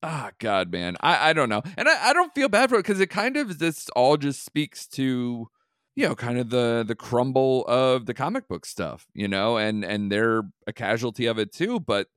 Ah, 0.06 0.32
God, 0.38 0.70
man. 0.70 0.98
I, 1.00 1.30
I 1.30 1.32
don't 1.32 1.48
know. 1.48 1.62
And 1.78 1.88
I, 1.88 2.10
I 2.10 2.12
don't 2.12 2.34
feel 2.34 2.50
bad 2.50 2.68
for 2.68 2.74
it 2.76 2.80
because 2.80 3.00
it 3.00 3.06
kind 3.08 3.38
of 3.38 3.58
this 3.58 3.88
all 3.96 4.18
just 4.18 4.44
speaks 4.44 4.86
to, 4.88 5.48
you 5.96 6.06
know, 6.06 6.14
kind 6.14 6.36
of 6.38 6.50
the 6.50 6.84
the 6.86 6.94
crumble 6.94 7.64
of 7.66 8.04
the 8.04 8.12
comic 8.12 8.46
book 8.46 8.66
stuff, 8.66 9.06
you 9.14 9.28
know, 9.28 9.56
and 9.56 9.82
and 9.82 10.12
they're 10.12 10.42
a 10.66 10.74
casualty 10.74 11.24
of 11.24 11.38
it 11.38 11.52
too. 11.54 11.80
But 11.80 12.08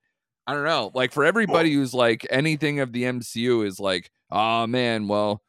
I 0.46 0.54
don't 0.54 0.66
know. 0.66 0.92
Like 0.94 1.14
for 1.14 1.24
everybody 1.24 1.74
who's 1.74 1.94
like 1.94 2.28
anything 2.30 2.82
of 2.82 2.92
the 2.92 3.04
MCU 3.04 3.66
is 3.66 3.80
like, 3.80 4.12
oh 4.30 4.68
man, 4.68 5.08
well, 5.08 5.42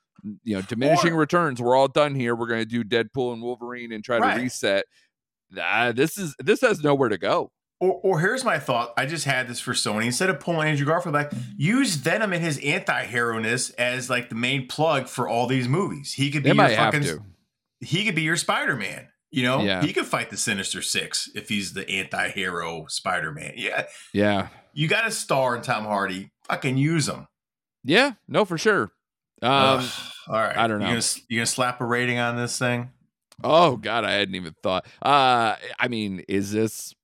you 0.45 0.57
know, 0.57 0.63
diminishing 0.63 1.13
Or- 1.13 1.19
returns. 1.19 1.61
We're 1.61 1.77
all 1.77 1.89
done 1.89 2.15
here. 2.15 2.35
We're 2.35 2.49
gonna 2.49 2.65
do 2.65 2.85
Deadpool 2.85 3.33
and 3.35 3.43
Wolverine 3.43 3.93
and 3.93 4.03
try 4.05 4.19
Right. 4.19 4.37
to 4.37 4.43
reset. 4.43 4.85
Ah, 5.59 5.93
this 5.93 6.19
is 6.19 6.35
this 6.39 6.61
has 6.61 6.83
nowhere 6.83 7.09
to 7.09 7.19
go. 7.19 7.53
Or, 7.81 8.01
or 8.03 8.21
here's 8.21 8.45
my 8.45 8.59
thought. 8.59 8.93
I 8.97 9.07
just 9.07 9.25
had 9.25 9.47
this 9.47 9.61
for 9.61 9.73
Sony. 9.73 10.07
Instead 10.07 10.31
of 10.31 10.41
pulling 10.41 10.69
Andrew 10.69 10.85
Garfield 10.85 11.13
back, 11.13 11.33
use 11.57 11.95
Venom 11.95 12.33
and 12.33 12.43
his 12.43 12.59
anti-hero 12.59 13.39
ness 13.39 13.71
as 13.71 14.11
like 14.11 14.29
the 14.31 14.35
main 14.35 14.67
plug 14.67 15.07
for 15.09 15.29
all 15.29 15.47
these 15.47 15.69
movies. 15.69 16.13
He 16.15 16.31
could 16.33 16.43
be 16.43 16.51
They 16.51 16.57
your 16.57 16.69
fucking. 16.71 17.25
He 17.81 18.05
could 18.05 18.17
be 18.17 18.23
your 18.23 18.37
Spider-Man. 18.37 19.07
You 19.31 19.45
know, 19.45 19.63
Yeah. 19.63 19.81
he 19.83 19.93
could 19.93 20.07
fight 20.07 20.31
the 20.31 20.37
Sinister 20.37 20.83
Six 20.83 21.31
if 21.37 21.49
he's 21.51 21.73
the 21.75 21.89
anti-hero 21.89 22.87
Spider-Man. 22.89 23.53
Yeah, 23.57 23.85
Yeah. 24.13 24.49
you 24.73 24.89
got 24.89 25.07
a 25.07 25.11
star 25.13 25.55
in 25.55 25.63
Tom 25.63 25.85
Hardy. 25.85 26.33
Fucking 26.49 26.79
use 26.79 27.09
him. 27.09 27.29
Yeah, 27.85 28.13
no, 28.27 28.45
for 28.45 28.59
sure. 28.59 28.91
Um, 29.43 29.81
Ugh. 29.81 29.91
all 30.29 30.35
right, 30.35 30.57
I 30.57 30.67
don't 30.67 30.81
You 30.81 30.87
know. 30.87 30.93
gonna, 30.95 31.03
you 31.29 31.39
gonna 31.39 31.47
slap 31.47 31.81
a 31.81 31.85
rating 31.85 32.19
on 32.19 32.37
this 32.37 32.59
thing? 32.59 32.91
oh 33.45 33.77
God, 33.77 34.05
I 34.05 34.13
hadn't 34.13 34.35
even 34.35 34.55
thought. 34.63 34.87
Uh, 35.01 35.55
I 35.79 35.89
mean, 35.89 36.25
is 36.29 36.51
this? 36.53 36.95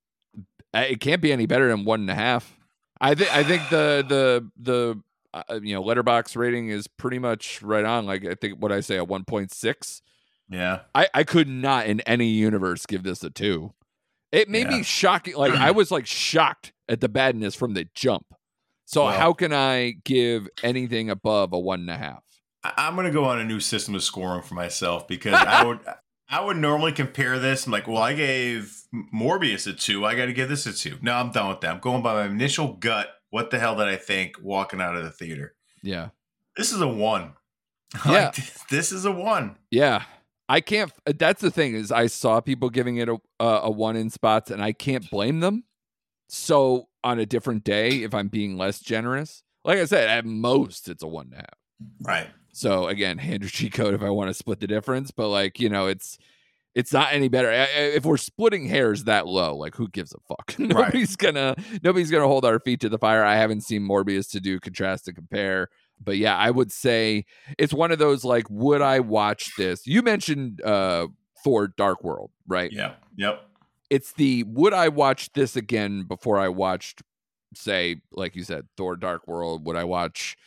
uh, 0.73 0.79
It 0.89 0.99
can't 0.99 1.21
be 1.21 1.31
any 1.31 1.45
better 1.45 1.69
than 1.69 1.85
one 1.85 2.01
and 2.01 2.09
a 2.09 2.15
half. 2.15 2.57
I 2.99 3.15
think. 3.15 3.33
I 3.35 3.43
think 3.43 3.61
the 3.69 4.03
the 4.09 4.49
the 4.57 5.01
uh, 5.33 5.59
you 5.61 5.75
know 5.75 5.83
Letterboxd 5.83 6.35
rating 6.35 6.69
is 6.69 6.87
pretty 6.87 7.19
much 7.19 7.61
right 7.61 7.85
on. 7.85 8.05
Like 8.05 8.25
I 8.25 8.35
think 8.35 8.61
what 8.61 8.71
I 8.71 8.81
say 8.81 8.97
a 8.97 9.03
one 9.03 9.23
point 9.23 9.53
six. 9.53 10.01
Yeah. 10.49 10.81
I 10.93 11.07
I 11.13 11.23
could 11.23 11.47
not 11.47 11.87
in 11.87 12.01
any 12.01 12.27
universe 12.27 12.85
give 12.85 13.03
this 13.03 13.23
a 13.23 13.29
two. 13.29 13.73
It 14.33 14.49
made 14.49 14.69
Yeah. 14.69 14.77
me 14.77 14.83
shocking. 14.83 15.35
Like 15.35 15.53
I 15.53 15.71
was 15.71 15.89
like 15.89 16.05
shocked 16.05 16.73
at 16.89 16.99
the 16.99 17.07
badness 17.09 17.55
from 17.55 17.73
the 17.75 17.87
jump. 17.95 18.25
So 18.87 19.07
how 19.07 19.33
can 19.33 19.51
I 19.51 19.95
give 20.03 20.47
anything 20.61 21.09
above 21.09 21.53
a 21.53 21.59
one 21.59 21.79
and 21.79 21.89
a 21.89 21.97
half? 21.97 22.21
I'm 22.77 22.95
gonna 22.95 23.11
go 23.11 23.25
on 23.25 23.39
a 23.39 23.43
new 23.43 23.59
system 23.59 23.95
of 23.95 24.03
scoring 24.03 24.41
for 24.41 24.53
myself 24.55 25.07
because 25.07 25.33
I 25.33 25.63
would 25.63 25.79
I 26.29 26.41
would 26.41 26.57
normally 26.57 26.91
compare 26.91 27.37
this. 27.39 27.65
I'm 27.65 27.71
like, 27.71 27.87
well, 27.87 28.01
I 28.01 28.13
gave 28.13 28.81
Morbius 29.13 29.67
a 29.67 29.73
two. 29.73 30.05
I 30.05 30.15
got 30.15 30.25
to 30.25 30.33
give 30.33 30.49
this 30.49 30.65
a 30.65 30.73
two. 30.73 30.97
No, 31.01 31.13
I'm 31.13 31.31
done 31.31 31.49
with 31.49 31.61
that. 31.61 31.71
I'm 31.71 31.79
going 31.79 32.01
by 32.01 32.13
my 32.13 32.25
initial 32.25 32.73
gut. 32.73 33.09
What 33.29 33.51
the 33.51 33.59
hell 33.59 33.75
did 33.75 33.87
I 33.87 33.95
think 33.95 34.37
walking 34.41 34.81
out 34.81 34.95
of 34.95 35.03
the 35.03 35.11
theater? 35.11 35.55
Yeah. 35.83 36.09
This 36.57 36.71
is 36.71 36.81
a 36.81 36.87
one. 36.87 37.33
Yeah. 38.05 38.31
Like, 38.35 38.67
this 38.69 38.91
is 38.91 39.05
a 39.05 39.11
one. 39.11 39.55
Yeah. 39.71 40.03
I 40.49 40.59
can't. 40.59 40.91
That's 41.05 41.41
the 41.41 41.51
thing 41.51 41.75
is, 41.75 41.91
I 41.91 42.07
saw 42.07 42.41
people 42.41 42.69
giving 42.69 42.97
it 42.97 43.07
a 43.07 43.17
a, 43.39 43.45
a 43.63 43.71
one 43.71 43.95
in 43.95 44.09
spots, 44.09 44.51
and 44.51 44.61
I 44.61 44.73
can't 44.73 45.09
blame 45.09 45.39
them. 45.39 45.63
So 46.27 46.89
on 47.03 47.19
a 47.19 47.25
different 47.25 47.63
day, 47.63 48.03
if 48.03 48.13
I'm 48.13 48.27
being 48.27 48.57
less 48.57 48.79
generous, 48.79 49.43
like 49.63 49.79
I 49.79 49.85
said, 49.85 50.09
at 50.09 50.25
most 50.25 50.89
it's 50.89 51.03
a 51.03 51.07
one 51.07 51.27
and 51.27 51.35
a 51.35 51.37
half. 51.37 51.57
Right. 52.01 52.27
So 52.55 52.87
again, 52.87 53.17
hand 53.17 53.43
your 53.43 53.49
cheat 53.49 53.73
code 53.73 53.93
if 53.93 54.01
I 54.01 54.09
want 54.09 54.29
to 54.29 54.33
split 54.33 54.61
the 54.61 54.67
difference, 54.67 55.11
but 55.11 55.27
like 55.27 55.59
you 55.59 55.67
know, 55.67 55.87
it's 55.87 56.17
it's 56.73 56.93
not 56.93 57.11
any 57.13 57.27
better 57.27 57.49
I- 57.49 57.63
I- 57.63 57.91
if 57.95 58.05
we're 58.05 58.15
splitting 58.17 58.67
hairs 58.67 59.03
that 59.05 59.27
low. 59.27 59.55
Like 59.57 59.75
who 59.75 59.89
gives 59.89 60.13
a 60.13 60.17
fuck? 60.27 60.55
nobody's 60.59 61.17
gonna 61.17 61.55
nobody's 61.83 62.09
gonna 62.11 62.27
hold 62.27 62.45
our 62.45 62.59
feet 62.59 62.79
to 62.79 62.89
the 62.89 62.97
fire. 62.97 63.25
I 63.25 63.35
haven't 63.35 63.61
seen 63.61 63.81
Morbius 63.81 64.29
to 64.31 64.39
do 64.39 64.59
contrast 64.61 65.07
and 65.09 65.17
compare, 65.17 65.67
but 66.01 66.15
yeah, 66.17 66.37
I 66.37 66.49
would 66.49 66.71
say 66.71 67.25
it's 67.57 67.73
one 67.73 67.91
of 67.91 67.99
those 67.99 68.23
like, 68.23 68.49
would 68.49 68.81
I 68.81 69.01
watch 69.01 69.51
this? 69.57 69.85
You 69.85 70.01
mentioned 70.01 70.61
uh 70.63 71.07
Thor: 71.43 71.67
Dark 71.67 72.03
World, 72.05 72.31
right? 72.47 72.71
Yep. 72.71 73.03
Yep. 73.17 73.41
It's 73.89 74.13
the 74.13 74.43
would 74.47 74.73
I 74.73 74.87
watch 74.87 75.33
this 75.33 75.57
again 75.57 76.03
before 76.07 76.39
I 76.39 76.47
watched, 76.47 77.01
say, 77.53 77.97
like 78.13 78.35
you 78.37 78.43
said, 78.43 78.65
Thor: 78.77 78.95
Dark 78.95 79.27
World? 79.27 79.65
Would 79.65 79.75
I 79.75 79.83
watch? 79.83 80.37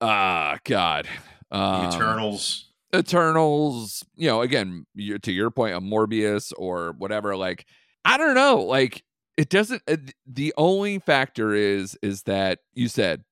Ah, 0.00 0.58
God. 0.64 1.06
Um, 1.54 1.88
Eternals. 1.88 2.68
Eternals, 2.94 4.04
you 4.16 4.28
know, 4.28 4.40
again, 4.42 4.86
to 5.22 5.32
your 5.32 5.50
point, 5.50 5.74
a 5.74 5.80
Morbius 5.80 6.52
or 6.56 6.92
whatever. 6.98 7.36
Like, 7.36 7.66
I 8.04 8.16
don't 8.18 8.34
know. 8.34 8.62
Like, 8.62 9.02
it 9.36 9.48
doesn't. 9.48 9.82
uh, 9.88 9.96
th- 9.96 10.14
The 10.26 10.52
only 10.56 10.98
factor 10.98 11.54
is 11.54 11.96
is 12.02 12.22
that 12.24 12.60
you 12.72 12.88
said 12.88 13.24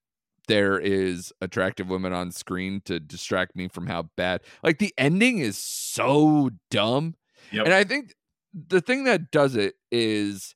there 0.48 0.78
is 0.78 1.32
attractive 1.40 1.88
women 1.88 2.12
on 2.12 2.32
screen 2.32 2.80
to 2.86 2.98
distract 2.98 3.54
me 3.54 3.68
from 3.68 3.86
how 3.86 4.10
bad. 4.16 4.40
Like, 4.62 4.78
the 4.78 4.92
ending 4.98 5.38
is 5.38 5.56
so 5.56 6.50
dumb, 6.70 7.14
Yep. 7.52 7.64
and 7.66 7.74
I 7.74 7.84
think 7.84 8.14
the 8.54 8.80
thing 8.80 9.04
that 9.04 9.30
does 9.30 9.54
it 9.56 9.74
is 9.90 10.54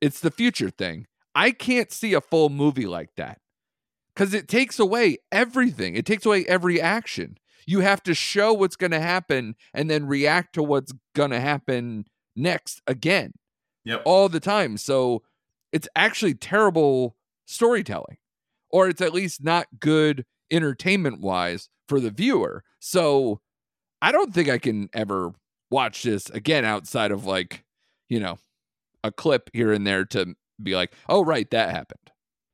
it's 0.00 0.20
the 0.20 0.30
future 0.30 0.70
thing. 0.70 1.06
I 1.34 1.50
can't 1.52 1.90
see 1.90 2.12
a 2.12 2.20
full 2.20 2.50
movie 2.50 2.86
like 2.86 3.10
that 3.16 3.38
because 4.14 4.34
it 4.34 4.48
takes 4.48 4.78
away 4.78 5.18
everything. 5.30 5.94
It 5.96 6.06
takes 6.06 6.26
away 6.26 6.44
every 6.46 6.80
action. 6.80 7.38
You 7.66 7.80
have 7.80 8.02
to 8.04 8.14
show 8.14 8.52
what's 8.52 8.76
going 8.76 8.90
to 8.90 9.00
happen 9.00 9.54
and 9.72 9.88
then 9.88 10.06
react 10.06 10.54
to 10.54 10.62
what's 10.62 10.92
going 11.14 11.30
to 11.30 11.40
happen 11.40 12.06
next 12.34 12.82
again 12.86 13.32
Yep. 13.84 14.02
all 14.04 14.28
the 14.28 14.40
time. 14.40 14.76
So 14.76 15.22
it's 15.72 15.88
actually 15.96 16.34
terrible 16.34 17.16
storytelling, 17.46 18.16
or 18.70 18.88
it's 18.88 19.00
at 19.00 19.12
least 19.14 19.42
not 19.42 19.66
good 19.80 20.24
entertainment 20.50 21.20
wise 21.20 21.68
for 21.88 21.98
the 22.00 22.10
viewer. 22.10 22.62
So 22.78 23.40
I 24.00 24.12
don't 24.12 24.34
think 24.34 24.48
I 24.48 24.58
can 24.58 24.88
ever 24.92 25.32
watch 25.70 26.02
this 26.02 26.28
again 26.30 26.64
outside 26.64 27.10
of 27.10 27.24
like, 27.26 27.64
you 28.08 28.20
know, 28.20 28.38
a 29.04 29.10
clip 29.10 29.50
here 29.52 29.72
and 29.72 29.86
there 29.86 30.04
to 30.06 30.34
be 30.62 30.74
like, 30.76 30.92
oh, 31.08 31.24
right, 31.24 31.50
that 31.50 31.70
happened. 31.70 32.10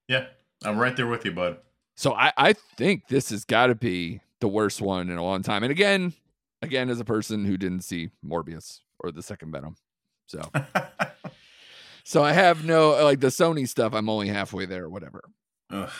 Yeah. 0.06 0.26
I'm 0.64 0.78
right 0.78 0.96
there 0.96 1.06
with 1.06 1.24
you, 1.24 1.32
bud. 1.32 1.58
So 1.96 2.14
I, 2.14 2.32
I 2.36 2.52
think 2.52 3.08
this 3.08 3.30
has 3.30 3.44
got 3.44 3.66
to 3.66 3.74
be 3.74 4.20
the 4.40 4.48
worst 4.48 4.80
one 4.80 5.10
in 5.10 5.18
a 5.18 5.24
long 5.24 5.42
time. 5.42 5.62
And 5.62 5.70
again, 5.70 6.14
again, 6.62 6.90
as 6.90 7.00
a 7.00 7.04
person 7.04 7.44
who 7.44 7.56
didn't 7.56 7.82
see 7.82 8.10
Morbius 8.24 8.80
or 9.00 9.10
the 9.10 9.22
second 9.22 9.52
Venom, 9.52 9.76
so 10.26 10.42
so 12.04 12.22
I 12.22 12.32
have 12.32 12.64
no 12.64 12.90
like 13.02 13.20
the 13.20 13.28
Sony 13.28 13.68
stuff. 13.68 13.94
I'm 13.94 14.08
only 14.08 14.28
halfway 14.28 14.66
there, 14.66 14.84
or 14.84 14.90
whatever. 14.90 15.22
Ugh, 15.70 15.90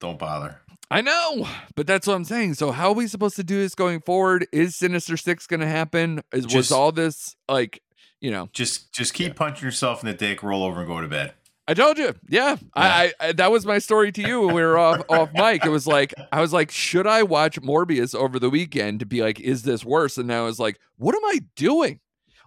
don't 0.00 0.18
bother. 0.18 0.60
I 0.90 1.00
know, 1.00 1.48
but 1.74 1.86
that's 1.86 2.06
what 2.06 2.14
I'm 2.14 2.24
saying. 2.24 2.54
So 2.54 2.70
how 2.70 2.88
are 2.88 2.94
we 2.94 3.06
supposed 3.06 3.36
to 3.36 3.44
do 3.44 3.58
this 3.58 3.74
going 3.74 4.00
forward? 4.00 4.46
Is 4.52 4.76
Sinister 4.76 5.16
Six 5.16 5.46
going 5.46 5.60
to 5.60 5.66
happen? 5.66 6.22
Is 6.32 6.52
was 6.54 6.72
all 6.72 6.92
this 6.92 7.36
like 7.48 7.82
you 8.20 8.30
know? 8.30 8.48
Just 8.52 8.92
just 8.92 9.14
keep 9.14 9.36
punching 9.36 9.64
yourself 9.64 10.02
in 10.02 10.08
the 10.08 10.14
dick, 10.14 10.42
roll 10.42 10.64
over, 10.64 10.80
and 10.80 10.88
go 10.88 11.00
to 11.00 11.08
bed. 11.08 11.34
I 11.72 11.74
told 11.74 11.96
you. 11.96 12.14
Yeah. 12.28 12.56
I, 12.74 13.14
I, 13.18 13.28
I 13.28 13.32
that 13.32 13.50
was 13.50 13.64
my 13.64 13.78
story 13.78 14.12
to 14.12 14.20
you 14.20 14.42
when 14.42 14.54
we 14.54 14.60
were 14.60 14.76
off 14.76 15.00
off 15.08 15.30
mic. 15.32 15.64
It 15.64 15.70
was 15.70 15.86
like 15.86 16.12
I 16.30 16.42
was 16.42 16.52
like, 16.52 16.70
should 16.70 17.06
I 17.06 17.22
watch 17.22 17.58
Morbius 17.62 18.14
over 18.14 18.38
the 18.38 18.50
weekend 18.50 19.00
to 19.00 19.06
be 19.06 19.22
like, 19.22 19.40
is 19.40 19.62
this 19.62 19.82
worse? 19.82 20.18
And 20.18 20.30
I 20.30 20.42
was 20.42 20.58
like, 20.58 20.78
what 20.98 21.14
am 21.14 21.24
I 21.24 21.40
doing? 21.56 22.00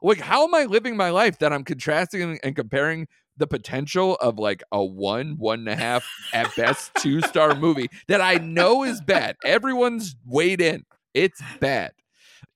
Like, 0.04 0.20
how 0.20 0.44
am 0.44 0.54
I 0.54 0.66
living 0.66 0.96
my 0.96 1.10
life 1.10 1.40
that 1.40 1.52
I'm 1.52 1.64
contrasting 1.64 2.38
and 2.44 2.56
comparing 2.56 3.08
the 3.36 3.48
potential 3.48 4.14
of 4.18 4.38
like 4.38 4.62
a 4.72 4.86
one, 4.86 5.38
one 5.40 5.62
and 5.62 5.70
a 5.70 5.76
half 5.76 6.06
at 6.32 6.56
best 6.56 6.94
two 6.94 7.20
star 7.22 7.56
movie 7.56 7.90
that 8.08 8.22
I 8.22 8.36
know 8.36 8.84
is 8.84 9.02
bad. 9.02 9.38
Everyone's 9.44 10.16
weighed 10.24 10.62
in. 10.62 10.86
It's 11.16 11.42
bad. 11.60 11.94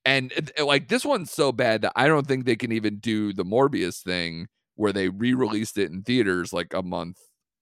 And 0.04 0.32
like 0.64 0.86
this 0.86 1.04
one's 1.04 1.32
so 1.32 1.50
bad 1.50 1.82
that 1.82 1.94
I 1.96 2.06
don't 2.06 2.28
think 2.28 2.44
they 2.44 2.54
can 2.54 2.70
even 2.70 2.98
do 2.98 3.32
the 3.32 3.44
Morbius 3.44 4.04
thing 4.04 4.46
where 4.80 4.92
they 4.94 5.10
re-released 5.10 5.76
it 5.76 5.90
in 5.90 6.02
theaters 6.02 6.52
like 6.54 6.72
a 6.72 6.82
month 6.82 7.18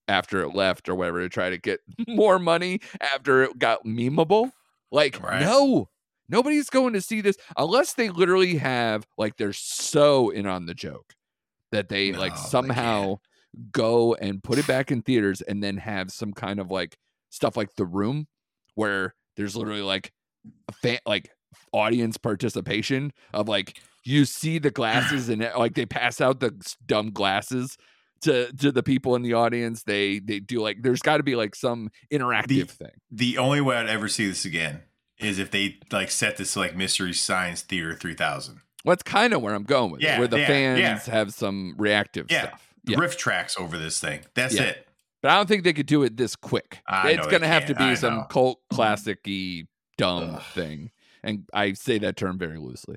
after 0.06 0.40
it 0.40 0.54
left 0.54 0.88
or 0.88 0.94
whatever 0.94 1.20
to 1.20 1.28
try 1.28 1.50
to 1.50 1.58
get 1.58 1.80
more 2.08 2.38
money 2.38 2.80
after 3.00 3.42
it 3.42 3.58
got 3.58 3.84
memeable. 3.84 4.52
Like, 4.92 5.20
Right. 5.20 5.40
no, 5.40 5.88
nobody's 6.28 6.70
going 6.70 6.92
to 6.94 7.00
see 7.00 7.20
this 7.20 7.36
unless 7.56 7.94
they 7.94 8.08
literally 8.08 8.56
have 8.56 9.06
like 9.18 9.36
they're 9.36 9.52
so 9.52 10.30
in 10.30 10.46
on 10.46 10.66
the 10.66 10.74
joke 10.74 11.14
that 11.72 11.88
they 11.88 12.12
No, 12.12 12.18
like 12.18 12.32
they 12.32 12.38
somehow 12.38 13.16
go 13.72 14.14
and 14.14 14.42
put 14.42 14.58
it 14.58 14.66
back 14.66 14.90
in 14.92 15.02
theaters 15.02 15.40
and 15.42 15.62
then 15.62 15.76
have 15.78 16.10
some 16.12 16.32
kind 16.32 16.60
of 16.60 16.70
like 16.70 16.96
stuff 17.30 17.56
like 17.56 17.74
the 17.76 17.86
room 17.86 18.26
where 18.74 19.14
there's 19.36 19.56
literally 19.56 19.82
like 19.82 20.12
a 20.68 20.72
fan 20.72 20.98
like 21.06 21.30
audience 21.72 22.16
participation 22.16 23.12
of 23.32 23.48
like 23.48 23.78
you 24.08 24.24
see 24.24 24.58
the 24.58 24.70
glasses 24.70 25.28
and 25.28 25.42
uh, 25.44 25.52
like 25.58 25.74
they 25.74 25.86
pass 25.86 26.20
out 26.20 26.40
the 26.40 26.54
dumb 26.86 27.10
glasses 27.10 27.76
to 28.22 28.52
to 28.54 28.72
the 28.72 28.82
people 28.82 29.14
in 29.14 29.22
the 29.22 29.34
audience 29.34 29.82
they 29.84 30.18
they 30.18 30.40
do 30.40 30.60
like 30.60 30.82
there's 30.82 31.02
got 31.02 31.18
to 31.18 31.22
be 31.22 31.36
like 31.36 31.54
some 31.54 31.90
interactive 32.12 32.68
thing 32.70 32.90
The 33.10 33.38
only 33.38 33.60
way 33.60 33.76
I'd 33.76 33.88
ever 33.88 34.08
see 34.08 34.26
this 34.26 34.44
again 34.44 34.80
is 35.18 35.38
if 35.38 35.50
they 35.50 35.78
like 35.92 36.10
set 36.10 36.36
this 36.36 36.56
like 36.56 36.74
Mystery 36.76 37.12
Science 37.12 37.62
Theater 37.62 37.94
3000. 37.94 38.60
well, 38.84 38.92
that's 38.92 39.02
kind 39.02 39.32
of 39.34 39.42
where 39.42 39.54
i'm 39.54 39.64
going 39.64 39.90
with 39.92 40.00
it 40.00 40.04
Yeah, 40.04 40.18
where 40.18 40.28
the 40.28 40.38
yeah, 40.40 40.46
fans 40.46 40.80
yeah. 40.80 41.14
have 41.14 41.32
some 41.34 41.74
reactive 41.78 42.26
stuff 42.30 42.72
The 42.84 42.96
riff 42.96 43.16
tracks 43.16 43.56
over 43.58 43.76
this 43.78 44.00
thing. 44.00 44.20
That's 44.34 44.54
it. 44.54 44.86
but 45.22 45.30
i 45.30 45.34
don't 45.36 45.46
think 45.46 45.64
they 45.64 45.72
could 45.72 45.86
do 45.86 46.02
it 46.02 46.16
this 46.16 46.34
quick 46.36 46.80
I 46.88 47.10
it's 47.12 47.26
gonna 47.26 47.46
have 47.46 47.66
to 47.66 47.74
be 47.74 47.84
I 47.84 47.94
some 47.94 48.14
know. 48.16 48.26
cult 48.30 48.58
mm-hmm. 48.58 48.76
classic-y 48.76 49.64
dumb 49.96 50.34
Ugh. 50.36 50.42
thing 50.54 50.90
and 51.22 51.48
i 51.52 51.72
say 51.74 51.98
that 51.98 52.16
term 52.16 52.38
very 52.38 52.58
loosely 52.58 52.96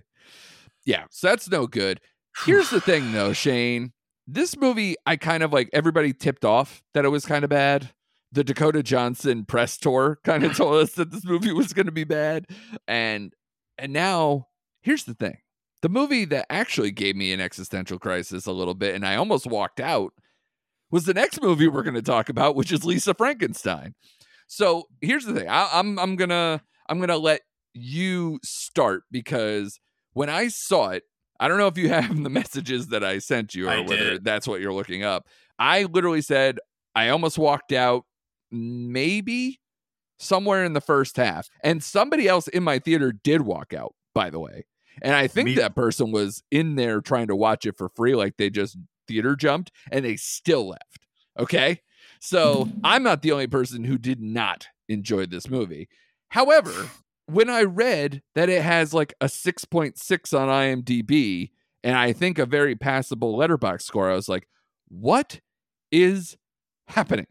yeah 0.86 1.06
so 1.10 1.28
that's 1.28 1.50
no 1.50 1.68
good 1.68 2.00
Here's 2.46 2.70
the 2.70 2.82
thing, 2.82 3.12
though, 3.12 3.34
Shane. 3.34 3.94
This 4.28 4.56
movie, 4.56 4.96
I 5.06 5.16
kind 5.18 5.44
of 5.44 5.52
like 5.52 5.70
everybody 5.74 6.14
tipped 6.14 6.46
off 6.46 6.84
that 6.94 7.06
it 7.06 7.10
was 7.10 7.26
kind 7.26 7.44
of 7.44 7.50
bad. 7.50 7.90
The 8.32 8.44
Dakota 8.44 8.82
Johnson 8.82 9.46
press 9.46 9.78
tour 9.78 10.20
kind 10.24 10.44
of 10.44 10.56
told 10.56 10.76
us 10.76 10.94
that 10.94 11.12
this 11.12 11.26
movie 11.26 11.52
was 11.52 11.74
going 11.74 11.88
to 11.88 11.92
be 11.92 12.06
bad, 12.06 12.46
and 12.88 13.34
and 13.78 13.92
now 13.92 14.48
here's 14.82 15.04
the 15.04 15.16
thing: 15.16 15.38
the 15.82 15.90
movie 15.90 16.26
that 16.26 16.46
actually 16.50 16.92
gave 16.92 17.16
me 17.16 17.34
an 17.34 17.42
existential 17.42 18.00
crisis 18.00 18.46
a 18.46 18.54
little 18.54 18.76
bit, 18.76 18.96
and 18.96 19.06
I 19.06 19.16
almost 19.16 19.48
walked 19.48 19.82
out, 19.82 20.14
was 20.92 21.04
the 21.04 21.14
next 21.14 21.42
movie 21.42 21.68
we're 21.68 21.84
going 21.84 21.96
to 21.96 22.02
talk 22.02 22.30
about, 22.30 22.56
which 22.56 22.72
is 22.72 22.86
Lisa 22.86 23.14
Frankenstein. 23.14 23.96
So 24.48 24.88
here's 25.02 25.26
the 25.26 25.34
thing: 25.34 25.50
I, 25.50 25.68
I'm 25.74 26.00
I'm 26.00 26.16
gonna 26.16 26.62
I'm 26.88 27.02
gonna 27.02 27.18
let 27.18 27.42
you 27.74 28.40
start 28.44 29.04
because 29.12 29.78
when 30.14 30.30
I 30.30 30.48
saw 30.50 30.90
it, 30.90 31.04
I 31.40 31.48
don't 31.48 31.58
know 31.58 31.68
if 31.68 31.78
you 31.78 31.90
have 31.94 32.22
the 32.24 32.30
messages 32.30 32.88
that 32.88 33.04
I 33.04 33.20
sent 33.20 33.56
you 33.56 33.68
or 33.68 33.72
I 33.72 33.80
whether 33.82 34.12
did. 34.12 34.24
that's 34.24 34.48
what 34.48 34.62
you're 34.62 34.74
looking 34.74 35.04
up. 35.04 35.28
I 35.58 35.84
literally 35.84 36.22
said 36.22 36.60
I 36.96 37.10
almost 37.10 37.38
walked 37.38 37.72
out 37.72 38.06
maybe 38.52 39.60
somewhere 40.20 40.64
in 40.64 40.74
the 40.74 40.82
first 40.82 41.18
half. 41.18 41.50
And 41.64 41.84
somebody 41.84 42.28
else 42.28 42.48
in 42.48 42.64
my 42.64 42.80
theater 42.80 43.12
did 43.12 43.42
walk 43.42 43.74
out, 43.74 43.96
by 44.14 44.30
the 44.30 44.40
way. 44.40 44.66
And 45.02 45.16
I 45.16 45.28
think 45.28 45.48
Me- 45.48 45.56
that 45.56 45.76
person 45.76 46.12
was 46.12 46.44
in 46.52 46.76
there 46.76 47.02
trying 47.02 47.28
to 47.28 47.36
watch 47.36 47.66
it 47.66 47.78
for 47.78 47.90
free 47.90 48.14
like 48.14 48.38
they 48.38 48.50
just 48.50 48.78
theater 49.08 49.36
jumped 49.36 49.72
and 49.92 50.06
they 50.06 50.16
still 50.18 50.68
left. 50.70 51.08
Okay? 51.40 51.82
So, 52.20 52.70
I'm 52.84 53.02
not 53.02 53.24
the 53.24 53.32
only 53.32 53.48
person 53.48 53.84
who 53.84 53.98
did 53.98 54.22
not 54.22 54.68
enjoy 54.88 55.26
this 55.26 55.50
movie. 55.50 55.90
However, 56.30 56.90
when 57.28 57.50
I 57.50 57.64
read 57.64 58.22
that 58.36 58.50
it 58.50 58.62
has 58.62 58.94
like 58.94 59.14
a 59.22 59.26
6.6 59.26 60.40
on 60.40 60.48
IMDb 60.48 61.52
and 61.84 61.96
I 61.96 62.14
think 62.14 62.38
a 62.38 62.46
very 62.46 62.76
passable 62.76 63.38
Letterboxd 63.38 63.82
score, 63.82 64.12
I 64.12 64.16
was 64.16 64.30
like, 64.30 64.48
what 64.88 65.40
is 65.92 66.38
happening? 66.88 67.28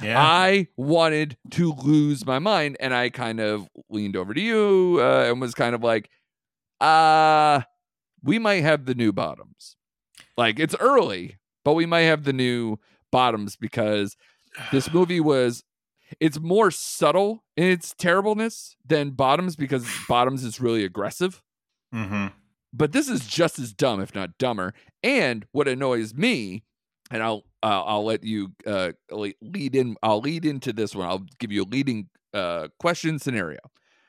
Yeah. 0.00 0.20
I 0.20 0.68
wanted 0.76 1.36
to 1.52 1.72
lose 1.72 2.26
my 2.26 2.38
mind 2.38 2.76
and 2.80 2.94
I 2.94 3.10
kind 3.10 3.40
of 3.40 3.68
leaned 3.88 4.16
over 4.16 4.34
to 4.34 4.40
you 4.40 4.98
uh, 5.00 5.26
and 5.28 5.40
was 5.40 5.54
kind 5.54 5.74
of 5.74 5.82
like, 5.82 6.08
uh, 6.80 7.62
we 8.22 8.38
might 8.38 8.62
have 8.62 8.86
the 8.86 8.94
new 8.94 9.12
bottoms. 9.12 9.76
Like 10.36 10.58
it's 10.58 10.74
early, 10.80 11.36
but 11.64 11.74
we 11.74 11.86
might 11.86 12.02
have 12.02 12.24
the 12.24 12.32
new 12.32 12.78
bottoms 13.10 13.56
because 13.56 14.16
this 14.70 14.90
movie 14.92 15.20
was 15.20 15.62
it's 16.20 16.40
more 16.40 16.70
subtle 16.70 17.44
in 17.56 17.64
its 17.64 17.94
terribleness 17.94 18.76
than 18.86 19.10
Bottoms 19.10 19.56
because 19.56 19.86
Bottoms 20.08 20.44
is 20.44 20.60
really 20.60 20.84
aggressive. 20.84 21.42
Mm-hmm. 21.94 22.28
But 22.72 22.92
this 22.92 23.08
is 23.08 23.26
just 23.26 23.58
as 23.58 23.72
dumb, 23.72 24.00
if 24.00 24.14
not 24.14 24.38
dumber. 24.38 24.72
And 25.02 25.46
what 25.52 25.68
annoys 25.68 26.14
me, 26.14 26.64
and 27.10 27.22
I'll 27.22 27.44
uh, 27.62 27.82
I'll 27.84 28.04
let 28.04 28.24
you 28.24 28.52
uh, 28.66 28.92
lead 29.10 29.76
in. 29.76 29.96
I'll 30.02 30.20
lead 30.20 30.44
into 30.44 30.72
this 30.72 30.94
one. 30.94 31.06
I'll 31.06 31.26
give 31.38 31.52
you 31.52 31.62
a 31.62 31.64
leading 31.64 32.08
uh, 32.32 32.68
question 32.78 33.18
scenario. 33.18 33.58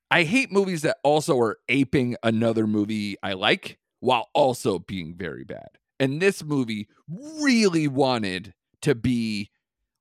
I 0.09 0.23
hate 0.23 0.51
movies 0.51 0.83
that 0.83 0.97
also 1.03 1.39
are 1.39 1.57
aping 1.67 2.15
another 2.23 2.67
movie 2.67 3.17
I 3.23 3.33
like 3.33 3.79
while 3.99 4.29
also 4.33 4.79
being 4.79 5.15
very 5.15 5.43
bad. 5.43 5.69
And 5.99 6.21
this 6.21 6.43
movie 6.43 6.87
really 7.07 7.87
wanted 7.87 8.53
to 8.81 8.95
be 8.95 9.49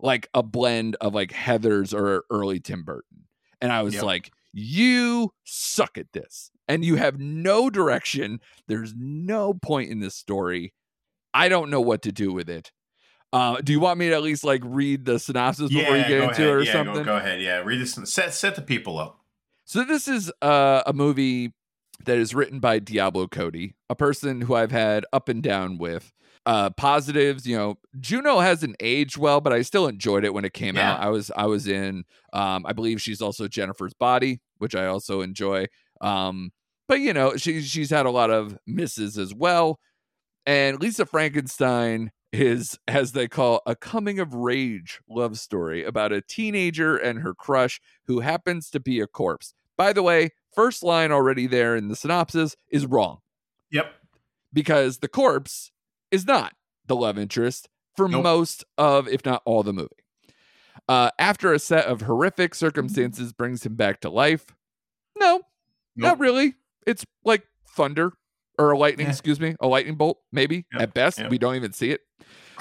like 0.03 0.29
a 0.35 0.43
blend 0.43 0.97
of 1.01 1.15
like 1.15 1.31
Heathers 1.31 1.95
or 1.95 2.25
early 2.31 2.61
Tim 2.61 2.83
Burton. 2.83 3.25
And 3.61 3.73
I 3.73 3.83
was 3.83 3.95
yep. 3.95 4.03
like, 4.03 4.33
you 4.53 5.33
suck 5.45 5.97
at 5.97 6.13
this. 6.13 6.51
And 6.69 6.85
you 6.85 6.97
have 6.97 7.19
no 7.19 7.71
direction. 7.71 8.41
There's 8.67 8.95
no 8.97 9.53
point 9.53 9.91
in 9.91 10.01
this 10.01 10.15
story. 10.15 10.75
I 11.35 11.49
don't 11.49 11.71
know 11.71 11.81
what 11.81 12.03
to 12.03 12.13
do 12.13 12.33
with 12.33 12.49
it. 12.49 12.73
Uh, 13.33 13.61
do 13.63 13.73
you 13.73 13.81
want 13.81 13.99
me 13.99 14.09
to 14.09 14.15
at 14.15 14.23
least 14.23 14.45
like 14.45 14.61
read 14.65 15.05
the 15.05 15.19
synopsis 15.19 15.71
yeah, 15.71 15.81
before 15.81 15.97
you 15.97 16.03
get 16.05 16.23
into 16.23 16.31
ahead. 16.31 16.41
it 16.41 16.51
or 16.51 16.63
yeah, 16.63 16.73
something? 16.73 16.95
Go, 16.95 17.05
go, 17.05 17.17
ahead. 17.17 17.41
Yeah, 17.41 17.59
read 17.59 17.81
this. 17.81 17.99
Set 18.05 18.35
set 18.35 18.57
the 18.57 18.63
people 18.63 18.99
up. 18.99 19.21
So 19.65 19.85
this 19.85 20.07
is 20.07 20.31
uh, 20.43 20.83
a 20.87 20.93
movie 20.93 21.53
that 22.05 22.19
is 22.19 22.35
written 22.35 22.61
by 22.61 22.79
Diablo 22.79 23.27
Cody, 23.29 23.75
a 23.89 23.95
person 23.95 24.43
who 24.43 24.55
I've 24.55 24.73
had 24.73 25.07
up 25.13 25.29
and 25.29 25.43
down 25.43 25.79
with 25.79 26.13
uh 26.47 26.71
positives 26.71 27.47
you 27.47 27.57
know 27.57 27.77
juno 28.01 28.41
hasn't 28.41 28.75
aged 28.81 29.17
well 29.17 29.41
but 29.41 29.53
i 29.53 29.63
still 29.63 29.87
enjoyed 29.87 30.25
it 30.25 30.35
when 30.35 30.45
it 30.45 30.53
came 30.53 30.77
yeah. 30.77 30.93
out 30.93 31.01
i 31.01 31.09
was 31.09 31.31
i 31.37 31.47
was 31.47 31.69
in 31.69 32.05
um 32.33 32.65
i 32.67 32.73
believe 32.73 33.01
she's 33.01 33.23
also 33.23 33.47
jennifer's 33.47 33.95
body 33.95 34.41
which 34.59 34.75
i 34.75 34.87
also 34.87 35.21
enjoy 35.21 35.67
um 36.01 36.51
but 36.89 37.01
you 37.01 37.13
know 37.13 37.37
she 37.37 37.61
she's 37.63 37.91
had 37.91 38.07
a 38.07 38.11
lot 38.11 38.31
of 38.31 38.59
misses 38.67 39.17
as 39.19 39.33
well 39.33 39.79
and 40.45 40.81
lisa 40.81 41.07
frankenstein 41.07 42.11
is 42.33 42.79
as 42.89 43.13
they 43.13 43.29
call 43.29 43.61
a 43.67 43.77
coming 43.77 44.19
of 44.19 44.35
rage 44.35 45.01
love 45.09 45.39
story 45.39 45.85
about 45.85 46.13
a 46.13 46.23
teenager 46.23 46.97
and 46.97 47.21
her 47.21 47.35
crush 47.35 47.81
who 48.07 48.21
happens 48.21 48.71
to 48.71 48.81
be 48.81 49.01
a 49.01 49.07
corpse. 49.07 49.55
By 49.77 49.93
the 49.93 50.03
way 50.03 50.31
first 50.55 50.83
line 50.83 51.13
already 51.13 51.47
there 51.47 51.77
in 51.77 51.89
the 51.89 51.97
synopsis 51.97 52.57
is 52.71 52.87
wrong. 52.87 53.19
Yep. 53.71 53.93
Because 54.53 54.99
the 54.99 55.09
corpse 55.09 55.72
is 56.13 56.27
not 56.27 56.53
the 56.87 56.95
love 56.95 57.19
interest 57.19 57.69
for 57.97 58.09
nope. 58.09 58.23
most 58.23 58.65
of, 58.79 59.09
if 59.09 59.25
not 59.25 59.43
all, 59.45 59.65
the 59.65 59.73
movie. 59.73 59.89
Uh, 60.89 61.11
after 61.19 61.53
a 61.53 61.59
set 61.59 61.87
of 61.87 62.03
horrific 62.03 62.55
circumstances 62.55 63.33
brings 63.33 63.67
him 63.67 63.75
back 63.75 64.01
to 64.01 64.11
life, 64.11 64.47
no, 65.19 65.37
nope. 65.37 65.45
not 65.97 66.19
really. 66.21 66.55
It's 66.87 67.05
like 67.25 67.45
thunder 67.69 68.13
or 68.59 68.73
a 68.73 68.79
lightning, 68.79 69.07
yeah. 69.07 69.13
excuse 69.13 69.41
me, 69.41 69.57
a 69.61 69.67
lightning 69.67 69.97
bolt, 69.97 70.19
maybe 70.31 70.67
yep. 70.73 70.83
at 70.83 70.95
best. 70.95 71.19
Yep. 71.19 71.31
We 71.31 71.39
don't 71.39 71.57
even 71.57 71.73
see 71.73 71.91
it. 71.91 72.01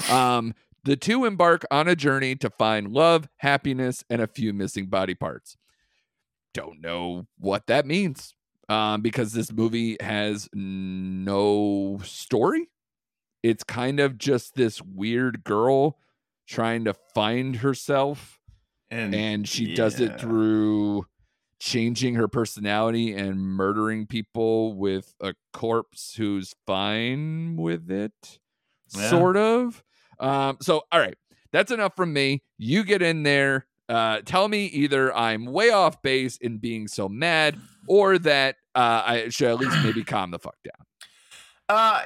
Um, 0.10 0.54
the 0.84 0.96
two 0.96 1.26
embark 1.26 1.64
on 1.70 1.88
a 1.88 1.96
journey 1.96 2.36
to 2.38 2.50
find 2.50 2.92
love, 2.92 3.28
happiness, 3.38 4.04
and 4.10 4.22
a 4.22 4.28
few 4.28 4.54
missing 4.54 4.88
body 4.88 5.14
parts. 5.14 5.58
Don't 6.54 6.82
know 6.82 7.28
what 7.38 7.68
that 7.68 7.86
means 7.86 8.36
um, 8.68 9.02
because 9.02 9.34
this 9.34 9.52
movie 9.52 9.98
has 10.02 10.50
no 10.54 12.00
story 12.04 12.70
it's 13.44 13.64
kind 13.64 14.00
of 14.00 14.18
just 14.18 14.56
this 14.56 14.82
weird 14.82 15.44
girl 15.44 15.98
trying 16.48 16.86
to 16.86 16.94
find 17.14 17.58
herself 17.58 18.40
and, 18.90 19.16
and 19.16 19.48
she 19.48 19.70
yeah. 19.70 19.76
does 19.76 20.00
it 20.00 20.20
through 20.20 21.06
changing 21.60 22.16
her 22.16 22.28
personality 22.28 23.14
and 23.14 23.40
murdering 23.40 24.06
people 24.06 24.74
with 24.74 25.14
a 25.22 25.34
corpse 25.54 26.16
who's 26.18 26.54
fine 26.66 27.56
with 27.56 27.90
it 27.90 28.40
yeah. 28.96 29.10
sort 29.10 29.38
of 29.38 29.84
um 30.20 30.58
so 30.60 30.82
all 30.92 31.00
right 31.00 31.18
that's 31.52 31.72
enough 31.72 31.96
from 31.96 32.12
me 32.12 32.42
you 32.58 32.84
get 32.84 33.02
in 33.02 33.24
there 33.24 33.68
uh 33.90 34.20
tell 34.26 34.48
me 34.48 34.66
either 34.66 35.16
i'm 35.16 35.46
way 35.46 35.70
off 35.70 36.02
base 36.02 36.36
in 36.38 36.58
being 36.58 36.88
so 36.88 37.08
mad 37.08 37.56
or 37.88 38.18
that 38.18 38.56
uh 38.76 39.04
i 39.06 39.30
should 39.30 39.52
at 39.52 39.60
least 39.60 39.78
maybe 39.84 40.04
calm 40.04 40.32
the 40.32 40.40
fuck 40.40 40.58
down 40.64 40.86
uh 41.70 42.02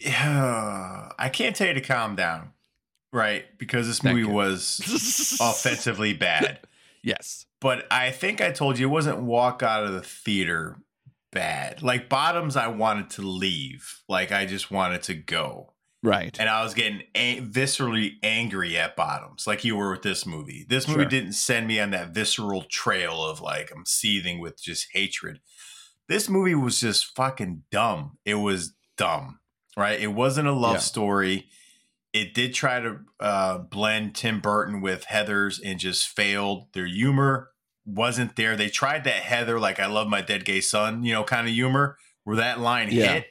I 0.06 1.30
can't 1.32 1.54
tell 1.54 1.68
you 1.68 1.74
to 1.74 1.80
calm 1.80 2.16
down, 2.16 2.52
right? 3.12 3.44
Because 3.58 3.86
this 3.86 4.02
movie 4.02 4.24
was 4.24 4.80
offensively 5.40 6.14
bad. 6.14 6.60
Yes. 7.02 7.46
But 7.60 7.86
I 7.90 8.10
think 8.10 8.40
I 8.40 8.50
told 8.50 8.78
you 8.78 8.88
it 8.88 8.90
wasn't 8.90 9.22
walk 9.22 9.62
out 9.62 9.84
of 9.84 9.92
the 9.92 10.00
theater 10.00 10.78
bad. 11.32 11.82
Like 11.82 12.08
bottoms, 12.08 12.56
I 12.56 12.68
wanted 12.68 13.10
to 13.10 13.22
leave. 13.22 14.00
Like 14.08 14.32
I 14.32 14.46
just 14.46 14.70
wanted 14.70 15.02
to 15.04 15.14
go. 15.14 15.74
Right. 16.02 16.34
And 16.40 16.48
I 16.48 16.64
was 16.64 16.72
getting 16.72 17.02
a- 17.14 17.42
viscerally 17.42 18.12
angry 18.22 18.78
at 18.78 18.96
bottoms, 18.96 19.46
like 19.46 19.64
you 19.64 19.76
were 19.76 19.90
with 19.90 20.02
this 20.02 20.24
movie. 20.24 20.64
This 20.66 20.88
movie 20.88 21.02
sure. 21.02 21.10
didn't 21.10 21.34
send 21.34 21.66
me 21.66 21.78
on 21.78 21.90
that 21.90 22.14
visceral 22.14 22.62
trail 22.62 23.22
of 23.22 23.42
like 23.42 23.70
I'm 23.74 23.84
seething 23.84 24.40
with 24.40 24.62
just 24.62 24.88
hatred. 24.92 25.40
This 26.08 26.26
movie 26.26 26.54
was 26.54 26.80
just 26.80 27.14
fucking 27.14 27.64
dumb. 27.70 28.16
It 28.24 28.36
was 28.36 28.74
dumb 28.96 29.39
right? 29.80 29.98
It 29.98 30.12
wasn't 30.12 30.48
a 30.48 30.52
love 30.52 30.74
yeah. 30.74 30.80
story. 30.80 31.48
It 32.12 32.34
did 32.34 32.54
try 32.54 32.80
to 32.80 32.98
uh, 33.18 33.58
blend 33.58 34.14
Tim 34.14 34.40
Burton 34.40 34.80
with 34.80 35.04
Heather's 35.04 35.58
and 35.58 35.78
just 35.78 36.08
failed. 36.08 36.66
Their 36.72 36.86
humor 36.86 37.50
wasn't 37.84 38.36
there. 38.36 38.56
They 38.56 38.68
tried 38.68 39.04
that 39.04 39.22
Heather, 39.22 39.58
like 39.58 39.80
I 39.80 39.86
love 39.86 40.08
my 40.08 40.20
dead 40.20 40.44
gay 40.44 40.60
son, 40.60 41.02
you 41.02 41.12
know, 41.12 41.24
kind 41.24 41.46
of 41.46 41.54
humor 41.54 41.96
where 42.24 42.36
that 42.36 42.60
line 42.60 42.88
yeah. 42.90 43.14
hit. 43.14 43.26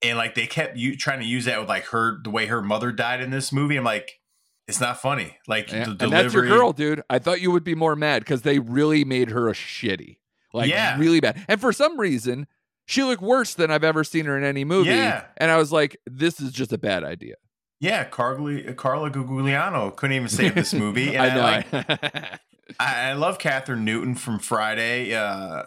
And 0.00 0.16
like 0.16 0.34
they 0.34 0.46
kept 0.46 0.76
you 0.76 0.96
trying 0.96 1.20
to 1.20 1.26
use 1.26 1.46
that 1.46 1.58
with 1.58 1.68
like 1.68 1.86
her 1.86 2.18
the 2.22 2.30
way 2.30 2.46
her 2.46 2.62
mother 2.62 2.92
died 2.92 3.20
in 3.20 3.30
this 3.30 3.52
movie. 3.52 3.76
I'm 3.76 3.84
like, 3.84 4.20
it's 4.68 4.80
not 4.80 5.00
funny. 5.00 5.36
Like 5.48 5.72
yeah. 5.72 5.84
and 5.88 5.98
that's 5.98 6.34
your 6.34 6.46
girl, 6.46 6.72
dude. 6.72 7.02
I 7.10 7.18
thought 7.18 7.40
you 7.40 7.50
would 7.50 7.64
be 7.64 7.74
more 7.74 7.96
mad 7.96 8.20
because 8.20 8.42
they 8.42 8.58
really 8.58 9.04
made 9.04 9.30
her 9.30 9.48
a 9.48 9.52
shitty, 9.52 10.18
like 10.52 10.70
yeah. 10.70 10.96
really 10.98 11.20
bad. 11.20 11.44
And 11.48 11.60
for 11.60 11.72
some 11.72 11.98
reason, 11.98 12.46
she 12.88 13.04
looked 13.04 13.22
worse 13.22 13.52
than 13.52 13.70
I've 13.70 13.84
ever 13.84 14.02
seen 14.02 14.24
her 14.24 14.38
in 14.38 14.44
any 14.44 14.64
movie. 14.64 14.88
Yeah. 14.88 15.26
And 15.36 15.50
I 15.50 15.58
was 15.58 15.70
like, 15.70 15.98
this 16.06 16.40
is 16.40 16.52
just 16.52 16.72
a 16.72 16.78
bad 16.78 17.04
idea. 17.04 17.34
Yeah, 17.80 18.04
Carly, 18.04 18.62
Carla 18.74 19.10
Gugino 19.10 19.94
couldn't 19.94 20.16
even 20.16 20.28
save 20.28 20.54
this 20.54 20.72
movie. 20.72 21.08
And 21.14 21.32
I 21.32 21.34
know. 21.34 21.42
I, 21.42 21.64
like, 21.70 22.40
I, 22.80 23.12
love 23.12 23.36
Kathryn 23.38 23.80
Newton 23.80 24.14
from 24.14 24.38
Friday 24.38 25.14
uh, 25.14 25.64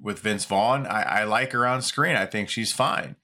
with 0.00 0.20
Vince 0.20 0.46
Vaughn. 0.46 0.86
I, 0.86 1.02
I 1.02 1.24
like 1.24 1.52
her 1.52 1.66
on 1.66 1.82
screen. 1.82 2.16
I 2.16 2.24
think 2.24 2.48
she's 2.48 2.72
fine. 2.72 3.16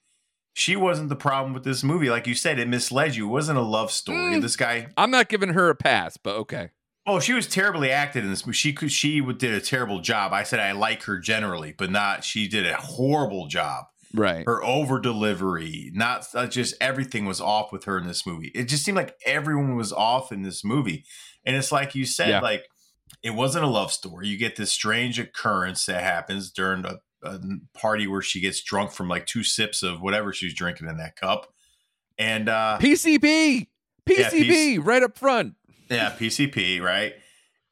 She 0.53 0.75
wasn't 0.75 1.09
the 1.09 1.15
problem 1.15 1.55
with 1.55 1.63
this 1.63 1.83
movie. 1.83 2.11
Like 2.11 2.27
you 2.27 2.35
said, 2.35 2.59
it 2.59 2.67
misled 2.67 3.15
you. 3.15 3.25
It 3.27 3.31
wasn't 3.31 3.57
a 3.57 3.63
love 3.63 3.91
story. 3.91 4.35
Mm, 4.35 4.41
this 4.43 4.55
guy. 4.55 4.89
I'm 4.95 5.09
not 5.09 5.27
giving 5.27 5.49
her 5.49 5.69
a 5.69 5.75
pass, 5.75 6.17
but 6.17 6.35
okay. 6.35 6.69
Oh, 7.05 7.19
she 7.19 7.33
was 7.33 7.47
terribly 7.47 7.91
acted 7.91 8.23
in 8.23 8.29
this 8.29 8.45
movie. 8.45 8.55
She 8.55 8.71
could, 8.71 8.91
she 8.91 9.19
did 9.19 9.53
a 9.53 9.59
terrible 9.59 9.99
job. 9.99 10.31
I 10.31 10.43
said 10.43 10.59
I 10.59 10.71
like 10.71 11.03
her 11.03 11.19
generally, 11.19 11.73
but 11.77 11.91
not. 11.91 12.23
She 12.23 12.47
did 12.47 12.65
a 12.65 12.75
horrible 12.75 13.47
job. 13.47 13.85
Right. 14.13 14.45
Her 14.45 14.63
over 14.63 14.99
delivery, 14.99 15.91
not 15.93 16.27
uh, 16.35 16.45
just 16.47 16.75
everything 16.79 17.25
was 17.25 17.41
off 17.41 17.71
with 17.71 17.85
her 17.85 17.97
in 17.97 18.05
this 18.05 18.27
movie. 18.27 18.51
It 18.53 18.65
just 18.65 18.85
seemed 18.85 18.95
like 18.95 19.15
everyone 19.25 19.75
was 19.75 19.91
off 19.91 20.31
in 20.31 20.43
this 20.43 20.63
movie, 20.63 21.03
and 21.43 21.55
it's 21.55 21.71
like 21.71 21.95
you 21.95 22.05
said, 22.05 22.29
yeah. 22.29 22.39
like 22.39 22.67
it 23.23 23.31
wasn't 23.31 23.65
a 23.65 23.67
love 23.67 23.91
story. 23.91 24.27
You 24.27 24.37
get 24.37 24.55
this 24.55 24.71
strange 24.71 25.19
occurrence 25.19 25.87
that 25.87 26.03
happens 26.03 26.51
during 26.51 26.85
a, 26.85 26.99
a 27.23 27.39
party 27.73 28.05
where 28.05 28.21
she 28.21 28.39
gets 28.39 28.61
drunk 28.61 28.91
from 28.91 29.09
like 29.09 29.25
two 29.25 29.43
sips 29.43 29.81
of 29.81 29.99
whatever 29.99 30.31
she's 30.31 30.53
drinking 30.53 30.89
in 30.89 30.97
that 30.97 31.15
cup, 31.15 31.51
and 32.19 32.49
uh 32.49 32.77
PCB, 32.79 33.67
PCP, 34.07 34.75
yeah, 34.75 34.79
right 34.83 35.01
up 35.01 35.17
front. 35.17 35.55
Yeah, 35.89 36.11
PCP, 36.11 36.81
right? 36.81 37.13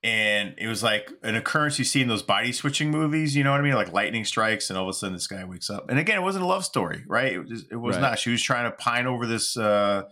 And 0.04 0.56
it 0.58 0.68
was 0.68 0.82
like 0.82 1.12
an 1.22 1.36
occurrence 1.36 1.78
you 1.78 1.86
see 1.86 2.02
in 2.02 2.08
those 2.08 2.24
body 2.24 2.52
switching 2.52 2.90
movies, 2.90 3.36
you 3.36 3.44
know 3.44 3.52
what 3.52 3.60
I 3.60 3.64
mean? 3.64 3.76
Like 3.76 3.94
lightning 3.94 4.26
strikes, 4.26 4.70
and 4.70 4.78
all 4.78 4.86
of 4.86 4.90
a 4.90 4.94
sudden 4.94 5.14
this 5.14 5.28
guy 5.28 5.44
wakes 5.44 5.70
up. 5.70 5.90
And 5.90 6.00
again, 6.00 6.18
it 6.18 6.24
wasn't 6.24 6.44
a 6.44 6.48
love 6.48 6.66
story, 6.66 7.04
right? 7.08 7.34
It 7.34 7.40
was, 7.40 7.66
it 7.72 7.76
was 7.76 7.96
right. 7.98 8.02
not. 8.02 8.20
She 8.20 8.32
was 8.32 8.42
trying 8.42 8.70
to 8.70 8.76
pine 8.76 9.06
over 9.06 9.28
this 9.28 9.56
uh, 9.58 10.04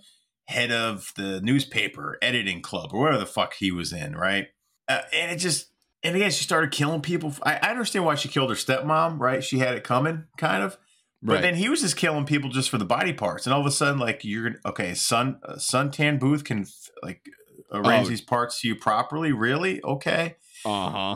head 0.46 0.72
of 0.72 1.12
the 1.16 1.42
newspaper 1.42 2.20
editing 2.22 2.62
club 2.62 2.92
or 2.94 3.00
whatever 3.00 3.20
the 3.20 3.26
fuck 3.26 3.56
he 3.56 3.72
was 3.72 3.92
in, 3.92 4.16
right? 4.16 4.48
Uh, 4.88 5.02
and 5.12 5.32
it 5.32 5.38
just, 5.38 5.72
and 6.04 6.16
again, 6.16 6.30
she 6.30 6.44
started 6.44 6.72
killing 6.72 7.02
people. 7.02 7.34
I, 7.42 7.56
I 7.56 7.72
understand 7.72 8.06
why 8.06 8.14
she 8.14 8.30
killed 8.30 8.52
her 8.52 8.56
stepmom, 8.56 9.20
right? 9.20 9.44
She 9.44 9.58
had 9.58 9.74
it 9.74 9.84
coming, 9.84 10.26
kind 10.38 10.62
of. 10.62 10.78
But 11.22 11.34
right. 11.34 11.42
then 11.42 11.56
he 11.56 11.68
was 11.68 11.82
just 11.82 11.98
killing 11.98 12.26
people 12.26 12.50
just 12.50 12.70
for 12.70 12.78
the 12.78 12.86
body 12.86 13.12
parts, 13.12 13.46
and 13.46 13.54
all 13.54 13.60
of 13.60 13.66
a 13.66 13.72
sudden, 13.72 14.00
like 14.00 14.24
you're 14.24 14.56
okay, 14.66 14.94
sun 14.94 15.40
uh, 15.44 15.56
suntan 15.56 16.18
booth 16.18 16.46
can 16.46 16.66
like 17.04 17.26
arrange 17.72 18.08
oh. 18.08 18.10
these 18.10 18.22
parts 18.22 18.62
to 18.62 18.68
you 18.68 18.76
properly. 18.76 19.32
Really? 19.32 19.82
Okay. 19.84 20.36
Uh 20.66 20.90
huh. 20.90 21.16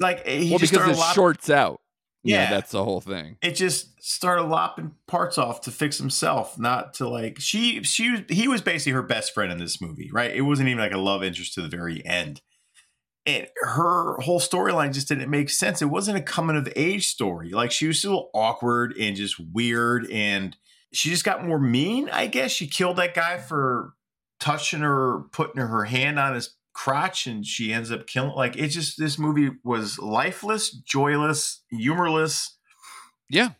Like 0.00 0.26
he 0.26 0.50
well, 0.50 0.58
just 0.58 0.72
because 0.72 0.88
it 0.88 1.00
lop- 1.00 1.14
shorts 1.14 1.50
out. 1.50 1.80
Yeah. 2.24 2.44
yeah, 2.44 2.50
that's 2.50 2.70
the 2.70 2.84
whole 2.84 3.00
thing. 3.00 3.36
It 3.42 3.56
just 3.56 4.00
started 4.00 4.44
lopping 4.44 4.92
parts 5.08 5.38
off 5.38 5.62
to 5.62 5.72
fix 5.72 5.98
himself, 5.98 6.56
not 6.56 6.94
to 6.94 7.08
like 7.08 7.40
she 7.40 7.82
she 7.82 8.24
he 8.28 8.46
was 8.46 8.60
basically 8.60 8.92
her 8.92 9.02
best 9.02 9.34
friend 9.34 9.50
in 9.50 9.58
this 9.58 9.80
movie, 9.80 10.08
right? 10.12 10.30
It 10.30 10.42
wasn't 10.42 10.68
even 10.68 10.80
like 10.80 10.92
a 10.92 10.98
love 10.98 11.24
interest 11.24 11.54
to 11.54 11.62
the 11.62 11.68
very 11.68 12.04
end. 12.06 12.40
and 13.26 13.46
her 13.62 14.16
whole 14.20 14.40
storyline 14.40 14.92
just 14.92 15.08
didn't 15.08 15.30
make 15.30 15.50
sense. 15.50 15.80
It 15.82 15.86
wasn't 15.86 16.18
a 16.18 16.22
coming 16.22 16.56
of 16.56 16.68
age 16.76 17.06
story. 17.06 17.50
Like 17.50 17.70
she 17.70 17.86
was 17.86 17.98
still 17.98 18.30
awkward 18.34 18.96
and 18.98 19.16
just 19.16 19.40
weird, 19.40 20.08
and 20.10 20.56
she 20.92 21.10
just 21.10 21.24
got 21.24 21.46
more 21.46 21.58
mean. 21.58 22.08
I 22.10 22.26
guess 22.26 22.50
she 22.50 22.66
killed 22.66 22.96
that 22.96 23.14
guy 23.14 23.38
for 23.38 23.94
touching 24.42 24.80
her, 24.80 25.20
putting 25.30 25.62
her 25.62 25.84
hand 25.84 26.18
on 26.18 26.34
his 26.34 26.56
crotch, 26.74 27.28
and 27.28 27.46
she 27.46 27.72
ends 27.72 27.92
up 27.92 28.08
killing. 28.08 28.34
Like 28.34 28.56
it 28.56 28.68
just 28.68 28.98
this 28.98 29.18
movie 29.18 29.50
was 29.62 29.98
lifeless, 30.00 30.70
joyless, 30.70 31.62
humorless. 31.70 32.58
Yeah, 33.30 33.50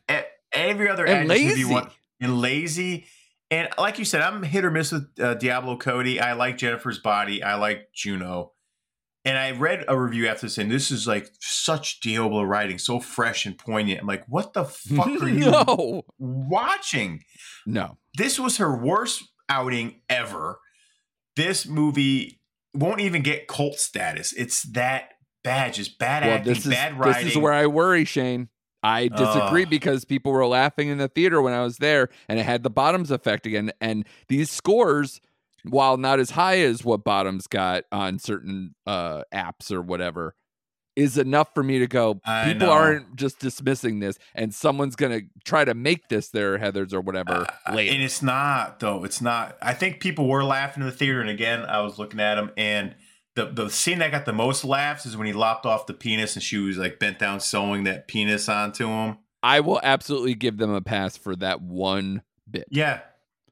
every 0.53 0.91
other 0.91 1.07
and 1.07 1.29
lazy. 1.29 1.65
Want, 1.65 1.91
and 2.21 2.41
lazy. 2.41 3.07
And 3.51 3.69
like 3.79 3.99
you 3.99 4.05
said, 4.05 4.23
I'm 4.23 4.43
hit 4.43 4.65
or 4.65 4.71
miss 4.71 4.93
with 4.93 5.09
uh, 5.21 5.35
Diablo 5.35 5.77
Cody. 5.77 6.19
I 6.21 6.33
like 6.33 6.59
Jennifer's 6.59 6.99
Body. 6.99 7.43
I 7.43 7.55
like 7.55 7.93
Juno. 7.95 8.53
And 9.25 9.39
I 9.39 9.53
read 9.53 9.85
a 9.87 9.97
review 9.97 10.27
after 10.27 10.49
saying 10.49 10.69
this 10.69 10.91
is 10.91 11.07
like 11.07 11.31
such 11.39 12.01
Diablo 12.01 12.43
writing, 12.43 12.79
so 12.79 12.99
fresh 12.99 13.47
and 13.47 13.57
poignant. 13.57 14.01
I'm 14.01 14.07
like, 14.07 14.25
what 14.27 14.53
the 14.53 14.65
fuck 14.65 15.07
are 15.07 15.29
you 15.29 15.51
no. 15.51 16.03
watching? 16.19 17.23
No. 17.65 17.99
This 18.19 18.41
was 18.41 18.57
her 18.57 18.77
worst 18.77 19.23
outing 19.49 20.01
ever. 20.09 20.59
This 21.37 21.67
movie 21.67 22.41
won't 22.75 23.01
even 23.01 23.23
get 23.23 23.49
cult 23.49 23.77
status. 23.77 24.33
It's 24.33 24.63
that 24.73 25.15
bad, 25.43 25.75
just 25.75 25.99
bad 25.99 26.25
well, 26.25 26.35
acting, 26.37 26.55
this 26.55 26.67
is, 26.67 26.73
bad 26.73 26.99
writing. 26.99 27.25
This 27.25 27.37
is 27.37 27.39
where 27.39 27.53
I 27.53 27.67
worry, 27.67 28.05
Shane. 28.05 28.49
I 28.85 29.09
disagree 29.09 29.63
uh, 29.63 29.69
because 29.69 30.05
people 30.05 30.33
were 30.33 30.47
laughing 30.47 30.89
in 30.89 30.99
the 30.99 31.07
theater 31.07 31.41
when 31.41 31.53
I 31.53 31.63
was 31.63 31.77
there, 31.79 32.09
and 32.29 32.41
it 32.41 32.43
had 32.43 32.65
the 32.65 32.71
bottoms 32.71 33.13
effect 33.13 33.47
again. 33.47 33.71
And 33.81 34.05
these 34.27 34.51
scores 34.51 35.21
while 35.65 35.97
not 35.97 36.21
as 36.21 36.31
high 36.31 36.59
as 36.59 36.85
what 36.85 37.05
Bottoms 37.05 37.47
got 37.47 37.85
on 37.93 38.19
certain 38.19 38.75
uh, 38.87 39.23
apps 39.33 39.71
or 39.71 39.81
whatever, 39.81 40.35
is 40.97 41.19
enough 41.19 41.55
for 41.55 41.63
me 41.63 41.79
to 41.79 41.87
go. 41.87 42.21
I 42.25 42.53
people 42.53 42.69
know. 42.69 42.73
aren't 42.73 43.17
just 43.17 43.39
dismissing 43.39 44.01
this, 44.01 44.19
and 44.35 44.55
someone's 44.55 44.97
gonna 44.97 45.23
try 45.45 45.65
to 45.65 45.75
make 45.75 46.09
this 46.09 46.29
their 46.29 46.59
Heather's 46.59 46.93
or 46.93 47.01
whatever 47.01 47.47
uh, 47.67 47.75
later. 47.75 47.95
And 47.95 48.03
it's 48.03 48.23
not 48.23 48.81
though. 48.81 49.05
It's 49.05 49.21
not. 49.21 49.57
I 49.63 49.75
think 49.75 50.01
people 50.01 50.29
were 50.29 50.45
laughing 50.45 50.83
in 50.83 50.89
the 50.89 50.95
theater, 50.95 51.21
and 51.21 51.31
again, 51.31 51.63
I 51.63 51.81
was 51.81 51.99
looking 51.99 52.21
at 52.21 52.37
them, 52.37 52.51
and 52.57 52.95
the 53.35 53.47
the 53.47 53.71
scene 53.71 53.99
that 54.01 54.11
got 54.11 54.27
the 54.27 54.33
most 54.33 54.65
laughs 54.65 55.07
is 55.07 55.17
when 55.17 55.27
he 55.27 55.33
lopped 55.33 55.67
off 55.67 55.87
the 55.87 55.95
penis, 55.95 56.35
and 56.35 56.43
she 56.43 56.59
was 56.59 56.79
like 56.79 56.99
bent 56.99 57.19
down 57.19 57.41
sewing 57.41 57.85
that 57.85 58.09
penis 58.09 58.49
onto 58.49 58.87
him. 58.87 59.19
I 59.43 59.61
will 59.61 59.81
absolutely 59.83 60.35
give 60.35 60.57
them 60.59 60.71
a 60.71 60.81
pass 60.81 61.17
for 61.17 61.35
that 61.37 61.61
one 61.61 62.23
bit. 62.51 62.67
Yeah, 62.71 63.01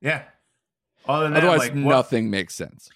yeah. 0.01 0.23
Other 1.09 1.25
than 1.25 1.39
Otherwise, 1.39 1.61
that, 1.61 1.75
like, 1.75 1.85
nothing 1.85 2.27
what? 2.27 2.31
makes 2.31 2.55
sense. 2.55 2.91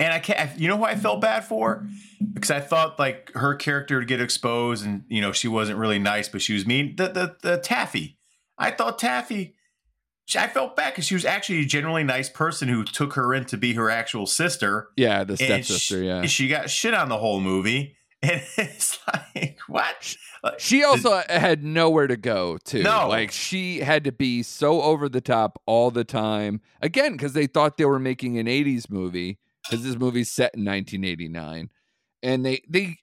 And 0.00 0.12
I 0.12 0.18
can't. 0.18 0.58
You 0.58 0.68
know 0.68 0.76
who 0.76 0.84
I 0.84 0.94
felt 0.94 1.20
bad 1.20 1.44
for? 1.44 1.86
Because 2.32 2.50
I 2.50 2.60
thought 2.60 2.98
like 2.98 3.32
her 3.34 3.54
character 3.54 3.98
would 3.98 4.08
get 4.08 4.20
exposed, 4.20 4.84
and 4.84 5.04
you 5.08 5.20
know 5.20 5.32
she 5.32 5.48
wasn't 5.48 5.78
really 5.78 5.98
nice, 5.98 6.28
but 6.28 6.42
she 6.42 6.54
was 6.54 6.66
mean. 6.66 6.96
The 6.96 7.08
the, 7.08 7.36
the 7.42 7.58
Taffy. 7.58 8.18
I 8.56 8.70
thought 8.70 8.98
Taffy. 8.98 9.54
I 10.36 10.46
felt 10.46 10.76
bad 10.76 10.92
because 10.92 11.06
she 11.06 11.14
was 11.14 11.24
actually 11.24 11.60
a 11.60 11.64
generally 11.64 12.04
nice 12.04 12.28
person 12.28 12.68
who 12.68 12.84
took 12.84 13.14
her 13.14 13.32
in 13.32 13.46
to 13.46 13.56
be 13.56 13.72
her 13.74 13.88
actual 13.88 14.26
sister. 14.26 14.88
Yeah, 14.94 15.24
the 15.24 15.36
stepsister. 15.36 16.02
Yeah, 16.02 16.26
she 16.26 16.48
got 16.48 16.68
shit 16.68 16.92
on 16.92 17.08
the 17.08 17.16
whole 17.16 17.40
movie, 17.40 17.96
and 18.22 18.42
it's 18.56 18.98
like 19.06 19.58
what? 19.68 20.16
She 20.58 20.84
also 20.84 21.22
had 21.28 21.64
nowhere 21.64 22.06
to 22.06 22.16
go 22.16 22.58
too. 22.64 22.82
No. 22.82 23.08
Like 23.08 23.32
she 23.32 23.80
had 23.80 24.04
to 24.04 24.12
be 24.12 24.42
so 24.42 24.82
over 24.82 25.08
the 25.08 25.20
top 25.20 25.60
all 25.66 25.90
the 25.90 26.04
time. 26.04 26.60
Again, 26.80 27.12
because 27.12 27.32
they 27.32 27.46
thought 27.46 27.76
they 27.76 27.84
were 27.84 27.98
making 27.98 28.38
an 28.38 28.46
80s 28.46 28.90
movie, 28.90 29.38
because 29.68 29.84
this 29.84 29.96
movie's 29.96 30.30
set 30.30 30.54
in 30.54 30.64
1989. 30.64 31.70
And 32.22 32.44
they 32.44 32.62
they 32.68 32.98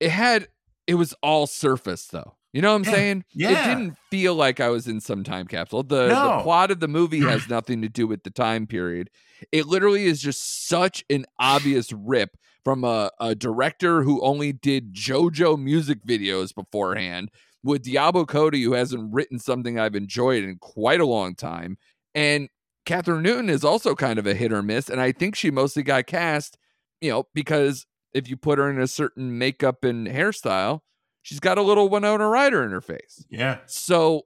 it 0.00 0.10
had 0.10 0.48
it 0.86 0.94
was 0.94 1.14
all 1.22 1.46
surface 1.46 2.06
though. 2.06 2.34
You 2.52 2.62
know 2.62 2.70
what 2.70 2.76
I'm 2.76 2.84
yeah. 2.84 2.92
saying? 2.92 3.24
Yeah. 3.34 3.50
It 3.50 3.74
didn't 3.74 3.98
feel 4.10 4.34
like 4.34 4.58
I 4.58 4.68
was 4.68 4.88
in 4.88 5.00
some 5.00 5.22
time 5.22 5.46
capsule. 5.46 5.82
The, 5.82 6.08
no. 6.08 6.38
the 6.38 6.42
plot 6.42 6.70
of 6.70 6.80
the 6.80 6.88
movie 6.88 7.20
has 7.20 7.48
nothing 7.48 7.82
to 7.82 7.88
do 7.88 8.06
with 8.06 8.22
the 8.22 8.30
time 8.30 8.66
period. 8.66 9.10
It 9.52 9.66
literally 9.66 10.06
is 10.06 10.20
just 10.20 10.66
such 10.66 11.04
an 11.10 11.26
obvious 11.38 11.92
rip 11.92 12.38
from 12.64 12.84
a, 12.84 13.10
a 13.20 13.34
director 13.34 14.02
who 14.02 14.22
only 14.22 14.52
did 14.52 14.94
JoJo 14.94 15.62
music 15.62 16.04
videos 16.06 16.54
beforehand, 16.54 17.30
with 17.62 17.82
Diablo 17.82 18.24
Cody, 18.24 18.62
who 18.62 18.72
hasn't 18.72 19.12
written 19.12 19.38
something 19.38 19.78
I've 19.78 19.94
enjoyed 19.94 20.44
in 20.44 20.56
quite 20.58 21.00
a 21.00 21.06
long 21.06 21.34
time. 21.34 21.76
And 22.14 22.48
Kathryn 22.88 23.22
Newton 23.22 23.50
is 23.50 23.64
also 23.64 23.94
kind 23.94 24.18
of 24.18 24.26
a 24.26 24.34
hit 24.34 24.52
or 24.52 24.62
miss. 24.62 24.88
And 24.88 25.00
I 25.00 25.12
think 25.12 25.34
she 25.36 25.50
mostly 25.50 25.82
got 25.82 26.06
cast, 26.06 26.56
you 27.00 27.10
know, 27.10 27.24
because 27.34 27.86
if 28.14 28.28
you 28.28 28.36
put 28.36 28.58
her 28.58 28.70
in 28.70 28.80
a 28.80 28.86
certain 28.86 29.36
makeup 29.38 29.84
and 29.84 30.06
hairstyle, 30.06 30.80
she's 31.22 31.40
got 31.40 31.58
a 31.58 31.62
little 31.62 31.88
Winona 31.88 32.26
Ryder 32.26 32.64
in 32.64 32.70
her 32.70 32.80
face. 32.80 33.24
Yeah. 33.28 33.58
So 33.66 34.22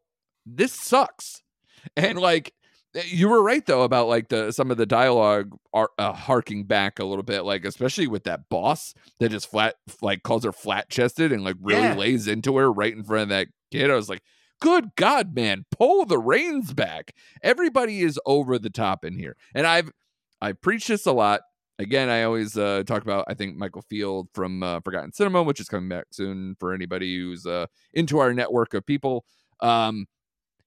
this 0.46 0.72
sucks. 0.72 1.42
And 1.96 2.16
like, 2.18 2.54
Eh, 2.94 3.02
you 3.06 3.28
were 3.28 3.42
right 3.42 3.64
though 3.64 3.82
about 3.82 4.06
like 4.06 4.28
the 4.28 4.52
some 4.52 4.70
of 4.70 4.76
the 4.76 4.84
dialogue 4.86 5.56
are 5.72 5.90
uh, 5.98 6.12
harking 6.12 6.64
back 6.64 6.98
a 6.98 7.04
little 7.04 7.22
bit, 7.22 7.40
like 7.42 7.64
especially 7.64 8.06
with 8.06 8.24
that 8.24 8.48
boss 8.50 8.92
that 9.18 9.30
just 9.30 9.50
flat 9.50 9.76
like 10.02 10.22
calls 10.22 10.44
her 10.44 10.52
flat 10.52 10.90
chested 10.90 11.32
and 11.32 11.42
like 11.42 11.56
really 11.60 11.80
Yeah. 11.82 11.94
lays 11.96 12.28
into 12.28 12.56
her 12.58 12.70
right 12.70 12.92
in 12.92 13.02
front 13.02 13.22
of 13.24 13.28
that 13.30 13.48
kid. 13.70 13.90
I 13.90 13.94
was 13.94 14.08
like, 14.10 14.22
good 14.62 14.94
God, 14.96 15.34
man, 15.34 15.64
pull 15.72 16.06
the 16.06 16.18
reins 16.18 16.72
back. 16.72 17.14
Everybody 17.42 18.02
is 18.02 18.18
over 18.24 18.58
the 18.58 18.70
top 18.70 19.04
in 19.04 19.18
here, 19.18 19.36
and 19.54 19.66
I've 19.66 19.90
I 20.40 20.52
preach 20.52 20.86
this 20.86 21.04
a 21.04 21.12
lot. 21.12 21.42
Again, 21.78 22.08
I 22.08 22.22
always 22.22 22.56
uh, 22.56 22.84
talk 22.86 23.02
about 23.02 23.24
I 23.28 23.34
think 23.34 23.56
Michael 23.56 23.82
Field 23.82 24.28
from 24.32 24.62
uh, 24.62 24.80
Forgotten 24.80 25.12
Cinema, 25.12 25.42
which 25.42 25.60
is 25.60 25.68
coming 25.68 25.88
back 25.88 26.06
soon 26.12 26.56
for 26.60 26.72
anybody 26.72 27.18
who's 27.18 27.44
uh, 27.44 27.66
into 27.92 28.20
our 28.20 28.32
network 28.32 28.72
of 28.72 28.86
people. 28.86 29.24
Um, 29.60 30.06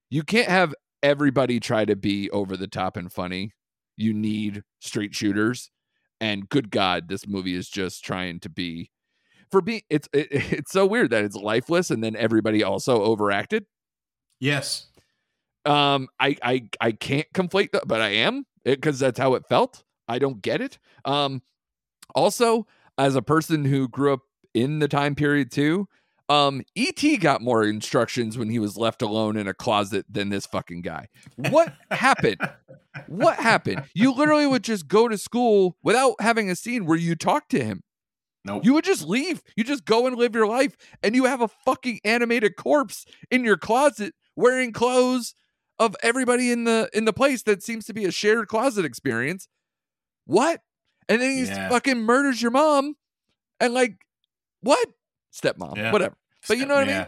you 0.10 0.24
can't 0.24 0.50
have 0.50 0.76
everybody 1.02 1.60
try 1.62 1.86
to 1.86 1.96
be 1.96 2.30
over 2.32 2.58
the 2.58 2.68
top 2.68 2.98
and 2.98 3.12
funny. 3.12 3.52
You 3.96 4.14
need 4.14 4.64
straight 4.82 5.16
shooters, 5.16 5.72
and 6.20 6.50
good 6.50 6.70
God, 6.70 7.08
this 7.08 7.26
movie 7.26 7.56
is 7.56 7.70
just 7.70 8.04
trying 8.04 8.42
to 8.42 8.50
be. 8.50 8.92
For 9.52 9.62
me, 9.62 9.86
it's 9.90 10.10
it, 10.12 10.28
it's 10.32 10.72
so 10.74 10.86
weird 10.86 11.12
that 11.12 11.24
it's 11.24 11.38
lifeless, 11.38 11.92
and 11.92 12.04
then 12.04 12.18
everybody 12.18 12.62
also 12.62 13.02
overacted. 13.02 13.66
Yes. 14.40 14.88
Um, 15.66 16.08
I 16.20 16.38
I 16.44 16.70
I 16.80 16.92
can't 16.92 17.28
conflate 17.34 17.72
that, 17.72 17.88
but 17.88 18.02
I 18.02 18.10
am 18.10 18.46
because 18.64 19.00
that's 19.00 19.20
how 19.20 19.34
it 19.36 19.46
felt. 19.48 19.84
I 20.08 20.20
don't 20.20 20.42
get 20.42 20.62
it. 20.62 20.78
Um, 21.06 21.42
also, 22.14 22.68
as 22.98 23.16
a 23.16 23.22
person 23.22 23.66
who 23.66 23.88
grew 23.88 24.14
up 24.14 24.22
in 24.54 24.80
the 24.80 24.88
time 24.88 25.16
period 25.16 25.52
too, 25.52 25.88
um, 26.30 26.64
E.T. 26.76 27.18
got 27.18 27.42
more 27.42 27.64
instructions 27.64 28.38
when 28.38 28.50
he 28.50 28.60
was 28.60 28.78
left 28.78 29.02
alone 29.02 29.38
in 29.38 29.48
a 29.48 29.54
closet 29.54 30.06
than 30.10 30.30
this 30.30 30.46
fucking 30.46 30.82
guy. 30.82 31.08
What 31.36 31.74
happened? 31.92 32.42
What 33.08 33.38
happened? 33.38 33.84
You 33.94 34.14
literally 34.14 34.48
would 34.48 34.64
just 34.64 34.88
go 34.88 35.08
to 35.08 35.18
school 35.18 35.76
without 35.84 36.16
having 36.20 36.50
a 36.50 36.56
scene 36.56 36.86
where 36.86 36.98
you 36.98 37.16
talk 37.16 37.50
to 37.50 37.64
him. 37.64 37.84
Nope. 38.44 38.64
You 38.64 38.74
would 38.76 38.86
just 38.86 39.06
leave. 39.08 39.42
You 39.56 39.64
just 39.64 39.86
go 39.86 40.08
and 40.08 40.16
live 40.16 40.36
your 40.36 40.48
life, 40.48 40.78
and 41.04 41.16
you 41.16 41.26
have 41.26 41.42
a 41.42 41.48
fucking 41.48 42.00
animated 42.06 42.56
corpse 42.56 43.06
in 43.32 43.44
your 43.44 43.58
closet 43.58 44.14
wearing 44.36 44.72
clothes 44.74 45.36
of 45.80 45.96
everybody 46.02 46.52
in 46.52 46.64
the 46.64 46.90
in 46.94 47.06
the 47.06 47.14
place 47.14 47.44
that 47.44 47.62
seems 47.64 47.86
to 47.86 47.94
be 47.94 48.06
a 48.06 48.12
shared 48.12 48.48
closet 48.48 48.86
experience. 48.86 49.48
What? 50.26 50.62
And 51.10 51.22
then 51.22 51.32
he 51.32 51.44
Yeah. 51.46 51.70
fucking 51.70 52.00
murders 52.02 52.42
your 52.42 52.52
mom, 52.52 52.96
and 53.60 53.74
like, 53.74 53.98
what? 54.62 54.90
Stepmom, 55.34 55.76
Yeah. 55.78 55.92
whatever. 55.92 56.16
But 56.48 56.58
you 56.58 56.66
know 56.66 56.76
what 56.76 56.90
I 56.90 56.98
mean? 57.00 57.08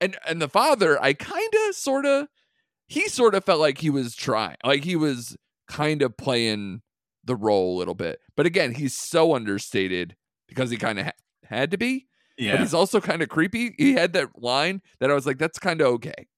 And 0.00 0.16
and 0.26 0.40
the 0.42 0.48
father, 0.48 1.00
I 1.02 1.12
kind 1.12 1.52
of 1.68 1.74
sort 1.74 2.06
of 2.06 2.28
he 2.86 3.08
sort 3.08 3.34
of 3.34 3.44
felt 3.44 3.60
like 3.60 3.78
he 3.78 3.90
was 3.90 4.14
trying. 4.16 4.56
Like 4.64 4.84
he 4.84 4.96
was 4.96 5.36
kind 5.68 6.00
of 6.02 6.16
playing 6.16 6.80
the 7.24 7.36
role 7.36 7.76
a 7.76 7.78
little 7.78 7.94
bit. 7.94 8.20
But 8.36 8.46
again, 8.46 8.74
he's 8.74 8.96
so 8.96 9.34
understated 9.34 10.16
because 10.46 10.70
he 10.70 10.78
kind 10.78 10.98
of 10.98 11.04
ha- 11.06 11.12
had 11.44 11.70
to 11.72 11.76
be. 11.76 12.06
But 12.38 12.44
Yeah. 12.44 12.56
he's 12.58 12.72
also 12.72 13.00
kind 13.00 13.20
of 13.20 13.28
creepy. 13.28 13.74
He 13.76 13.92
had 13.94 14.14
that 14.14 14.40
line 14.40 14.80
that 15.00 15.10
I 15.10 15.14
was 15.14 15.26
like 15.26 15.36
that's 15.38 15.58
kind 15.58 15.80
of 15.82 15.88
okay. 15.94 16.28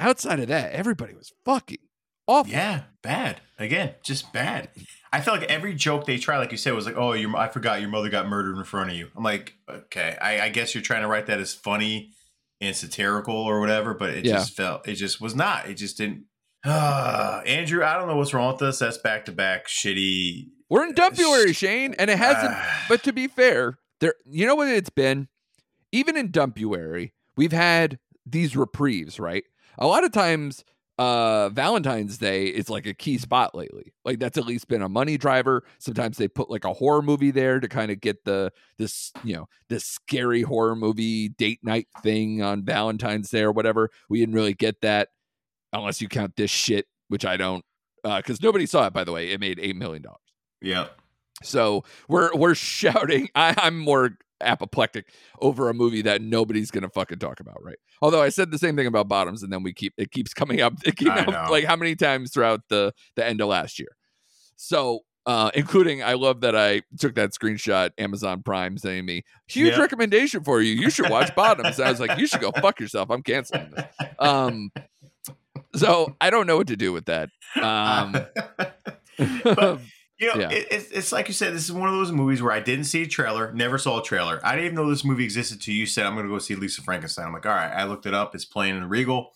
Outside 0.00 0.40
of 0.40 0.48
that, 0.48 0.72
everybody 0.72 1.14
was 1.14 1.32
fucking 1.44 1.78
awful. 2.26 2.50
Yeah, 2.52 2.82
bad. 3.02 3.40
Again, 3.58 3.94
just 4.02 4.32
bad. 4.32 4.70
I 5.12 5.20
feel 5.20 5.34
like 5.34 5.48
every 5.50 5.74
joke 5.74 6.06
they 6.06 6.16
try, 6.18 6.38
like 6.38 6.52
you 6.52 6.56
said, 6.56 6.72
was 6.74 6.86
like, 6.86 6.96
"Oh, 6.96 7.12
your 7.12 7.36
I 7.36 7.48
forgot 7.48 7.80
your 7.80 7.90
mother 7.90 8.08
got 8.08 8.28
murdered 8.28 8.56
in 8.56 8.64
front 8.64 8.90
of 8.90 8.96
you." 8.96 9.08
I'm 9.16 9.22
like, 9.24 9.54
okay, 9.68 10.16
I, 10.20 10.40
I 10.42 10.48
guess 10.48 10.74
you're 10.74 10.82
trying 10.82 11.02
to 11.02 11.08
write 11.08 11.26
that 11.26 11.40
as 11.40 11.52
funny 11.54 12.12
and 12.60 12.74
satirical 12.76 13.34
or 13.36 13.60
whatever, 13.60 13.94
but 13.94 14.10
it 14.10 14.24
Yeah. 14.24 14.34
just 14.34 14.54
felt 14.56 14.86
it 14.88 14.94
just 14.94 15.20
was 15.20 15.34
not. 15.34 15.68
It 15.68 15.74
just 15.74 15.98
didn't. 15.98 16.24
Andrew, 16.64 17.84
I 17.84 17.94
don't 17.98 18.06
know 18.08 18.16
what's 18.16 18.34
wrong 18.34 18.52
with 18.52 18.62
us. 18.62 18.78
That's 18.78 18.98
back 18.98 19.24
to 19.26 19.32
back 19.32 19.66
shitty. 19.66 20.48
We're 20.68 20.84
in 20.86 20.94
February, 20.94 21.52
Shane, 21.52 21.94
and 21.98 22.10
it 22.10 22.18
hasn't. 22.18 22.54
But 22.88 23.02
to 23.04 23.12
be 23.12 23.26
fair, 23.28 23.78
there 24.00 24.14
you 24.24 24.46
know 24.46 24.54
what 24.54 24.68
it's 24.68 24.90
been? 24.90 25.28
Even 25.92 26.16
in 26.16 26.30
Dumpuary, 26.30 27.10
we've 27.36 27.52
had 27.52 27.98
these 28.24 28.56
reprieves, 28.56 29.18
right? 29.18 29.44
A 29.80 29.86
lot 29.86 30.04
of 30.04 30.12
times 30.12 30.64
uh 30.98 31.48
Valentine's 31.48 32.18
Day 32.18 32.48
is 32.48 32.68
like 32.68 32.86
a 32.86 32.92
key 32.92 33.16
spot 33.16 33.54
lately. 33.54 33.94
Like 34.04 34.18
that's 34.18 34.36
at 34.36 34.44
least 34.44 34.68
been 34.68 34.82
a 34.82 34.88
money 34.88 35.16
driver. 35.16 35.64
Sometimes 35.78 36.18
they 36.18 36.28
put 36.28 36.50
like 36.50 36.66
a 36.66 36.74
horror 36.74 37.00
movie 37.00 37.30
there 37.30 37.58
to 37.58 37.68
kind 37.68 37.90
of 37.90 38.00
get 38.02 38.22
the 38.24 38.52
this, 38.76 39.10
you 39.24 39.34
know, 39.34 39.48
this 39.70 39.86
scary 39.86 40.42
horror 40.42 40.76
movie 40.76 41.30
date 41.30 41.60
night 41.62 41.88
thing 42.02 42.42
on 42.42 42.64
Valentine's 42.64 43.30
Day 43.30 43.40
or 43.40 43.52
whatever. 43.52 43.88
We 44.10 44.20
didn't 44.20 44.34
really 44.34 44.52
get 44.52 44.82
that 44.82 45.08
unless 45.72 46.02
you 46.02 46.08
count 46.08 46.36
this 46.36 46.50
shit, 46.50 46.86
which 47.08 47.24
I 47.24 47.38
don't 47.38 47.64
uh 48.04 48.20
cuz 48.20 48.42
nobody 48.42 48.66
saw 48.66 48.86
it 48.86 48.92
by 48.92 49.04
the 49.04 49.12
way. 49.12 49.30
It 49.30 49.40
made 49.40 49.58
8 49.58 49.76
million 49.76 50.02
dollars. 50.02 50.18
Yep. 50.60 51.00
So 51.42 51.84
we're 52.08 52.34
we're 52.34 52.54
shouting. 52.54 53.30
I, 53.34 53.54
I'm 53.56 53.78
more 53.78 54.18
apoplectic 54.40 55.06
over 55.40 55.68
a 55.68 55.74
movie 55.74 56.02
that 56.02 56.22
nobody's 56.22 56.70
gonna 56.70 56.88
fucking 56.88 57.18
talk 57.18 57.40
about, 57.40 57.62
right? 57.62 57.78
Although 58.02 58.22
I 58.22 58.28
said 58.30 58.50
the 58.50 58.58
same 58.58 58.76
thing 58.76 58.86
about 58.86 59.08
Bottoms, 59.08 59.42
and 59.42 59.52
then 59.52 59.62
we 59.62 59.72
keep 59.72 59.94
it 59.96 60.10
keeps 60.10 60.32
coming 60.34 60.60
up. 60.60 60.74
It 60.84 60.96
came 60.96 61.08
up 61.10 61.50
like 61.50 61.64
how 61.64 61.76
many 61.76 61.94
times 61.96 62.32
throughout 62.32 62.60
the 62.68 62.92
the 63.16 63.24
end 63.26 63.40
of 63.40 63.48
last 63.48 63.78
year. 63.78 63.96
So 64.56 65.00
uh 65.26 65.50
including 65.54 66.02
I 66.02 66.14
love 66.14 66.40
that 66.40 66.56
I 66.56 66.80
took 66.98 67.14
that 67.16 67.32
screenshot 67.32 67.90
Amazon 67.98 68.42
Prime 68.42 68.78
saying 68.78 69.04
me 69.04 69.22
huge 69.48 69.74
Yeah. 69.74 69.80
recommendation 69.80 70.42
for 70.42 70.62
you. 70.62 70.72
You 70.72 70.88
should 70.90 71.10
watch 71.10 71.34
Bottoms. 71.34 71.78
And 71.78 71.86
I 71.86 71.90
was 71.90 72.00
like, 72.00 72.18
you 72.18 72.26
should 72.26 72.40
go 72.40 72.50
fuck 72.52 72.80
yourself. 72.80 73.10
I'm 73.10 73.22
canceling 73.22 73.70
this. 73.70 73.84
Um 74.18 74.70
so 75.74 76.16
I 76.22 76.30
don't 76.30 76.46
know 76.46 76.56
what 76.56 76.68
to 76.68 76.76
do 76.76 76.92
with 76.92 77.04
that. 77.06 77.28
Um 77.62 78.12
But- 79.44 79.80
You 80.20 80.26
know, 80.28 80.40
Yeah. 80.40 80.50
it, 80.50 80.68
it's, 80.70 80.90
it's 80.90 81.12
like 81.12 81.28
you 81.28 81.34
said. 81.34 81.54
This 81.54 81.64
is 81.64 81.72
one 81.72 81.88
of 81.88 81.94
those 81.94 82.12
movies 82.12 82.42
where 82.42 82.52
I 82.52 82.60
didn't 82.60 82.84
see 82.84 83.02
a 83.02 83.06
trailer, 83.06 83.52
never 83.54 83.78
saw 83.78 84.00
a 84.00 84.02
trailer. 84.04 84.38
I 84.44 84.52
didn't 84.54 84.66
even 84.66 84.76
know 84.76 84.90
this 84.90 85.04
movie 85.04 85.24
existed 85.24 85.60
till 85.62 85.74
you 85.74 85.86
said 85.86 86.04
I'm 86.06 86.14
going 86.14 86.26
to 86.26 86.30
go 86.32 86.38
see 86.38 86.54
Lisa 86.54 86.82
Frankenstein. 86.82 87.26
I'm 87.26 87.32
like, 87.32 87.46
all 87.46 87.52
right. 87.52 87.72
I 87.72 87.84
looked 87.84 88.04
it 88.06 88.12
up. 88.14 88.34
It's 88.34 88.44
playing 88.44 88.76
in 88.76 88.88
Regal. 88.88 89.32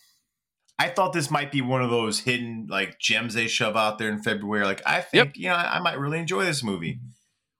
I 0.77 0.89
thought 0.89 1.13
this 1.13 1.31
might 1.31 1.51
be 1.51 1.61
one 1.61 1.81
of 1.81 1.89
those 1.89 2.19
hidden 2.19 2.67
like 2.69 2.99
gems 2.99 3.33
they 3.33 3.47
shove 3.47 3.75
out 3.77 3.97
there 3.97 4.09
in 4.09 4.21
February. 4.21 4.65
Like, 4.65 4.81
I 4.85 5.01
think 5.01 5.37
you 5.37 5.47
know 5.47 5.55
I, 5.55 5.77
I 5.77 5.79
might 5.79 5.97
really 5.97 6.19
enjoy 6.19 6.43
this 6.43 6.63
movie. 6.63 6.99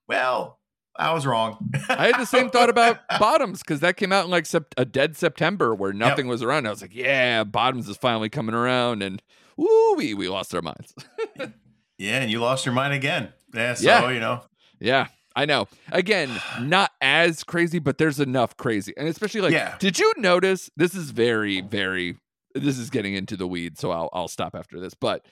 Well, 0.06 0.60
I 0.94 1.12
was 1.14 1.26
wrong. 1.26 1.70
I 1.88 2.06
had 2.08 2.20
the 2.20 2.26
same 2.26 2.50
thought 2.50 2.68
about 2.70 3.00
Bottoms 3.18 3.60
because 3.60 3.80
that 3.80 3.96
came 3.96 4.12
out 4.12 4.26
in 4.26 4.30
like 4.30 4.44
sept- 4.44 4.74
a 4.76 4.84
dead 4.84 5.16
September 5.16 5.74
where 5.74 5.92
nothing 5.92 6.26
was 6.28 6.42
around. 6.42 6.66
I 6.66 6.70
was 6.70 6.82
like, 6.82 6.94
yeah, 6.94 7.42
Bottoms 7.44 7.88
is 7.88 7.96
finally 7.96 8.28
coming 8.28 8.54
around, 8.54 9.02
and 9.02 9.22
woo, 9.56 9.94
we 9.96 10.12
we 10.14 10.28
lost 10.28 10.54
our 10.54 10.62
minds. 10.62 10.94
yeah, 11.98 12.20
and 12.20 12.30
you 12.30 12.40
lost 12.40 12.64
your 12.66 12.74
mind 12.74 12.94
again. 12.94 13.32
Yeah, 13.54 13.74
so 13.74 13.86
Yeah. 13.86 14.10
you 14.10 14.20
know, 14.20 14.42
yeah, 14.80 15.06
I 15.34 15.44
know. 15.46 15.68
Again, 15.92 16.30
not 16.60 16.92
as 17.00 17.44
crazy, 17.44 17.78
but 17.78 17.98
there's 17.98 18.20
enough 18.20 18.56
crazy, 18.56 18.92
and 18.96 19.08
especially 19.08 19.40
like, 19.40 19.52
Yeah. 19.52 19.76
did 19.78 19.98
you 19.98 20.12
notice? 20.18 20.70
This 20.76 20.94
is 20.94 21.10
very, 21.10 21.60
very. 21.60 22.16
This 22.54 22.78
is 22.78 22.88
getting 22.88 23.14
into 23.14 23.36
the 23.36 23.46
weeds, 23.46 23.80
so 23.80 23.90
I'll 23.90 24.08
I'll 24.14 24.28
stop 24.28 24.54
after 24.54 24.80
this. 24.80 24.94
But 24.94 25.26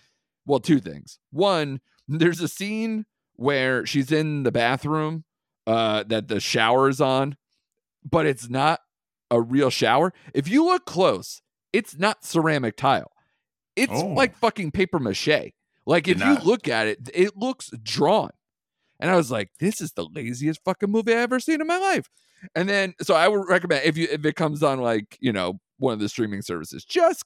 well, 0.46 0.60
two 0.60 0.78
things. 0.80 1.18
One, 1.30 1.80
there's 2.06 2.40
a 2.40 2.48
scene 2.48 3.06
where 3.36 3.86
she's 3.86 4.12
in 4.12 4.42
the 4.42 4.52
bathroom 4.52 5.24
uh, 5.66 6.04
that 6.08 6.28
the 6.28 6.38
shower 6.38 6.88
is 6.90 7.00
on, 7.00 7.36
but 8.08 8.26
it's 8.26 8.50
not 8.50 8.80
a 9.30 9.40
real 9.40 9.70
shower. 9.70 10.12
If 10.34 10.48
you 10.48 10.64
look 10.66 10.84
close, 10.84 11.40
it's 11.72 11.98
not 11.98 12.24
ceramic 12.24 12.76
tile. 12.76 13.10
It's 13.74 13.90
Oh. 13.92 14.08
like 14.08 14.36
fucking 14.36 14.72
paper 14.72 14.98
mache. 14.98 15.52
Like 15.86 16.08
if 16.08 16.18
you 16.20 16.34
look 16.44 16.68
at 16.68 16.86
it, 16.86 17.10
it 17.12 17.36
looks 17.36 17.70
drawn. 17.82 18.30
And 19.00 19.10
I 19.10 19.16
was 19.16 19.30
like, 19.30 19.50
this 19.58 19.80
is 19.80 19.92
the 19.92 20.04
laziest 20.06 20.60
fucking 20.64 20.90
movie 20.90 21.12
I've 21.12 21.18
ever 21.20 21.40
seen 21.40 21.60
in 21.60 21.66
my 21.66 21.78
life. 21.78 22.08
And 22.54 22.68
then 22.68 22.94
so 23.02 23.14
I 23.14 23.28
would 23.28 23.48
recommend 23.48 23.84
if 23.84 23.96
you 23.96 24.06
if 24.10 24.24
it 24.24 24.36
comes 24.36 24.62
on 24.62 24.80
like, 24.80 25.16
you 25.20 25.32
know, 25.32 25.60
one 25.78 25.92
of 25.94 25.98
the 26.00 26.08
streaming 26.08 26.42
services, 26.42 26.84
just 26.84 27.24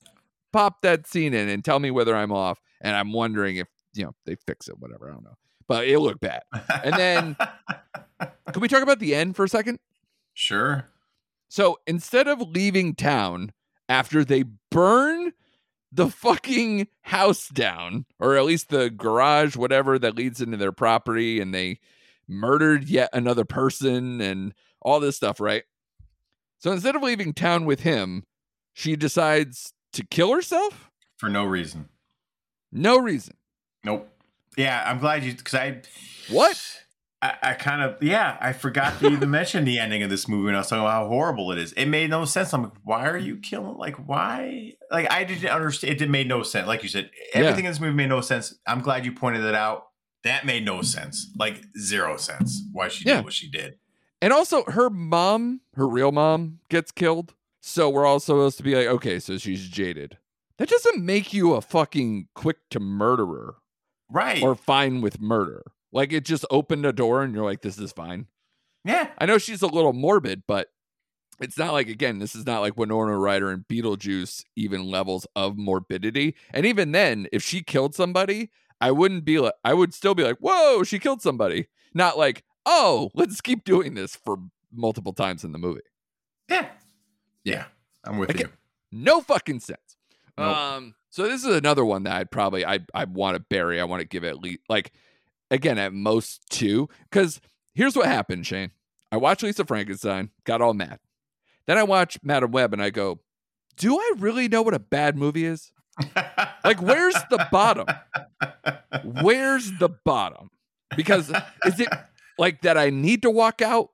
pop 0.53 0.81
that 0.83 1.07
scene 1.07 1.35
in 1.35 1.49
and 1.49 1.65
tell 1.65 1.79
me 1.79 1.91
whether 1.91 2.17
I'm 2.17 2.33
off. 2.33 2.61
And 2.81 2.97
I'm 2.97 3.13
wondering 3.13 3.57
if, 3.57 3.69
you 3.95 4.05
know, 4.05 4.15
they 4.27 4.37
fix 4.47 4.69
it, 4.69 4.79
whatever. 4.79 5.09
I 5.11 5.13
don't 5.13 5.25
know. 5.25 5.35
But 5.67 5.87
it 5.87 5.99
looked 5.99 6.21
bad. 6.21 6.43
And 6.85 6.95
then- 6.95 7.37
Can 8.53 8.61
we 8.63 8.69
talk 8.69 8.83
about 8.83 8.99
the 8.99 9.15
end 9.15 9.37
for 9.37 9.45
a 9.45 9.49
second? 9.49 9.79
sure. 10.35 10.89
So 11.51 11.79
instead 11.87 12.29
of 12.29 12.41
leaving 12.41 12.95
town 12.95 13.53
after 13.89 14.25
they 14.25 14.45
burn 14.71 15.33
the 15.91 16.09
fucking 16.09 16.89
house 17.03 17.49
down, 17.49 18.05
or 18.19 18.37
at 18.37 18.45
least 18.45 18.69
the 18.69 18.91
garage, 18.91 19.57
whatever 19.57 19.99
that 19.99 20.17
leads 20.17 20.41
into 20.41 20.57
their 20.57 20.73
property, 20.73 21.41
and 21.41 21.55
they 21.55 21.81
murdered 22.27 22.89
yet 22.89 23.09
another 23.13 23.45
person 23.45 24.21
and 24.21 24.55
all 24.83 25.01
this 25.01 25.17
stuff, 25.17 25.41
right? 25.41 25.65
So 26.59 26.73
instead 26.73 26.97
of 26.97 27.03
leaving 27.03 27.33
town 27.33 27.65
with 27.65 27.81
him, 27.81 28.25
she 28.73 28.97
decides 28.97 29.73
to 29.95 30.05
kill 30.07 30.33
herself? 30.33 30.91
For 31.17 31.29
no 31.29 31.45
reason. 31.45 31.89
No 32.71 32.99
reason. 32.99 33.37
Nope. 33.85 34.09
Yeah, 34.57 34.83
I'm 34.85 34.99
glad 34.99 35.25
you 35.25 35.35
because 35.35 35.55
I 35.55 35.83
What? 36.31 36.61
I, 37.21 37.35
I 37.43 37.53
kind 37.55 37.83
of 37.83 38.01
yeah, 38.03 38.37
I 38.41 38.53
forgot 38.53 38.99
to 39.01 39.09
even 39.11 39.31
mention 39.31 39.65
the 39.65 39.79
ending 39.79 40.03
of 40.05 40.11
this 40.11 40.29
movie 40.29 40.45
when 40.47 40.55
I 40.55 40.59
was 40.59 40.69
talking 40.69 40.83
about 40.83 40.93
how 40.93 41.09
horrible 41.09 41.51
it 41.51 41.59
is. 41.59 41.73
It 41.73 41.87
made 41.87 42.11
no 42.11 42.25
sense. 42.25 42.53
I'm 42.55 42.63
like, 42.63 42.73
why 42.85 43.09
are 43.09 43.19
you 43.19 43.39
killing? 43.39 43.77
Like, 43.77 43.97
why? 44.09 44.75
Like, 44.91 45.11
I 45.11 45.25
didn't 45.25 45.51
understand. 45.51 46.01
It 46.01 46.09
made 46.11 46.29
no 46.29 46.43
sense. 46.45 46.69
Like 46.69 46.83
you 46.85 46.89
said, 46.89 47.11
everything 47.35 47.65
in 47.65 47.71
this 47.73 47.81
movie 47.81 47.95
made 47.95 48.09
no 48.09 48.21
sense. 48.21 48.55
I'm 48.67 48.81
glad 48.81 49.05
you 49.05 49.13
pointed 49.13 49.43
that 49.43 49.55
out. 49.55 49.87
That 50.25 50.47
made 50.47 50.65
no 50.65 50.83
sense. 50.83 51.31
Like 51.37 51.63
zero 51.79 52.17
sense. 52.17 52.63
Why 52.73 52.89
she 52.89 53.05
Yeah. 53.05 53.17
did 53.17 53.25
what 53.25 53.33
she 53.35 53.51
did. 53.51 53.79
And 54.23 54.33
also, 54.33 54.65
her 54.69 54.89
mom, 54.91 55.61
her 55.75 55.89
real 55.89 56.13
mom, 56.13 56.59
gets 56.69 56.91
killed. 56.93 57.35
So 57.61 57.89
we're 57.91 58.07
all 58.07 58.21
supposed 58.21 58.57
to 58.59 58.63
be 58.63 58.75
like, 58.77 58.87
okay, 58.87 59.19
so 59.19 59.39
she's 59.39 59.69
jaded. 59.69 60.19
That 60.59 60.69
doesn't 60.69 61.05
make 61.05 61.33
you 61.33 61.55
a 61.55 61.61
fucking 61.61 62.29
quick 62.35 62.59
to 62.71 62.81
murderer 62.81 63.57
Right. 64.11 64.43
or 64.43 64.55
fine 64.57 65.01
with 65.01 65.21
murder. 65.21 65.63
Like 65.93 66.13
it 66.13 66.25
just 66.25 66.45
opened 66.51 66.85
a 66.87 66.93
door 66.93 67.23
and 67.23 67.35
you're 67.35 67.45
like, 67.45 67.63
this 67.63 67.79
is 67.79 67.93
fine. 67.93 68.27
yeah. 68.85 69.09
I 69.19 69.27
know 69.27 69.39
she's 69.39 69.63
a 69.63 69.67
little 69.67 69.93
morbid, 69.93 70.43
but 70.47 70.69
it's 71.41 71.57
not 71.59 71.73
like 71.73 71.89
again, 71.89 72.19
this 72.19 72.35
is 72.35 72.45
not 72.47 72.61
like 72.61 72.77
Winona 72.77 73.17
Ryder 73.17 73.51
and 73.51 73.67
Beetlejuice 73.69 74.45
even 74.57 74.85
levels 74.91 75.27
of 75.37 75.57
morbidity. 75.57 76.35
And 76.53 76.67
even 76.67 76.93
then, 76.93 77.27
if 77.33 77.43
she 77.43 77.63
killed 77.63 77.95
somebody, 77.95 78.51
I 78.81 78.91
wouldn't 78.91 79.25
be 79.25 79.39
like 79.39 79.55
I 79.65 79.75
would 79.75 79.95
still 79.95 80.15
be 80.15 80.25
like, 80.25 80.39
whoa, 80.39 80.83
she 80.85 80.99
killed 80.99 81.23
somebody. 81.23 81.69
Not 81.95 82.19
like, 82.19 82.45
oh, 82.67 83.11
let's 83.15 83.41
keep 83.41 83.65
doing 83.65 83.95
this 83.95 84.15
for 84.17 84.37
multiple 84.73 85.13
times 85.15 85.43
in 85.45 85.53
the 85.53 85.59
movie. 85.59 85.81
Yeah. 86.51 86.63
Yeah. 86.63 86.69
Yeah. 87.55 87.65
I'm 88.05 88.19
with 88.19 88.31
Okay. 88.31 88.41
you. 88.45 88.49
No 88.93 89.21
fucking 89.21 89.61
sense. 89.61 89.97
Nope. 90.37 90.57
Um, 90.57 90.95
so 91.11 91.25
this 91.29 91.45
is 91.45 91.57
another 91.57 91.85
one 91.85 92.05
that 92.05 92.15
I'd 92.15 92.31
probably 92.31 92.65
I 92.65 92.81
I 92.95 93.05
want 93.05 93.37
to 93.37 93.41
bury. 93.49 93.81
I 93.81 93.85
want 93.85 94.01
to 94.03 94.07
give 94.07 94.25
it 94.25 94.29
at 94.29 94.39
least 94.39 94.61
like 94.69 94.93
again 95.51 95.79
at 95.79 95.93
most 95.93 96.43
two. 96.51 96.89
Because 97.11 97.41
here's 97.75 97.97
what 97.97 98.07
happened, 98.07 98.47
Shane. 98.47 98.71
I 99.11 99.17
watched 99.17 99.43
Lisa 99.43 99.65
Frankenstein, 99.65 100.31
got 100.45 100.61
all 100.61 100.75
mad. 100.75 100.99
Then 101.67 101.79
I 101.79 101.83
watched 101.83 102.19
Madame 102.23 102.51
Web, 102.51 102.73
and 102.73 102.83
I 102.83 102.91
go, 102.91 103.21
"Do 103.77 103.99
I 103.99 104.13
really 104.19 104.49
know 104.49 104.63
what 104.63 104.75
a 104.75 104.79
bad 104.79 105.17
movie 105.17 105.45
is? 105.45 105.73
Like, 106.65 106.83
where's 106.83 107.15
the 107.31 107.47
bottom? 107.51 107.87
Where's 109.23 109.73
the 109.79 109.89
bottom? 109.89 110.51
Because 110.97 111.31
is 111.65 111.81
it 111.81 111.89
like 112.39 112.63
that? 112.63 112.77
I 112.77 112.91
need 112.91 113.23
to 113.23 113.31
walk 113.31 113.63
out 113.63 113.91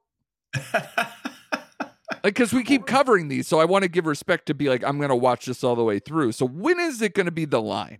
like 2.24 2.34
because 2.34 2.52
we 2.52 2.64
keep 2.64 2.86
covering 2.86 3.28
these 3.28 3.46
so 3.46 3.60
i 3.60 3.64
want 3.64 3.82
to 3.82 3.88
give 3.88 4.06
respect 4.06 4.46
to 4.46 4.54
be 4.54 4.68
like 4.68 4.82
i'm 4.84 5.00
gonna 5.00 5.16
watch 5.16 5.46
this 5.46 5.64
all 5.64 5.74
the 5.76 5.84
way 5.84 5.98
through 5.98 6.32
so 6.32 6.46
when 6.46 6.78
is 6.80 7.02
it 7.02 7.14
gonna 7.14 7.30
be 7.30 7.44
the 7.44 7.60
line 7.60 7.98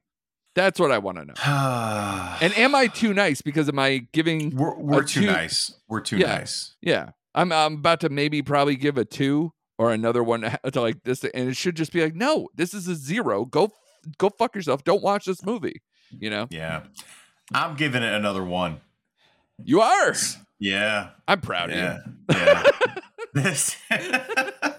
that's 0.55 0.79
what 0.81 0.91
i 0.93 0.99
want 0.99 1.19
to 1.19 1.25
know 1.25 1.35
and 2.41 2.57
am 2.57 2.75
i 2.75 2.87
too 2.87 3.13
nice 3.15 3.41
because 3.43 3.69
am 3.69 3.79
i 3.79 4.07
giving 4.13 4.55
we're, 4.57 4.75
we're 4.77 5.03
a 5.03 5.07
too 5.07 5.27
nice. 5.27 5.73
We're 5.89 6.01
too 6.01 6.17
Yeah. 6.19 6.39
nice. 6.39 6.75
yeah 6.81 7.11
i'm 7.35 7.53
i'm 7.53 7.75
about 7.75 8.01
to 8.01 8.09
maybe 8.09 8.43
probably 8.43 8.77
give 8.77 8.97
a 8.99 9.05
two 9.05 9.53
or 9.79 9.93
another 9.93 10.23
one 10.23 10.43
to 10.73 10.81
like 10.81 11.03
this 11.05 11.25
and 11.25 11.49
it 11.49 11.57
should 11.57 11.77
just 11.77 11.93
be 11.93 12.03
like 12.03 12.15
no 12.15 12.49
this 12.55 12.75
is 12.75 12.87
a 12.89 12.95
zero 12.95 13.45
go 13.45 13.71
go 14.19 14.29
fuck 14.31 14.55
yourself 14.55 14.85
don't 14.85 15.03
watch 15.03 15.25
this 15.25 15.45
movie 15.45 15.83
you 16.11 16.31
know 16.31 16.47
Yeah. 16.51 16.83
I'm 17.53 17.75
giving 17.77 18.03
it 18.03 18.13
another 18.13 18.43
one. 18.45 18.81
you 19.63 19.81
are 19.81 20.15
Yeah. 20.61 21.11
i'm 21.29 21.41
proud 21.41 21.71
of 21.71 21.77
Yeah. 21.77 21.99
you 22.31 22.37
Yeah. 22.37 22.63
this. 23.35 23.77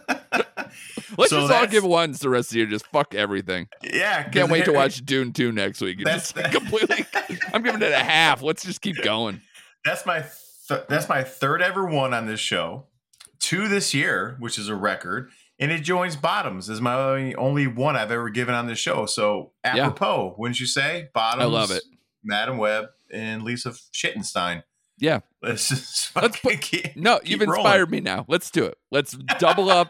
let's 1.18 1.30
So 1.32 1.42
just 1.42 1.54
all 1.54 1.68
give 1.68 1.84
ones 1.84 2.20
the 2.20 2.30
rest 2.30 2.50
of 2.50 2.54
the 2.54 2.60
year 2.60 2.68
just 2.68 2.86
fuck 2.88 3.14
everything 3.16 3.68
Yeah. 3.84 4.24
can't 4.30 4.50
wait 4.52 4.66
to 4.66 4.72
watch 4.74 5.06
dune 5.06 5.34
2 5.34 5.52
next 5.52 5.82
week 5.82 6.00
That's 6.04 6.32
completely 6.52 7.06
i'm 7.54 7.64
giving 7.64 7.82
it 7.82 7.92
a 7.92 8.04
half 8.04 8.42
let's 8.42 8.64
just 8.64 8.82
keep 8.82 9.02
going 9.04 9.42
That's 9.84 10.06
my 10.06 10.26
th- 10.68 10.82
that's 10.90 11.08
my 11.10 11.24
third 11.24 11.62
ever 11.62 11.86
one 11.86 12.14
on 12.14 12.26
this 12.26 12.40
show. 12.40 12.88
Two 13.40 13.68
this 13.68 13.94
year, 13.94 14.36
which 14.40 14.58
is 14.58 14.68
a 14.70 14.74
record, 14.76 15.30
and 15.60 15.72
it 15.72 15.82
joins 15.82 16.16
Bottoms 16.16 16.68
as 16.72 16.82
my 16.82 16.96
only, 16.96 17.36
only 17.36 17.68
one 17.68 17.96
I've 17.96 18.10
ever 18.10 18.30
given 18.32 18.56
on 18.56 18.66
this 18.66 18.80
show. 18.80 19.06
So 19.06 19.52
Yeah. 19.64 19.86
apropos, 19.86 20.34
wouldn't 20.40 20.60
you 20.60 20.66
say? 20.66 21.10
Bottoms. 21.14 21.44
I 21.44 21.46
love 21.46 21.70
it. 21.70 21.84
Madame 22.24 22.58
Web 22.58 22.86
and 23.14 23.44
Lisa 23.44 23.76
Schittenstein. 23.94 24.64
Yeah. 24.98 25.20
Let's 25.44 25.70
just 25.70 26.16
Let's 26.16 26.40
put- 26.40 26.62
keep- 26.62 26.96
No, 26.96 27.20
keep 27.20 27.30
you've 27.30 27.42
rolling. 27.42 27.60
inspired 27.60 27.92
me 27.92 28.00
now. 28.00 28.26
Let's 28.28 28.50
do 28.50 28.66
it. 28.66 28.80
Let's 28.90 29.12
double 29.38 29.70
up. 29.70 29.90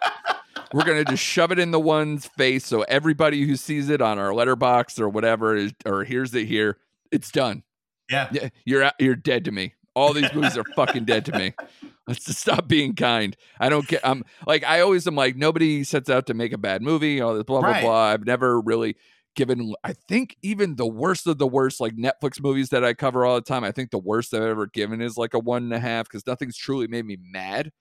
We're 0.74 0.84
gonna 0.86 1.05
just 1.05 1.24
shove 1.24 1.51
it 1.51 1.59
in 1.59 1.72
the 1.72 1.80
one's 1.80 2.26
face 2.26 2.66
so 2.66 2.82
everybody 2.84 3.45
who 3.45 3.55
sees 3.55 3.89
it 3.89 4.01
on 4.01 4.20
our 4.20 4.30
Letterboxd 4.30 4.99
or 4.99 5.09
whatever 5.09 5.55
is 5.55 5.74
or 5.86 6.03
hears 6.03 6.34
it 6.34 6.45
here, 6.47 6.78
it's 7.11 7.32
done. 7.32 7.63
Yeah. 8.09 8.30
Yeah, 8.32 8.49
you're 8.66 8.84
out, 8.84 8.93
you're 8.99 9.16
dead 9.16 9.45
to 9.45 9.51
me. 9.51 9.74
All 9.95 10.11
these 10.13 10.32
movies 10.34 10.57
are 10.57 10.66
fucking 10.76 11.05
dead 11.05 11.26
to 11.26 11.38
me. 11.38 11.53
Let's 12.07 12.26
just 12.26 12.39
stop 12.39 12.68
being 12.68 12.93
kind. 12.95 13.36
I 13.59 13.70
don't 13.70 13.88
get. 13.88 14.01
I'm 14.03 14.24
like 14.45 14.63
I 14.63 14.82
always 14.82 15.07
am 15.07 15.16
like 15.16 15.36
nobody 15.38 15.84
sets 15.84 16.09
out 16.09 16.28
to 16.28 16.34
make 16.34 16.51
a 16.53 16.57
bad 16.57 16.82
movie. 16.82 17.22
All 17.22 17.34
this 17.34 17.43
blah 17.43 17.61
blah 17.61 17.70
Right. 17.70 17.82
blah. 17.84 18.03
I've 18.03 18.26
never 18.26 18.59
really 18.61 18.95
given. 19.36 19.74
I 19.84 19.93
think 19.93 20.36
even 20.43 20.76
the 20.76 20.86
worst 20.86 21.26
of 21.28 21.38
the 21.39 21.47
worst, 21.47 21.80
like 21.80 21.95
Netflix 21.95 22.41
movies 22.43 22.70
that 22.70 22.84
I 22.84 22.93
cover 22.93 23.26
all 23.26 23.36
the 23.36 23.41
time. 23.41 23.63
I 23.63 23.72
think 23.72 23.89
the 23.91 23.97
worst 23.97 24.34
I've 24.34 24.43
ever 24.43 24.68
given 24.68 25.01
is 25.01 25.18
like 25.18 25.34
a 25.34 25.39
one 25.39 25.63
and 25.63 25.74
a 25.74 25.80
half 25.80 26.07
because 26.07 26.28
nothing's 26.28 26.57
truly 26.57 26.88
made 26.88 27.05
me 27.05 27.18
mad. 27.20 27.72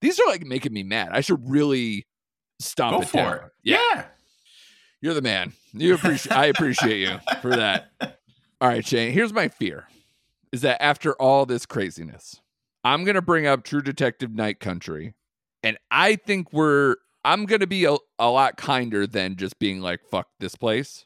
These 0.00 0.18
are 0.20 0.26
like 0.28 0.46
making 0.46 0.72
me 0.72 0.82
mad. 0.84 1.08
I 1.12 1.20
should 1.20 1.40
really 1.46 2.06
stomp 2.58 2.96
Go 2.96 3.02
it 3.02 3.08
for 3.08 3.16
down. 3.16 3.34
it. 3.36 3.42
Yeah. 3.62 4.04
You're 5.00 5.14
the 5.14 5.22
man. 5.22 5.52
You 5.72 5.94
appreciate 5.94 6.36
I 6.36 6.46
appreciate 6.46 7.00
you 7.00 7.18
for 7.42 7.56
that. 7.56 7.90
All 8.60 8.68
right, 8.68 8.84
Shane. 8.86 9.12
Here's 9.12 9.32
my 9.32 9.48
fear 9.48 9.86
is 10.52 10.62
that 10.62 10.82
after 10.82 11.12
all 11.20 11.44
this 11.44 11.66
craziness, 11.66 12.40
I'm 12.82 13.04
gonna 13.04 13.20
bring 13.20 13.46
up 13.46 13.62
True 13.64 13.82
Detective 13.82 14.32
Night 14.34 14.58
Country. 14.60 15.14
And 15.62 15.76
I 15.90 16.16
think 16.16 16.52
we're 16.52 16.96
I'm 17.24 17.44
gonna 17.44 17.66
be 17.66 17.84
a, 17.84 17.96
a 18.18 18.30
lot 18.30 18.56
kinder 18.56 19.06
than 19.06 19.36
just 19.36 19.58
being 19.58 19.80
like, 19.80 20.00
fuck 20.10 20.28
this 20.40 20.54
place. 20.54 21.04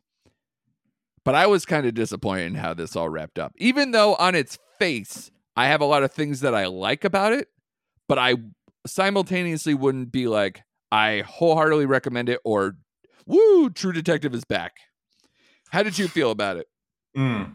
But 1.24 1.34
I 1.34 1.46
was 1.46 1.66
kind 1.66 1.86
of 1.86 1.94
disappointed 1.94 2.46
in 2.46 2.54
how 2.54 2.74
this 2.74 2.94
all 2.96 3.08
wrapped 3.08 3.38
up. 3.38 3.52
Even 3.56 3.90
though 3.90 4.14
on 4.14 4.34
its 4.34 4.58
face, 4.78 5.30
I 5.56 5.66
have 5.66 5.80
a 5.80 5.86
lot 5.86 6.02
of 6.02 6.12
things 6.12 6.40
that 6.40 6.54
I 6.54 6.66
like 6.66 7.04
about 7.04 7.32
it, 7.32 7.48
but 8.08 8.18
I 8.18 8.34
simultaneously 8.86 9.74
wouldn't 9.74 10.12
be 10.12 10.28
like, 10.28 10.62
I 10.92 11.22
wholeheartedly 11.26 11.86
recommend 11.86 12.28
it 12.28 12.40
or 12.44 12.76
woo, 13.26 13.70
True 13.70 13.92
Detective 13.92 14.34
is 14.34 14.44
back. 14.44 14.72
How 15.70 15.82
did 15.82 15.98
you 15.98 16.08
feel 16.08 16.30
about 16.30 16.56
it? 16.56 16.66
Mm. 17.16 17.52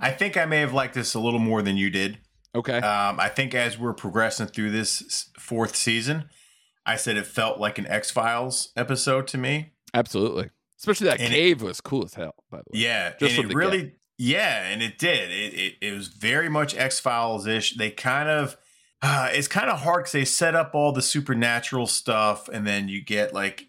I 0.00 0.10
think 0.10 0.36
I 0.36 0.44
may 0.44 0.58
have 0.60 0.72
liked 0.72 0.94
this 0.94 1.14
a 1.14 1.20
little 1.20 1.38
more 1.40 1.62
than 1.62 1.76
you 1.76 1.90
did. 1.90 2.18
Okay. 2.54 2.78
Um, 2.78 3.18
I 3.20 3.28
think 3.28 3.54
as 3.54 3.78
we're 3.78 3.92
progressing 3.94 4.46
through 4.46 4.70
this 4.70 5.30
fourth 5.38 5.76
season, 5.76 6.28
I 6.86 6.96
said 6.96 7.16
it 7.16 7.26
felt 7.26 7.58
like 7.58 7.78
an 7.78 7.86
X 7.86 8.10
Files 8.10 8.70
episode 8.76 9.26
to 9.28 9.38
me. 9.38 9.72
Absolutely. 9.94 10.50
Especially 10.78 11.06
that 11.08 11.20
and 11.20 11.32
it- 11.32 11.36
cave 11.36 11.62
was 11.62 11.80
cool 11.80 12.04
as 12.04 12.14
hell, 12.14 12.34
by 12.50 12.58
the 12.58 12.64
way. 12.72 12.80
Yeah, 12.80 13.12
Just 13.18 13.38
and 13.38 13.50
it 13.50 13.54
really, 13.54 13.94
yeah, 14.16 14.62
and 14.68 14.82
it 14.82 14.98
did. 14.98 15.30
It 15.30 15.54
it, 15.54 15.74
it 15.80 15.92
was 15.92 16.08
very 16.08 16.48
much 16.48 16.76
X 16.76 17.00
Files 17.00 17.46
ish. 17.46 17.76
They 17.76 17.90
kind 17.90 18.28
of, 18.28 18.56
uh, 19.02 19.28
it's 19.32 19.48
kind 19.48 19.70
of 19.70 19.80
hard 19.80 20.00
because 20.04 20.12
they 20.12 20.24
set 20.24 20.54
up 20.54 20.74
all 20.74 20.92
the 20.92 21.02
supernatural 21.02 21.86
stuff, 21.86 22.48
and 22.48 22.66
then 22.66 22.88
you 22.88 23.02
get 23.04 23.32
like, 23.32 23.68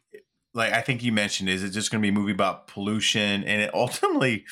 like 0.54 0.74
I 0.74 0.82
think 0.82 1.04
you 1.04 1.12
mentioned, 1.12 1.50
is 1.50 1.64
it 1.64 1.70
just 1.70 1.92
going 1.92 2.02
to 2.02 2.06
be 2.06 2.10
a 2.10 2.20
movie 2.20 2.32
about 2.32 2.68
pollution? 2.68 3.44
And 3.44 3.62
it 3.62 3.72
ultimately, 3.74 4.46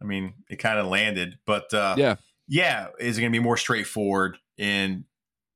I 0.00 0.04
mean, 0.04 0.34
it 0.50 0.56
kind 0.56 0.78
of 0.78 0.86
landed, 0.86 1.38
but 1.46 1.72
uh, 1.72 1.94
Yeah. 1.98 2.16
yeah, 2.48 2.88
is 2.98 3.16
it 3.16 3.20
going 3.22 3.32
to 3.32 3.38
be 3.38 3.42
more 3.42 3.56
straightforward 3.56 4.36
in 4.58 5.04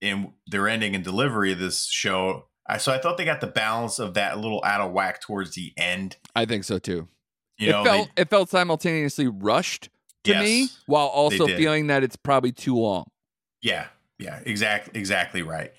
in 0.01 0.33
their 0.47 0.67
ending 0.67 0.95
and 0.95 1.05
delivery 1.05 1.53
of 1.53 1.59
this 1.59 1.87
show? 1.87 2.47
I, 2.67 2.79
so 2.79 2.93
I 2.93 2.99
thought 2.99 3.19
they 3.19 3.25
got 3.27 3.41
the 3.43 3.47
balance 3.49 3.99
of 3.99 4.15
that 4.15 4.35
a 4.35 4.37
little 4.41 4.63
out 4.65 4.81
of 4.81 4.93
whack 4.93 5.21
towards 5.21 5.55
the 5.55 5.73
end. 5.77 6.17
I 6.35 6.47
think 6.47 6.65
so 6.65 6.79
too. 6.79 7.09
You 7.59 7.69
it 7.69 7.73
know, 7.73 7.85
felt 7.85 8.09
they- 8.17 8.23
it 8.23 8.31
felt 8.31 8.49
simultaneously 8.49 9.27
rushed 9.29 9.91
to 10.25 10.39
me 10.41 10.69
while 10.87 11.07
also 11.09 11.47
feeling 11.47 11.89
that 11.89 12.03
it's 12.03 12.17
probably 12.17 12.53
too 12.53 12.77
long. 12.77 13.05
Yeah, 13.61 13.89
yeah, 14.21 14.41
exactly, 14.45 14.99
exactly 14.99 15.43
right. 15.43 15.73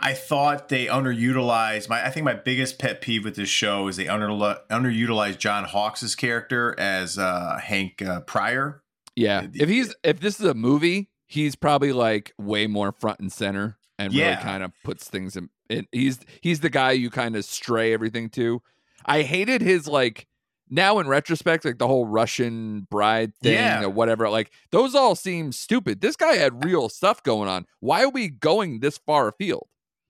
I 0.00 0.14
thought 0.14 0.68
they 0.68 0.86
underutilized 0.86 1.88
my. 1.88 2.04
I 2.06 2.10
think 2.10 2.24
my 2.24 2.34
biggest 2.34 2.78
pet 2.78 3.00
peeve 3.00 3.24
with 3.24 3.34
this 3.34 3.48
show 3.48 3.88
is 3.88 3.96
they 3.96 4.06
under 4.08 4.28
underutilized 4.28 5.38
John 5.38 5.64
Hawkes' 5.64 6.14
character 6.14 6.74
as 6.78 7.18
uh, 7.18 7.58
Hank 7.62 8.00
uh, 8.02 8.20
Prior. 8.20 8.82
Yeah. 9.16 9.48
If 9.52 9.68
he's 9.68 9.94
if 10.04 10.20
this 10.20 10.38
is 10.38 10.46
a 10.46 10.54
movie, 10.54 11.10
he's 11.26 11.56
probably 11.56 11.92
like 11.92 12.32
way 12.38 12.68
more 12.68 12.92
front 12.92 13.18
and 13.18 13.32
center 13.32 13.76
and 13.98 14.12
really 14.12 14.24
Yeah. 14.26 14.40
kind 14.40 14.62
of 14.62 14.70
puts 14.84 15.08
things 15.08 15.36
in, 15.36 15.50
in 15.68 15.88
he's 15.90 16.20
he's 16.40 16.60
the 16.60 16.70
guy 16.70 16.92
you 16.92 17.10
kind 17.10 17.34
of 17.34 17.44
stray 17.44 17.92
everything 17.92 18.30
to. 18.30 18.62
I 19.04 19.22
hated 19.22 19.62
his 19.62 19.88
like 19.88 20.28
now 20.70 20.98
in 20.98 21.08
retrospect, 21.08 21.64
like 21.64 21.78
the 21.78 21.86
whole 21.86 22.06
Russian 22.06 22.86
bride 22.90 23.32
thing 23.42 23.54
Yeah. 23.54 23.82
or 23.84 23.90
whatever, 23.90 24.28
like 24.28 24.50
those 24.70 24.94
all 24.94 25.14
seem 25.14 25.52
stupid. 25.52 26.00
This 26.00 26.16
guy 26.16 26.34
had 26.34 26.64
real 26.64 26.88
stuff 26.88 27.22
going 27.22 27.48
on. 27.48 27.66
Why 27.80 28.02
are 28.04 28.08
we 28.10 28.28
going 28.28 28.80
this 28.80 28.98
far 28.98 29.28
afield? 29.28 29.68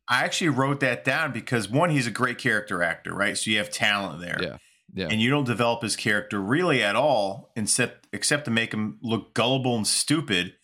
I 0.09 0.25
actually 0.25 0.49
wrote 0.49 0.81
that 0.81 1.05
down 1.05 1.33
because 1.33 1.69
one, 1.69 1.91
he's 1.91 2.07
a 2.07 2.11
great 2.11 2.39
character 2.39 2.83
actor, 2.83 3.15
right? 3.15 3.37
So 3.37 3.51
you 3.51 3.59
have 3.59 3.71
talent 3.71 4.21
there. 4.21 4.39
Yeah, 4.41 4.57
yeah. 4.95 5.09
And 5.11 5.21
you 5.21 5.29
don't 5.29 5.45
develop 5.45 5.83
his 5.83 5.97
character 5.97 6.41
really 6.41 6.83
at 6.83 6.97
all, 6.97 7.51
except 7.57 8.09
except 8.13 8.47
to 8.47 8.51
make 8.51 8.73
him 8.73 8.99
look 9.03 9.35
gullible 9.35 9.77
and 9.77 9.87
stupid 9.87 10.55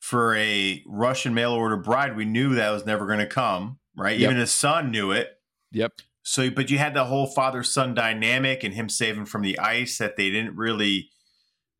for 0.00 0.34
a 0.36 0.82
Russian 0.86 1.34
mail 1.34 1.52
order 1.52 1.76
bride. 1.76 2.16
We 2.16 2.24
knew 2.24 2.54
that 2.54 2.70
was 2.70 2.86
never 2.86 3.06
going 3.06 3.18
to 3.18 3.26
come, 3.26 3.78
right? 3.96 4.18
Yep. 4.18 4.26
Even 4.30 4.40
his 4.40 4.50
son 4.52 4.90
knew 4.90 5.10
it. 5.12 5.30
Yep. 5.72 5.92
So, 6.26 6.50
but 6.50 6.70
you 6.70 6.78
had 6.78 6.94
the 6.94 7.04
whole 7.04 7.26
father 7.26 7.62
son 7.62 7.94
dynamic 7.94 8.64
and 8.64 8.74
him 8.74 8.88
saving 8.88 9.26
from 9.26 9.42
the 9.42 9.58
ice 9.58 9.98
that 9.98 10.16
they 10.16 10.30
didn't 10.30 10.56
really 10.56 11.10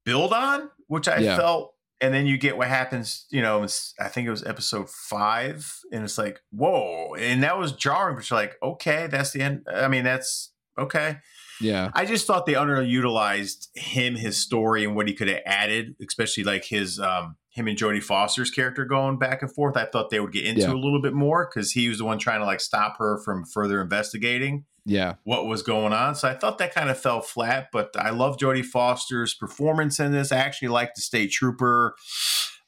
build 0.05 0.33
on, 0.35 0.71
which 0.87 1.09
I 1.09 1.19
Yeah. 1.19 1.37
felt. 1.37 1.75
And 2.01 2.13
then 2.13 2.27
you 2.27 2.37
get 2.37 2.59
what 2.59 2.69
happens, 2.69 3.25
you 3.31 3.41
know, 3.41 3.63
I 3.99 4.09
think 4.09 4.27
it 4.27 4.31
was 4.31 4.45
episode 4.45 4.91
five, 4.91 5.73
and 5.91 6.05
it's 6.05 6.19
like, 6.19 6.41
whoa. 6.51 7.15
And 7.19 7.43
that 7.43 7.57
was 7.57 7.73
jarring, 7.73 8.17
but 8.17 8.29
you're 8.29 8.39
like, 8.39 8.57
okay, 8.63 9.07
that's 9.07 9.31
the 9.31 9.41
end. 9.41 9.67
I 9.73 9.89
mean, 9.89 10.05
that's 10.05 10.53
okay. 10.77 11.19
Yeah. 11.61 11.91
I 11.95 12.05
just 12.05 12.27
thought 12.27 12.45
they 12.45 12.53
underutilized 12.55 13.69
him, 13.75 14.17
his 14.17 14.37
story, 14.37 14.85
and 14.85 14.95
what 14.95 15.09
he 15.09 15.15
could 15.15 15.29
have 15.29 15.41
added, 15.47 15.95
especially 16.07 16.45
like 16.45 16.65
his 16.65 17.01
um 17.01 17.37
him 17.55 17.69
and 17.69 17.79
Jodie 17.79 18.03
Foster's 18.03 18.51
character 18.51 18.85
going 18.85 19.17
back 19.17 19.41
and 19.41 19.51
forth. 19.55 19.77
I 19.77 19.85
thought 19.85 20.11
they 20.11 20.19
would 20.19 20.33
get 20.33 20.45
into 20.45 20.63
Yeah. 20.63 20.73
a 20.73 20.75
little 20.75 21.01
bit 21.01 21.13
more 21.15 21.49
because 21.49 21.71
he 21.71 21.89
was 21.89 21.99
the 21.99 22.05
one 22.05 22.19
trying 22.19 22.41
to 22.41 22.45
like 22.47 22.61
stop 22.61 22.99
her 22.99 23.17
from 23.19 23.45
further 23.45 23.81
investigating 23.81 24.65
Yeah. 24.85 25.15
what 25.23 25.47
was 25.47 25.63
going 25.63 25.93
on. 25.93 26.17
So 26.17 26.29
I 26.29 26.35
thought 26.35 26.59
that 26.59 26.75
kind 26.75 26.91
of 26.91 26.99
fell 26.99 27.21
flat, 27.21 27.69
but 27.73 27.91
I 27.97 28.11
love 28.11 28.39
Jodie 28.39 28.65
Foster's 28.65 29.35
performance 29.35 30.01
in 30.01 30.11
this. 30.11 30.33
I 30.33 30.39
actually 30.39 30.69
like 30.69 30.97
the 30.97 31.01
state 31.01 31.31
trooper 31.31 31.95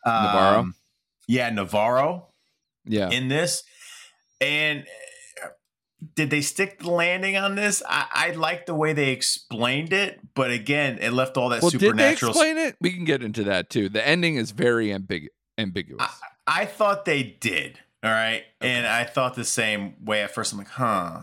um, 0.04 0.22
Navarro? 0.24 0.72
Yeah, 1.26 1.50
Navarro 1.50 2.28
Yeah. 2.84 3.10
in 3.10 3.26
this. 3.26 3.64
And 4.40 4.84
did 6.14 6.30
they 6.30 6.40
stick 6.40 6.80
the 6.80 6.90
landing 6.90 7.36
on 7.36 7.54
this? 7.54 7.82
I, 7.88 8.06
I 8.12 8.30
like 8.32 8.66
the 8.66 8.74
way 8.74 8.92
they 8.92 9.10
explained 9.10 9.92
it, 9.92 10.20
but 10.34 10.50
again, 10.50 10.98
it 11.00 11.12
left 11.12 11.36
all 11.36 11.48
that 11.50 11.62
well, 11.62 11.70
did 11.70 11.80
they 11.80 11.86
supernatural. 11.86 12.30
explain 12.32 12.58
it? 12.58 12.76
We 12.80 12.92
can 12.92 13.04
get 13.04 13.22
into 13.22 13.44
that 13.44 13.70
too. 13.70 13.88
The 13.88 14.06
ending 14.06 14.36
is 14.36 14.50
very 14.50 14.88
ambig- 14.88 15.28
ambiguous. 15.56 16.06
I 16.46 16.64
thought 16.66 17.04
they 17.04 17.22
did. 17.22 17.78
All 18.02 18.10
right. 18.10 18.44
And 18.60 18.86
I 18.86 19.04
thought 19.04 19.34
the 19.34 19.44
same 19.44 19.94
way 20.04 20.22
at 20.22 20.32
first. 20.32 20.52
I'm 20.52 20.58
like, 20.58 20.68
huh, 20.68 21.22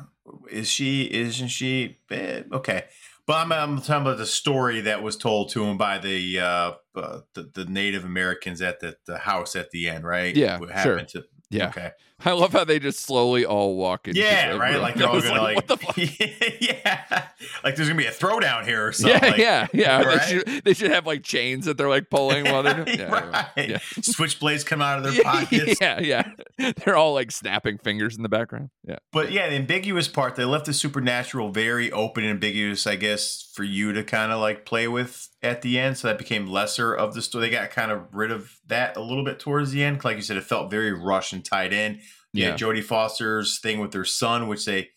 is 0.49 0.67
she, 0.67 1.03
isn't 1.03 1.47
she? 1.49 1.99
Eh, 2.09 2.43
okay. 2.51 2.85
But 3.25 3.37
I'm, 3.37 3.51
I'm 3.53 3.77
talking 3.77 4.01
about 4.01 4.17
the 4.17 4.25
story 4.25 4.81
that 4.81 5.01
was 5.01 5.15
told 5.15 5.49
to 5.51 5.63
him 5.63 5.77
by 5.77 5.97
the 5.97 6.39
uh, 6.39 6.71
uh 6.93 7.19
the, 7.35 7.49
the 7.53 7.65
Native 7.65 8.03
Americans 8.03 8.61
at 8.61 8.81
the, 8.81 8.97
the 9.05 9.19
house 9.19 9.55
at 9.55 9.71
the 9.71 9.87
end, 9.87 10.03
right? 10.03 10.35
Yeah, 10.35 10.59
What 10.59 10.69
sure. 10.69 10.75
happened 10.75 11.07
to 11.09 11.23
yeah. 11.49 11.67
okay. 11.69 11.91
I 12.25 12.31
love 12.31 12.53
how 12.53 12.63
they 12.63 12.79
just 12.79 13.01
slowly 13.01 13.45
all 13.45 13.75
walk 13.75 14.07
in. 14.07 14.15
Yeah, 14.15 14.55
right. 14.55 14.79
Like 14.79 14.95
they're 14.95 15.07
all 15.09 15.21
gonna 15.21 15.41
like, 15.41 15.55
what 15.55 15.67
the 15.67 15.77
fuck? 15.77 15.97
yeah, 16.61 17.27
like 17.63 17.75
there's 17.75 17.87
gonna 17.87 17.97
be 17.97 18.05
a 18.05 18.11
throwdown 18.11 18.65
here 18.65 18.87
or 18.87 18.91
something. 18.93 19.21
Yeah, 19.21 19.27
like, 19.29 19.37
yeah, 19.37 19.67
yeah. 19.73 20.03
They, 20.03 20.25
should, 20.25 20.63
they 20.63 20.73
should 20.73 20.91
have 20.91 21.05
like 21.05 21.23
chains 21.23 21.65
that 21.65 21.77
they're 21.77 21.89
like 21.89 22.09
pulling 22.09 22.45
while 22.45 22.63
they're. 22.63 22.87
Yeah, 22.87 23.11
right. 23.55 23.69
yeah. 23.69 23.77
Switchblades 23.77 24.65
come 24.65 24.81
out 24.81 24.99
of 24.99 25.03
their 25.03 25.13
yeah, 25.13 25.23
pockets. 25.23 25.77
yeah, 25.81 25.99
yeah. 25.99 26.73
They're 26.83 26.95
all 26.95 27.13
like 27.13 27.31
snapping 27.31 27.77
fingers 27.77 28.15
in 28.15 28.23
the 28.23 28.29
background. 28.29 28.69
Yeah, 28.87 28.97
But 29.11 29.31
yeah, 29.31 29.49
the 29.49 29.55
ambiguous 29.55 30.07
part, 30.07 30.35
they 30.35 30.45
left 30.45 30.65
the 30.65 30.73
supernatural 30.73 31.51
very 31.51 31.91
open 31.91 32.23
and 32.23 32.31
ambiguous, 32.31 32.85
I 32.85 32.95
guess, 32.95 33.51
for 33.53 33.63
you 33.63 33.93
to 33.93 34.03
kind 34.03 34.31
of 34.31 34.39
like 34.39 34.65
play 34.65 34.87
with 34.87 35.29
at 35.41 35.61
the 35.61 35.79
end. 35.79 35.97
So 35.97 36.07
that 36.07 36.17
became 36.17 36.47
lesser 36.47 36.93
of 36.93 37.13
the 37.13 37.21
story. 37.21 37.45
They 37.45 37.51
got 37.51 37.69
kind 37.71 37.91
of 37.91 38.13
rid 38.13 38.31
of 38.31 38.59
that 38.67 38.97
a 38.97 39.01
little 39.01 39.23
bit 39.23 39.39
towards 39.39 39.71
the 39.71 39.83
end. 39.83 40.03
Like 40.03 40.15
you 40.15 40.21
said, 40.21 40.37
it 40.37 40.43
felt 40.43 40.69
very 40.71 40.91
rushed 40.91 41.33
and 41.33 41.43
tied 41.43 41.73
in. 41.73 41.99
Yeah, 42.33 42.55
Jodie 42.55 42.83
Foster's 42.83 43.59
thing 43.59 43.79
with 43.79 43.91
their 43.91 44.05
son, 44.05 44.47
which 44.47 44.65
they 44.65 44.89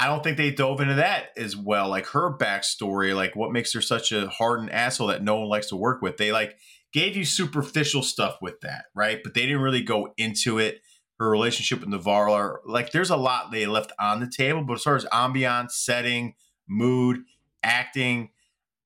I 0.00 0.06
don't 0.06 0.24
think 0.24 0.38
they 0.38 0.50
dove 0.50 0.80
into 0.80 0.94
that 0.94 1.28
as 1.36 1.54
well. 1.54 1.90
Like 1.90 2.06
her 2.06 2.34
backstory, 2.34 3.14
like 3.14 3.36
what 3.36 3.52
makes 3.52 3.74
her 3.74 3.82
such 3.82 4.12
a 4.12 4.28
hardened 4.28 4.70
asshole 4.70 5.08
that 5.08 5.22
no 5.22 5.36
one 5.36 5.48
likes 5.48 5.66
to 5.68 5.76
work 5.76 6.00
with. 6.00 6.16
They 6.16 6.32
like 6.32 6.56
gave 6.90 7.16
you 7.16 7.24
superficial 7.26 8.02
stuff 8.02 8.38
with 8.40 8.62
that, 8.62 8.86
right? 8.94 9.20
But 9.22 9.34
they 9.34 9.42
didn't 9.42 9.60
really 9.60 9.82
go 9.82 10.14
into 10.16 10.58
it. 10.58 10.80
Her 11.18 11.28
relationship 11.28 11.80
with 11.80 11.90
Navarro, 11.90 12.60
like 12.64 12.92
there's 12.92 13.10
a 13.10 13.16
lot 13.16 13.50
they 13.50 13.66
left 13.66 13.92
on 14.00 14.20
the 14.20 14.26
table. 14.26 14.64
But 14.64 14.78
as 14.78 14.82
far 14.84 14.96
as 14.96 15.04
ambiance, 15.04 15.72
setting, 15.72 16.34
mood, 16.66 17.24
acting, 17.62 18.30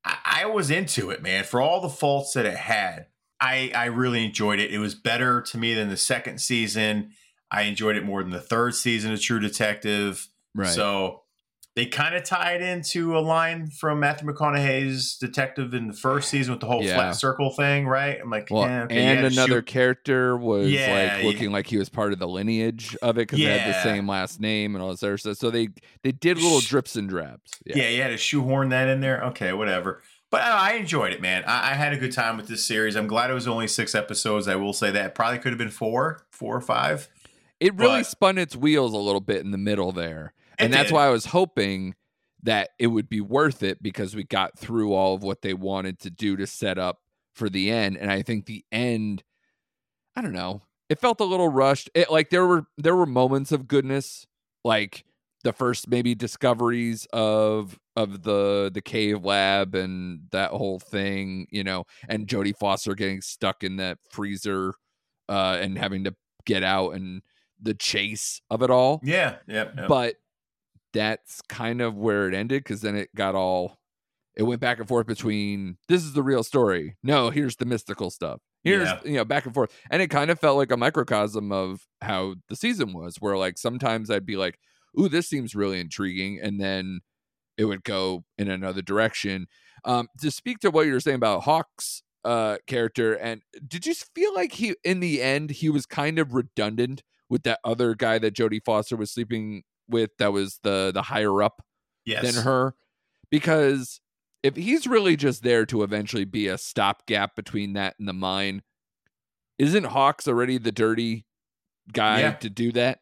I, 0.04 0.16
I 0.42 0.46
was 0.46 0.68
into 0.68 1.10
it, 1.10 1.22
man. 1.22 1.44
For 1.44 1.60
all 1.60 1.80
the 1.80 1.88
faults 1.88 2.32
that 2.32 2.44
it 2.44 2.56
had, 2.56 3.06
I 3.40 3.70
I 3.72 3.84
really 3.84 4.24
enjoyed 4.24 4.58
it. 4.58 4.74
It 4.74 4.78
was 4.78 4.96
better 4.96 5.42
to 5.42 5.58
me 5.58 5.74
than 5.74 5.90
the 5.90 5.96
second 5.96 6.40
season. 6.40 7.12
I 7.50 7.62
enjoyed 7.62 7.96
it 7.96 8.04
more 8.04 8.22
than 8.22 8.30
the 8.32 8.40
third 8.40 8.74
season 8.74 9.12
of 9.12 9.20
True 9.20 9.40
Detective. 9.40 10.28
Right. 10.54 10.68
So 10.68 11.20
they 11.76 11.86
kind 11.86 12.14
of 12.14 12.22
tied 12.22 12.62
into 12.62 13.18
a 13.18 13.20
line 13.20 13.66
from 13.68 13.98
Matthew 13.98 14.28
McConaughey's 14.28 15.16
detective 15.18 15.74
in 15.74 15.88
the 15.88 15.92
first 15.92 16.28
season 16.30 16.52
with 16.52 16.60
the 16.60 16.66
whole 16.68 16.84
Yeah. 16.84 16.94
flat 16.94 17.16
circle 17.16 17.50
thing, 17.50 17.86
right? 17.88 18.16
I'm 18.22 18.30
like, 18.30 18.46
Well, 18.48 18.62
yeah, 18.66 18.84
okay, 18.84 18.96
and 19.04 19.26
another 19.26 19.54
shoot- 19.56 19.66
character 19.66 20.36
was 20.36 20.70
Yeah, 20.70 21.16
like 21.16 21.24
looking 21.24 21.50
like 21.50 21.66
he 21.66 21.76
was 21.76 21.88
part 21.88 22.12
of 22.12 22.20
the 22.20 22.28
lineage 22.28 22.96
of 23.02 23.16
it 23.18 23.22
because 23.22 23.40
they 23.40 23.58
had 23.58 23.74
the 23.74 23.82
same 23.82 24.08
last 24.08 24.40
name 24.40 24.76
and 24.76 24.82
all 24.84 24.90
this 24.90 25.02
other 25.02 25.18
stuff. 25.18 25.36
So 25.36 25.50
they 25.50 25.68
they 26.04 26.12
did 26.12 26.38
little 26.38 26.60
drips 26.60 26.94
and 26.96 27.08
drabs. 27.08 27.50
yeah. 27.66 27.88
you 27.88 28.00
had 28.02 28.08
to 28.08 28.16
shoehorn 28.18 28.68
that 28.68 28.86
in 28.88 29.00
there. 29.00 29.22
Okay, 29.24 29.52
whatever. 29.52 30.00
But 30.30 30.42
I, 30.42 30.70
I 30.70 30.72
enjoyed 30.74 31.12
it, 31.12 31.20
man. 31.20 31.42
I, 31.44 31.72
I 31.72 31.74
had 31.74 31.92
a 31.92 31.96
good 31.96 32.12
time 32.12 32.36
with 32.36 32.46
this 32.48 32.64
series. 32.64 32.94
I'm 32.96 33.06
glad 33.08 33.30
it 33.30 33.34
was 33.34 33.46
only 33.48 33.66
six 33.68 33.94
episodes. 33.96 34.46
I 34.48 34.54
will 34.56 34.72
say 34.72 34.90
that 34.92 35.14
probably 35.16 35.38
could 35.38 35.50
have 35.52 35.58
been 35.58 35.70
four, 35.70 36.24
four 36.30 36.56
or 36.56 36.60
five. 36.60 37.08
It 37.64 37.74
really 37.76 38.00
But- 38.00 38.06
spun 38.06 38.38
its 38.38 38.54
wheels 38.54 38.92
a 38.92 38.98
little 38.98 39.20
bit 39.20 39.40
in 39.40 39.50
the 39.50 39.58
middle 39.58 39.90
there. 39.90 40.34
And 40.58 40.72
that's 40.72 40.90
did. 40.90 40.94
why 40.94 41.06
I 41.06 41.10
was 41.10 41.26
hoping 41.26 41.94
that 42.42 42.70
it 42.78 42.88
would 42.88 43.08
be 43.08 43.20
worth 43.22 43.62
it 43.62 43.82
because 43.82 44.14
we 44.14 44.22
got 44.22 44.58
through 44.58 44.92
all 44.92 45.14
of 45.14 45.22
what 45.22 45.40
they 45.42 45.54
wanted 45.54 45.98
to 46.00 46.10
do 46.10 46.36
to 46.36 46.46
set 46.46 46.78
up 46.78 46.98
for 47.34 47.48
the 47.48 47.70
end. 47.70 47.96
And 47.96 48.10
I 48.10 48.20
think 48.22 48.44
the 48.46 48.64
end, 48.70 49.22
I 50.14 50.20
don't 50.20 50.32
know, 50.34 50.62
it 50.90 51.00
felt 51.00 51.20
a 51.20 51.24
little 51.24 51.48
rushed. 51.48 51.88
It 51.94 52.10
like 52.10 52.28
there 52.30 52.46
were 52.46 52.66
there 52.76 52.94
were 52.94 53.06
moments 53.06 53.50
of 53.50 53.66
goodness, 53.66 54.26
like 54.62 55.04
the 55.42 55.52
first 55.54 55.88
maybe 55.88 56.14
discoveries 56.14 57.06
of 57.12 57.80
of 57.96 58.22
the 58.24 58.70
the 58.72 58.82
cave 58.82 59.24
lab 59.24 59.74
and 59.74 60.28
that 60.30 60.50
whole 60.50 60.78
thing, 60.78 61.46
you 61.50 61.64
know, 61.64 61.84
and 62.08 62.26
Jodie 62.28 62.56
Foster 62.56 62.94
getting 62.94 63.22
stuck 63.22 63.64
in 63.64 63.76
that 63.76 63.98
freezer 64.10 64.74
uh 65.30 65.58
and 65.60 65.78
having 65.78 66.04
to 66.04 66.14
get 66.44 66.62
out 66.62 66.90
and 66.90 67.22
the 67.60 67.74
chase 67.74 68.40
of 68.50 68.62
it 68.62 68.70
all. 68.70 69.00
Yeah, 69.02 69.36
yeah, 69.46 69.68
yeah. 69.76 69.86
but 69.88 70.16
that's 70.92 71.40
kind 71.48 71.80
of 71.80 71.96
where 71.96 72.28
it 72.28 72.34
ended 72.34 72.62
because 72.62 72.80
then 72.80 72.96
it 72.96 73.14
got 73.14 73.34
all 73.34 73.78
it 74.36 74.42
went 74.42 74.60
back 74.60 74.78
and 74.78 74.88
forth 74.88 75.06
between 75.06 75.76
this 75.88 76.02
is 76.02 76.12
the 76.12 76.22
real 76.22 76.42
story. 76.42 76.96
No 77.02 77.30
here's 77.30 77.56
the 77.56 77.66
mystical 77.66 78.10
stuff. 78.10 78.40
Here's 78.62 78.88
Yeah. 78.88 79.00
you 79.04 79.14
know 79.14 79.24
back 79.24 79.44
and 79.44 79.54
forth. 79.54 79.70
And 79.90 80.00
it 80.02 80.08
kind 80.08 80.30
of 80.30 80.38
felt 80.40 80.56
like 80.56 80.70
a 80.72 80.76
microcosm 80.76 81.52
of 81.52 81.82
how 82.00 82.36
the 82.48 82.56
season 82.56 82.92
was 82.92 83.16
where 83.18 83.36
like 83.36 83.58
sometimes 83.58 84.10
i'd 84.10 84.26
be 84.26 84.36
like 84.36 84.58
ooh 84.98 85.08
this 85.08 85.28
seems 85.28 85.54
really 85.54 85.80
intriguing 85.80 86.38
and 86.42 86.60
then 86.60 87.00
it 87.56 87.64
would 87.66 87.84
go 87.84 88.24
in 88.38 88.48
another 88.48 88.82
direction. 88.82 89.46
Um 89.84 90.08
to 90.20 90.30
speak 90.30 90.58
to 90.60 90.70
what 90.70 90.86
you 90.86 90.92
were 90.92 91.00
saying 91.00 91.16
about 91.16 91.42
hawkes' 91.42 92.02
uh 92.24 92.56
character 92.66 93.14
and 93.14 93.42
did 93.66 93.84
you 93.86 93.94
feel 93.94 94.32
like 94.34 94.52
he 94.52 94.74
in 94.84 95.00
the 95.00 95.20
end 95.20 95.50
he 95.50 95.68
was 95.68 95.86
kind 95.86 96.18
of 96.18 96.34
redundant 96.34 97.02
with 97.30 97.42
that 97.44 97.58
other 97.64 97.94
guy 97.94 98.18
that 98.18 98.34
jodie 98.34 98.62
foster 98.64 98.96
was 98.96 99.10
sleeping 99.10 99.62
with 99.88 100.10
that 100.18 100.32
was 100.32 100.58
the 100.62 100.90
the 100.92 101.02
higher 101.02 101.42
up 101.42 101.62
yes. 102.04 102.22
than 102.22 102.44
her 102.44 102.74
because 103.30 104.00
if 104.42 104.56
he's 104.56 104.86
really 104.86 105.16
just 105.16 105.42
there 105.42 105.64
to 105.66 105.82
eventually 105.82 106.24
be 106.24 106.48
a 106.48 106.58
stopgap 106.58 107.34
between 107.34 107.72
that 107.74 107.94
and 107.98 108.06
the 108.06 108.12
mine 108.12 108.62
isn't 109.58 109.84
hawkes 109.84 110.28
already 110.28 110.58
the 110.58 110.72
dirty 110.72 111.24
guy 111.92 112.20
Yeah. 112.20 112.32
to 112.32 112.50
do 112.50 112.72
that 112.72 113.00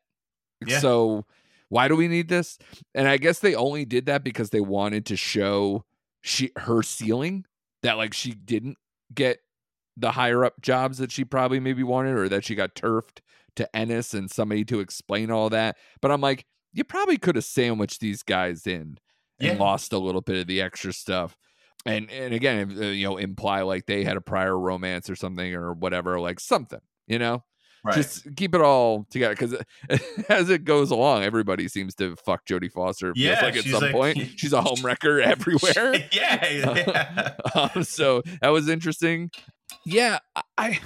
Yeah. 0.66 0.78
so 0.80 1.24
why 1.68 1.88
do 1.88 1.96
we 1.96 2.08
need 2.08 2.28
this 2.28 2.58
and 2.94 3.08
i 3.08 3.16
guess 3.16 3.38
they 3.38 3.54
only 3.54 3.84
did 3.84 4.06
that 4.06 4.22
because 4.24 4.50
they 4.50 4.60
wanted 4.60 5.06
to 5.06 5.16
show 5.16 5.84
she 6.20 6.50
her 6.56 6.82
ceiling 6.82 7.44
that 7.82 7.96
like 7.96 8.14
she 8.14 8.32
didn't 8.32 8.76
get 9.14 9.38
the 9.96 10.12
higher 10.12 10.44
up 10.44 10.60
jobs 10.60 10.98
that 10.98 11.12
she 11.12 11.24
probably 11.24 11.60
maybe 11.60 11.82
wanted 11.82 12.16
or 12.16 12.28
that 12.28 12.44
she 12.44 12.54
got 12.54 12.74
turfed 12.74 13.20
to 13.56 13.76
Ennis 13.76 14.14
and 14.14 14.30
somebody 14.30 14.64
to 14.66 14.80
explain 14.80 15.30
all 15.30 15.50
that. 15.50 15.76
But 16.00 16.10
I'm 16.10 16.20
like, 16.20 16.44
you 16.72 16.84
probably 16.84 17.18
could 17.18 17.36
have 17.36 17.44
sandwiched 17.44 18.00
these 18.00 18.22
guys 18.22 18.66
in 18.66 18.80
and 18.80 18.98
Yeah. 19.40 19.54
lost 19.58 19.92
a 19.92 19.98
little 19.98 20.20
bit 20.22 20.36
of 20.40 20.46
the 20.46 20.60
extra 20.62 20.92
stuff. 20.92 21.36
And 21.84 22.10
and 22.10 22.32
again, 22.32 22.76
uh, 22.78 22.86
you 22.86 23.06
know, 23.06 23.16
imply 23.16 23.62
like 23.62 23.86
they 23.86 24.04
had 24.04 24.16
a 24.16 24.20
prior 24.20 24.56
romance 24.58 25.10
or 25.10 25.16
something 25.16 25.52
or 25.54 25.72
whatever, 25.72 26.20
like 26.20 26.38
something, 26.38 26.78
you 27.08 27.18
know, 27.18 27.42
right. 27.84 27.96
just 27.96 28.36
keep 28.36 28.54
it 28.54 28.60
all 28.60 29.04
together 29.10 29.34
because 29.34 29.56
as 30.28 30.48
it 30.48 30.64
goes 30.64 30.92
along, 30.92 31.24
everybody 31.24 31.66
seems 31.66 31.96
to 31.96 32.14
fuck 32.16 32.46
Jodie 32.46 32.70
Foster. 32.70 33.12
feels 33.14 33.18
Yeah, 33.26 33.40
like 33.44 33.56
at 33.56 33.64
some 33.64 33.82
like- 33.82 33.92
point 33.92 34.18
she's 34.36 34.52
a 34.52 34.60
homewrecker 34.62 35.20
everywhere. 35.26 35.96
yeah, 36.12 36.48
yeah. 36.48 37.34
um, 37.74 37.82
so 37.82 38.22
that 38.40 38.50
was 38.50 38.68
interesting. 38.68 39.30
Yeah, 39.84 40.20
I 40.56 40.78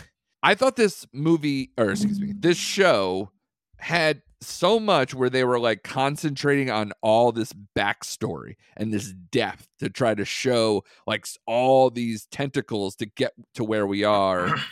I 0.47 0.55
thought 0.55 0.77
this 0.77 1.05
movie 1.13 1.73
or 1.77 1.91
excuse 1.91 2.21
me, 2.21 2.33
this 2.33 2.57
show 2.57 3.33
had 3.79 4.23
so 4.41 4.79
much 4.79 5.13
where 5.13 5.29
they 5.29 5.43
were 5.43 5.59
like 5.59 5.83
concentrating 5.83 6.71
on 6.71 6.93
all 7.03 7.33
this 7.33 7.53
backstory 7.77 8.55
and 8.77 8.95
this 8.95 9.13
depth 9.33 9.67
to 9.81 9.91
try 9.91 10.15
to 10.15 10.25
show 10.25 10.85
like 11.05 11.27
all 11.47 11.91
these 11.91 12.27
tentacles 12.27 12.95
to 12.97 13.07
get 13.07 13.33
to 13.55 13.65
where 13.65 13.89
we 13.89 14.05
are. 14.05 14.55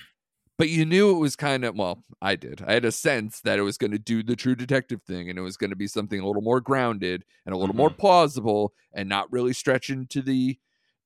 But 0.56 0.68
you 0.68 0.86
knew 0.86 1.10
it 1.10 1.18
was 1.18 1.34
kind 1.34 1.64
of 1.64 1.74
well, 1.74 2.04
I 2.22 2.36
did. 2.36 2.62
I 2.64 2.74
had 2.74 2.84
a 2.84 2.92
sense 2.92 3.40
that 3.40 3.58
it 3.58 3.62
was 3.62 3.76
going 3.76 3.90
to 3.90 3.98
do 3.98 4.22
the 4.22 4.36
true 4.36 4.54
detective 4.54 5.02
thing 5.02 5.28
and 5.28 5.36
it 5.36 5.42
was 5.42 5.56
going 5.56 5.70
to 5.70 5.76
be 5.76 5.88
something 5.88 6.20
a 6.20 6.24
little 6.24 6.42
more 6.42 6.60
grounded 6.60 7.24
and 7.44 7.52
a 7.52 7.58
little 7.58 7.74
more 7.74 7.90
mm-hmm. 7.90 7.98
plausible 7.98 8.72
and 8.92 9.08
not 9.08 9.32
really 9.32 9.52
stretch 9.52 9.90
into 9.90 10.22
the 10.22 10.56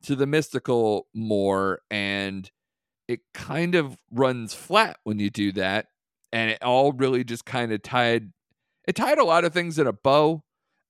to 0.02 0.14
the 0.14 0.26
mystical 0.26 1.06
more 1.14 1.80
and 1.90 2.50
it 3.08 3.20
kind 3.32 3.74
of 3.74 3.96
runs 4.12 4.54
flat 4.54 4.98
when 5.02 5.18
you 5.18 5.30
do 5.30 5.50
that 5.52 5.86
and 6.30 6.50
it 6.50 6.62
all 6.62 6.92
really 6.92 7.24
just 7.24 7.44
kind 7.44 7.72
of 7.72 7.82
tied 7.82 8.30
it 8.86 8.94
tied 8.94 9.18
a 9.18 9.24
lot 9.24 9.44
of 9.44 9.52
things 9.52 9.78
in 9.78 9.86
a 9.86 9.92
bow 9.92 10.42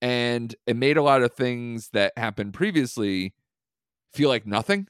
and 0.02 0.54
it 0.66 0.76
made 0.76 0.96
a 0.96 1.02
lot 1.02 1.22
of 1.22 1.32
things 1.32 1.90
that 1.92 2.12
happened 2.16 2.52
previously 2.52 3.34
feel 4.12 4.28
like 4.28 4.46
nothing 4.46 4.86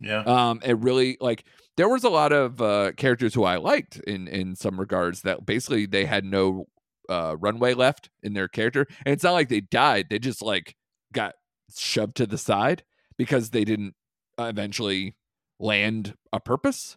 yeah. 0.00 0.22
um 0.26 0.60
it 0.64 0.78
really 0.78 1.16
like 1.20 1.44
there 1.76 1.88
was 1.88 2.04
a 2.04 2.08
lot 2.08 2.32
of 2.32 2.60
uh 2.60 2.92
characters 2.96 3.34
who 3.34 3.44
i 3.44 3.56
liked 3.56 3.96
in 4.00 4.26
in 4.26 4.56
some 4.56 4.80
regards 4.80 5.22
that 5.22 5.44
basically 5.46 5.86
they 5.86 6.06
had 6.06 6.24
no 6.24 6.66
uh 7.08 7.36
runway 7.38 7.74
left 7.74 8.08
in 8.22 8.32
their 8.32 8.48
character 8.48 8.86
and 9.04 9.12
it's 9.12 9.22
not 9.22 9.32
like 9.32 9.48
they 9.48 9.60
died 9.60 10.06
they 10.08 10.18
just 10.18 10.42
like 10.42 10.74
got 11.12 11.34
shoved 11.76 12.16
to 12.16 12.26
the 12.26 12.38
side 12.38 12.82
because 13.16 13.50
they 13.50 13.64
didn't 13.64 13.94
eventually 14.38 15.14
land 15.58 16.14
a 16.32 16.40
purpose 16.40 16.96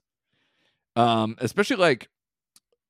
um 0.95 1.35
especially 1.39 1.75
like 1.77 2.09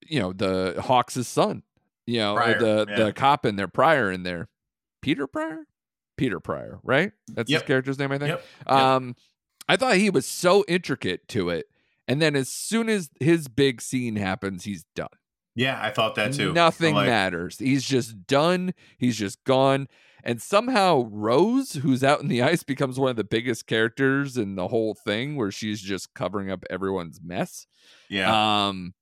you 0.08 0.20
know 0.20 0.32
the 0.34 0.76
hawkes' 0.86 1.28
son 1.28 1.64
you 2.06 2.20
know 2.20 2.36
Prior, 2.36 2.60
the 2.60 2.86
yeah. 2.90 3.04
the 3.06 3.14
cop 3.14 3.46
in 3.46 3.56
there 3.58 3.68
prior 3.68 4.12
in 4.12 4.24
there 4.24 4.48
peter 5.02 5.28
prior 5.28 5.66
peter 6.18 6.40
prior 6.40 6.80
right 6.84 7.12
that's 7.34 7.52
his 7.52 7.62
character's 7.64 8.00
name 8.00 8.12
i 8.12 8.18
think 8.18 8.30
Yep. 8.30 8.72
um 8.72 9.16
i 9.68 9.76
thought 9.76 9.98
he 9.98 10.10
was 10.10 10.26
so 10.26 10.64
intricate 10.68 11.28
to 11.30 11.50
it 11.50 11.66
and 12.08 12.22
then 12.22 12.36
as 12.36 12.50
soon 12.50 12.88
as 12.90 13.10
his 13.20 13.48
big 13.48 13.82
scene 13.82 14.16
happens 14.16 14.64
he's 14.64 14.86
done 14.96 15.10
Yeah, 15.56 15.80
I 15.82 15.90
thought 15.90 16.16
that 16.16 16.34
too. 16.34 16.54
Nothing 16.54 16.94
like, 16.96 17.08
matters. 17.08 17.58
He's 17.58 17.84
just 17.84 18.28
done. 18.28 18.74
He's 19.00 19.18
just 19.18 19.44
gone. 19.44 19.88
And 20.24 20.42
somehow 20.42 21.08
Rose, 21.12 21.74
who's 21.74 22.04
out 22.04 22.22
in 22.22 22.28
the 22.28 22.42
ice, 22.42 22.64
becomes 22.64 23.00
one 23.00 23.10
of 23.10 23.16
the 23.16 23.24
biggest 23.24 23.68
characters 23.68 24.38
in 24.38 24.56
the 24.56 24.68
whole 24.68 24.94
thing, 24.94 25.36
where 25.36 25.52
she's 25.52 25.82
just 25.82 26.14
covering 26.14 26.52
up 26.52 26.64
everyone's 26.70 27.20
mess. 27.24 27.68
Yeah. 28.10 28.68
Um. 28.68 28.94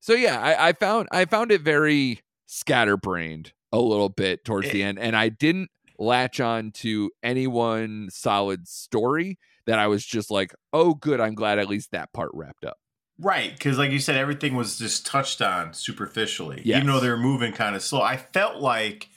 So 0.00 0.14
yeah, 0.14 0.40
I, 0.40 0.68
I 0.68 0.72
found 0.72 1.08
I 1.12 1.24
found 1.24 1.52
it 1.52 1.60
very 1.60 2.20
scatterbrained 2.46 3.52
a 3.72 3.78
little 3.78 4.08
bit 4.08 4.44
towards 4.44 4.70
the 4.70 4.82
end, 4.82 4.98
and 4.98 5.16
I 5.16 5.28
didn't 5.28 5.70
latch 5.98 6.40
on 6.40 6.70
to 6.72 7.10
any 7.22 7.46
one 7.46 8.08
solid 8.10 8.68
story. 8.68 9.38
That 9.66 9.78
I 9.78 9.86
was 9.86 10.06
just 10.06 10.30
like, 10.30 10.54
oh, 10.72 10.94
good. 10.94 11.20
I'm 11.20 11.34
glad 11.34 11.58
at 11.58 11.68
least 11.68 11.90
that 11.92 12.10
part 12.14 12.30
wrapped 12.32 12.64
up. 12.64 12.78
Right, 13.18 13.52
because 13.52 13.76
like 13.76 13.90
you 13.90 13.98
said, 13.98 14.16
everything 14.16 14.54
was 14.54 14.78
just 14.78 15.04
touched 15.04 15.42
on 15.42 15.74
superficially, 15.74 16.62
Yes. 16.64 16.76
even 16.78 16.86
though 16.86 17.00
they 17.00 17.10
were 17.10 17.18
moving 17.18 17.52
kind 17.52 17.76
of 17.76 17.82
slow. 17.82 18.00
I 18.00 18.16
felt 18.16 18.62
like 18.62 19.10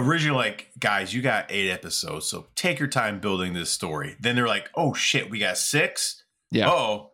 originally, 0.00 0.36
like 0.38 0.70
guys, 0.78 1.14
you 1.14 1.22
got 1.22 1.46
eight 1.50 1.70
episodes, 1.70 2.26
so 2.26 2.46
take 2.54 2.78
your 2.78 2.88
time 2.88 3.20
building 3.20 3.52
this 3.54 3.70
story. 3.70 4.16
Then 4.20 4.36
they're 4.36 4.48
like, 4.48 4.68
oh 4.74 4.94
shit, 4.94 5.30
we 5.30 5.38
got 5.38 5.58
six. 5.58 6.24
Yeah. 6.50 6.70
Oh, 6.70 7.12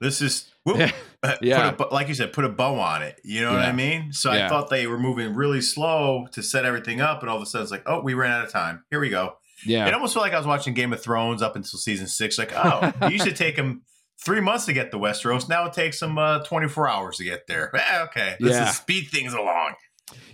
this 0.00 0.20
is 0.20 0.50
whoop, 0.64 0.76
Yeah. 0.78 1.70
Put 1.72 1.90
a, 1.90 1.94
like 1.94 2.08
you 2.08 2.14
said, 2.14 2.34
put 2.34 2.44
a 2.44 2.50
bow 2.50 2.78
on 2.78 3.02
it. 3.02 3.18
You 3.24 3.40
know 3.40 3.52
what 3.52 3.62
I 3.62 3.72
mean? 3.72 4.12
So 4.12 4.30
Yeah. 4.32 4.44
I 4.44 4.48
thought 4.50 4.68
they 4.68 4.86
were 4.86 4.98
moving 4.98 5.34
really 5.34 5.62
slow 5.62 6.26
to 6.32 6.42
set 6.42 6.66
everything 6.66 7.00
up, 7.00 7.20
and 7.22 7.30
all 7.30 7.36
of 7.36 7.42
a 7.42 7.46
sudden 7.46 7.62
it's 7.62 7.70
like, 7.72 7.84
oh, 7.86 8.02
we 8.02 8.12
ran 8.12 8.30
out 8.30 8.44
of 8.44 8.52
time. 8.52 8.84
Here 8.90 9.00
we 9.00 9.08
go. 9.08 9.36
Yeah. 9.64 9.86
It 9.86 9.94
almost 9.94 10.12
felt 10.12 10.24
like 10.24 10.34
I 10.34 10.38
was 10.38 10.46
watching 10.46 10.74
Game 10.74 10.92
of 10.92 11.02
Thrones 11.02 11.40
up 11.40 11.56
until 11.56 11.78
season 11.78 12.06
six. 12.06 12.38
Like, 12.38 12.52
oh, 12.54 12.92
it 13.02 13.12
used 13.12 13.24
to 13.24 13.32
take 13.32 13.56
them 13.56 13.82
three 14.22 14.40
months 14.42 14.66
to 14.66 14.74
get 14.74 14.90
to 14.90 14.98
Westeros. 14.98 15.48
Now 15.48 15.64
it 15.66 15.72
takes 15.72 16.00
them 16.00 16.18
uh, 16.18 16.40
24 16.44 16.88
hours 16.90 17.16
to 17.16 17.24
get 17.24 17.46
there. 17.46 17.70
Eh, 17.90 18.02
okay, 18.02 18.36
let's 18.40 18.54
Yeah. 18.56 18.64
just 18.66 18.82
speed 18.82 19.08
things 19.10 19.32
along. 19.32 19.74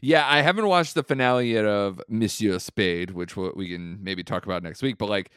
Yeah, 0.00 0.26
I 0.28 0.42
haven't 0.42 0.66
watched 0.66 0.94
the 0.94 1.02
finale 1.02 1.52
yet 1.52 1.64
of 1.64 2.00
Monsieur 2.08 2.58
Spade, 2.58 3.10
which 3.12 3.36
we 3.36 3.50
we 3.54 3.68
can 3.68 4.02
maybe 4.02 4.22
talk 4.24 4.44
about 4.44 4.62
next 4.62 4.82
week. 4.82 4.98
But 4.98 5.08
like, 5.08 5.30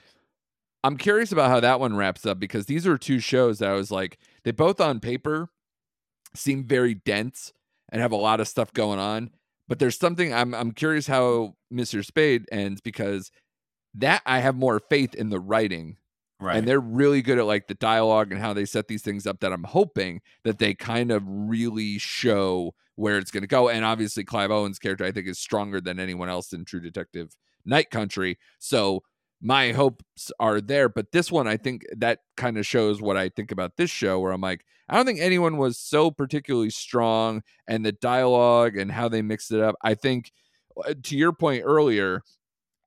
I'm 0.84 0.98
curious 0.98 1.32
about 1.32 1.50
how 1.50 1.60
that 1.60 1.80
one 1.80 1.96
wraps 1.96 2.26
up 2.26 2.40
because 2.40 2.66
these 2.66 2.88
are 2.88 2.98
two 2.98 3.20
shows 3.20 3.60
that 3.60 3.70
I 3.70 3.74
was 3.74 3.92
like, 3.92 4.18
they 4.44 4.52
both 4.52 4.82
on 4.82 5.00
paper 5.00 5.50
seem 6.36 6.66
very 6.66 6.96
dense 6.96 7.54
and 7.92 8.02
have 8.02 8.12
a 8.12 8.16
lot 8.18 8.40
of 8.40 8.48
stuff 8.48 8.74
going 8.74 9.00
on, 9.00 9.30
but 9.68 9.78
there's 9.80 9.98
something 9.98 10.34
I'm 10.34 10.54
I'm 10.56 10.72
curious 10.72 11.08
how 11.08 11.56
Mr. 11.72 12.04
Spade 12.04 12.46
ends 12.52 12.82
because 12.82 13.32
that 13.96 14.24
I 14.26 14.40
have 14.40 14.56
more 14.56 14.80
faith 14.80 15.14
in 15.14 15.30
the 15.30 15.40
writing 15.40 15.98
Right. 16.40 16.58
and 16.58 16.68
they're 16.68 16.80
really 16.80 17.22
good 17.22 17.38
at 17.38 17.46
like 17.46 17.68
the 17.68 17.74
dialogue 17.76 18.32
and 18.34 18.42
how 18.42 18.52
they 18.52 18.66
set 18.66 18.90
these 18.90 19.02
things 19.04 19.26
up 19.26 19.40
that 19.40 19.54
I'm 19.54 19.64
hoping 19.64 20.20
that 20.44 20.60
they 20.60 20.74
kind 20.74 21.10
of 21.10 21.24
really 21.26 22.00
show 22.00 22.74
where 22.96 23.18
it's 23.18 23.32
going 23.32 23.44
to 23.44 23.48
go. 23.48 23.70
And 23.70 23.84
obviously, 23.84 24.24
Clive 24.24 24.52
Owen's 24.52 24.80
character 24.80 25.06
I 25.06 25.12
think 25.12 25.28
is 25.28 25.40
stronger 25.40 25.82
than 25.82 26.00
anyone 26.00 26.30
else 26.30 26.54
in 26.54 26.66
True 26.66 26.82
Detective 26.82 27.36
Night 27.66 27.90
Country. 27.90 28.38
So 28.60 29.04
my 29.42 29.72
hopes 29.72 30.32
are 30.40 30.62
there. 30.62 30.88
But 30.88 31.12
this 31.12 31.32
one, 31.32 31.48
I 31.48 31.58
think 31.58 31.84
that 31.98 32.20
kind 32.38 32.58
of 32.58 32.66
shows 32.66 33.02
what 33.02 33.18
I 33.18 33.30
think 33.30 33.52
about 33.52 33.78
this 33.78 33.90
show, 33.90 34.20
where 34.20 34.32
I'm 34.32 34.42
like, 34.42 34.66
I 34.90 34.96
don't 34.96 35.06
think 35.06 35.20
anyone 35.20 35.58
was 35.58 35.78
so 35.78 36.12
particularly 36.12 36.70
strong, 36.70 37.42
and 37.68 37.86
the 37.86 37.92
dialogue 37.92 38.78
and 38.78 38.92
how 38.92 39.10
they 39.10 39.22
mixed 39.22 39.52
it 39.52 39.62
up. 39.62 39.76
I 39.82 39.96
think, 39.96 40.32
uh, 40.78 40.94
to 41.04 41.18
your 41.18 41.34
point 41.34 41.64
earlier, 41.66 42.22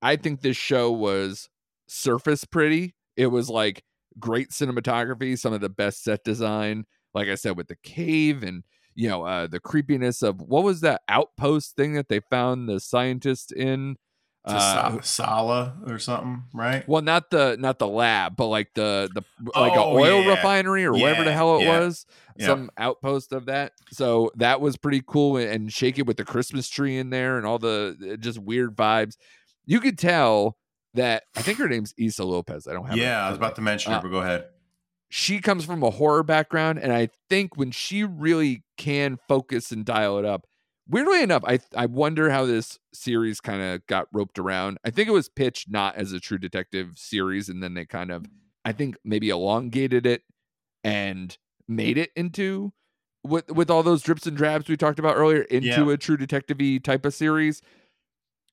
I 0.02 0.16
think 0.16 0.40
this 0.40 0.56
show 0.56 0.90
was 0.92 1.48
surface 1.88 2.44
pretty. 2.44 2.94
It 3.16 3.28
was 3.28 3.48
like 3.48 3.82
great 4.18 4.50
cinematography, 4.50 5.38
some 5.38 5.52
of 5.52 5.60
the 5.60 5.68
best 5.68 6.04
set 6.04 6.24
design, 6.24 6.84
like 7.14 7.28
I 7.28 7.34
said, 7.34 7.56
with 7.56 7.68
the 7.68 7.76
cave 7.76 8.42
and 8.42 8.62
you 8.96 9.08
know 9.08 9.22
uh, 9.24 9.46
the 9.46 9.60
creepiness 9.60 10.22
of 10.22 10.40
what 10.40 10.64
was 10.64 10.80
that 10.80 11.02
outpost 11.08 11.76
thing 11.76 11.94
that 11.94 12.08
they 12.08 12.18
found 12.20 12.68
the 12.68 12.80
scientist 12.80 13.52
in. 13.52 13.96
Uh, 14.48 15.00
Sala 15.02 15.74
or 15.88 15.98
something, 15.98 16.44
right? 16.54 16.88
well, 16.88 17.02
not 17.02 17.30
the 17.30 17.56
not 17.58 17.80
the 17.80 17.88
lab, 17.88 18.36
but 18.36 18.46
like 18.46 18.68
the 18.76 19.10
the 19.12 19.22
like 19.58 19.72
a 19.72 19.82
Oh, 19.82 19.98
oil 19.98 20.22
yeah. 20.22 20.30
refinery 20.30 20.84
or 20.84 20.92
whatever 20.92 21.24
the 21.24 21.32
hell 21.32 21.56
it 21.58 21.64
yeah, 21.64 21.80
was, 21.80 22.06
yeah. 22.36 22.46
some 22.46 22.70
outpost 22.78 23.32
of 23.32 23.46
that. 23.46 23.72
So 23.90 24.30
that 24.36 24.60
was 24.60 24.76
pretty 24.76 25.02
cool 25.04 25.36
and- 25.36 25.72
shake 25.72 25.98
it 25.98 26.06
with 26.06 26.16
the 26.16 26.24
Christmas 26.24 26.68
tree 26.68 26.96
in 26.96 27.10
there 27.10 27.38
and 27.38 27.44
all 27.44 27.58
the 27.58 28.12
uh, 28.12 28.16
just 28.18 28.38
weird 28.38 28.76
vibes. 28.76 29.16
You 29.64 29.80
could 29.80 29.98
tell 29.98 30.56
that 30.94 31.24
I 31.36 31.42
think 31.42 31.58
her 31.58 31.68
name's 31.68 31.92
Issa 31.98 32.22
Lopez. 32.24 32.68
I 32.68 32.72
don't 32.72 32.86
have. 32.86 32.96
Yeah, 32.96 33.26
I 33.26 33.30
was 33.30 33.38
about 33.38 33.56
to 33.56 33.62
mention 33.62 33.94
Uh, 33.94 33.98
it, 33.98 34.02
but 34.02 34.10
go 34.10 34.18
ahead. 34.18 34.44
She 35.08 35.40
comes 35.40 35.64
from 35.64 35.82
a 35.82 35.90
horror 35.90 36.22
background, 36.22 36.78
and 36.78 36.92
I 36.92 37.10
think 37.30 37.56
when 37.56 37.70
she 37.70 38.02
really 38.04 38.64
can 38.76 39.18
focus 39.28 39.70
and 39.70 39.84
dial 39.84 40.18
it 40.18 40.24
up. 40.24 40.46
Weirdly 40.88 41.22
enough, 41.22 41.42
I 41.44 41.58
I 41.76 41.86
wonder 41.86 42.30
how 42.30 42.44
this 42.46 42.78
series 42.92 43.40
kind 43.40 43.60
of 43.60 43.86
got 43.86 44.06
roped 44.12 44.38
around. 44.38 44.78
I 44.84 44.90
think 44.90 45.08
it 45.08 45.12
was 45.12 45.28
pitched 45.28 45.68
not 45.70 45.96
as 45.96 46.12
a 46.12 46.20
True 46.20 46.38
Detective 46.38 46.92
series, 46.96 47.48
and 47.48 47.62
then 47.62 47.74
they 47.74 47.84
kind 47.84 48.10
of, 48.12 48.26
I 48.64 48.72
think, 48.72 48.96
maybe 49.04 49.28
elongated 49.30 50.06
it 50.06 50.22
and 50.84 51.36
made 51.66 51.98
it 51.98 52.10
into 52.14 52.72
with 53.24 53.50
with 53.50 53.68
all 53.70 53.82
those 53.82 54.02
drips 54.02 54.26
and 54.26 54.36
drabs 54.36 54.68
we 54.68 54.76
talked 54.76 55.00
about 55.00 55.16
earlier 55.16 55.42
into 55.42 55.66
Yeah. 55.68 55.92
a 55.92 55.96
True 55.96 56.16
Detective 56.16 56.58
type 56.84 57.04
of 57.04 57.14
series. 57.14 57.62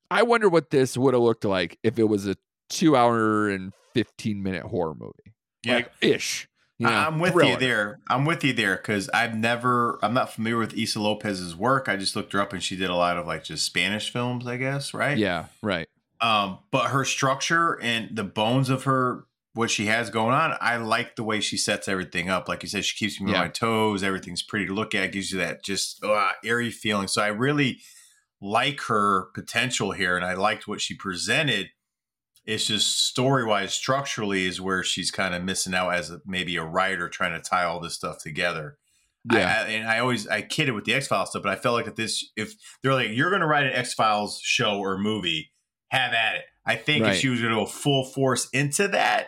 I 0.10 0.24
wonder 0.24 0.50
what 0.50 0.70
this 0.72 0.98
would 0.98 1.14
have 1.14 1.24
looked 1.24 1.46
like 1.46 1.78
if 1.84 1.98
it 2.00 2.06
was 2.06 2.28
a 2.28 2.36
two 2.70 2.96
hour 2.96 3.48
and 3.50 3.74
fifteen 3.94 4.42
minute 4.42 4.64
horror 4.64 4.96
movie, 4.96 5.33
Yeah. 5.64 5.76
like 5.76 5.92
ish. 6.02 6.48
You 6.80 6.88
know, 6.88 6.94
I'm 6.94 7.20
with 7.20 7.34
thriller. 7.34 7.52
you 7.52 7.58
there. 7.58 8.00
I'm 8.10 8.26
with 8.26 8.44
you 8.44 8.52
there 8.52 8.76
because 8.76 9.08
I've 9.10 9.36
never, 9.38 10.00
I'm 10.02 10.14
not 10.14 10.34
familiar 10.34 10.58
with 10.58 10.76
Issa 10.78 11.00
Lopez's 11.00 11.56
work. 11.56 11.88
I 11.88 11.96
just 11.96 12.16
looked 12.16 12.34
her 12.34 12.42
up 12.42 12.52
and 12.52 12.62
she 12.64 12.76
did 12.76 12.90
a 12.90 12.96
lot 12.96 13.18
of 13.18 13.26
like 13.28 13.44
just 13.44 13.64
Spanish 13.64 14.12
films, 14.12 14.46
I 14.48 14.58
guess, 14.58 14.94
right? 14.94 15.18
Yeah, 15.18 15.46
right. 15.62 15.88
Um, 16.20 16.60
but 16.72 16.88
her 16.88 17.06
structure 17.06 17.80
and 17.82 18.16
the 18.16 18.24
bones 18.24 18.70
of 18.70 18.84
her, 18.86 19.26
what 19.54 19.70
she 19.70 19.86
has 19.86 20.10
going 20.10 20.34
on, 20.34 20.56
I 20.60 20.78
like 20.78 21.16
the 21.16 21.24
way 21.24 21.40
she 21.40 21.58
sets 21.58 21.88
everything 21.88 22.28
up. 22.30 22.50
Like 22.50 22.64
you 22.64 22.70
said, 22.70 22.84
she 22.86 22.98
keeps 22.98 23.22
me 23.22 23.32
Yeah. 23.32 23.38
on 23.38 23.44
my 23.46 23.50
toes. 23.50 24.02
Everything's 24.04 24.42
pretty 24.42 24.66
to 24.66 24.74
look 24.74 24.96
at, 24.96 25.12
gives 25.12 25.32
you 25.32 25.38
that 25.40 25.64
just 25.64 26.04
uh, 26.04 26.32
airy 26.44 26.72
feeling. 26.72 27.08
So 27.08 27.22
I 27.22 27.28
really 27.28 27.80
like 28.42 28.82
her 28.88 29.28
potential 29.36 29.92
here, 29.92 30.18
and 30.18 30.26
I 30.26 30.34
liked 30.34 30.68
what 30.68 30.82
she 30.82 30.96
presented. 30.96 31.70
It's 32.46 32.66
just 32.66 33.00
story 33.08 33.46
wise, 33.46 33.74
structurally, 33.74 34.46
is 34.46 34.60
where 34.60 34.84
she's 34.84 35.12
kind 35.12 35.34
of 35.34 35.44
missing 35.44 35.74
out 35.74 35.92
as 35.92 36.10
a, 36.12 36.20
maybe 36.26 36.58
a 36.58 36.64
writer 36.66 37.08
trying 37.08 37.40
to 37.42 37.50
tie 37.50 37.64
all 37.64 37.80
this 37.80 37.94
stuff 37.94 38.18
together. 38.22 38.78
Yeah, 39.32 39.64
I, 39.66 39.70
and 39.70 39.88
I 39.88 40.00
always 40.00 40.28
I 40.28 40.42
kidded 40.42 40.74
with 40.76 40.84
the 40.84 40.94
X 40.94 41.08
Files 41.08 41.30
stuff, 41.30 41.44
but 41.44 41.52
I 41.54 41.56
felt 41.56 41.76
like 41.76 41.88
if 41.88 41.96
this 41.96 42.30
if 42.36 42.56
they're 42.82 42.94
like 42.94 43.12
you're 43.12 43.30
going 43.30 43.42
to 43.42 43.48
write 43.48 43.66
an 43.66 43.72
X 43.74 43.94
Files 43.94 44.42
show 44.44 44.80
or 44.80 44.98
movie, 44.98 45.52
have 45.88 46.12
at 46.12 46.36
it. 46.36 46.42
I 46.66 46.76
think 46.76 47.04
Right. 47.06 47.14
if 47.14 47.20
she 47.22 47.30
was 47.30 47.40
going 47.40 47.54
to 47.54 47.60
go 47.60 47.66
full 47.66 48.04
force 48.04 48.50
into 48.52 48.90
that, 48.90 49.28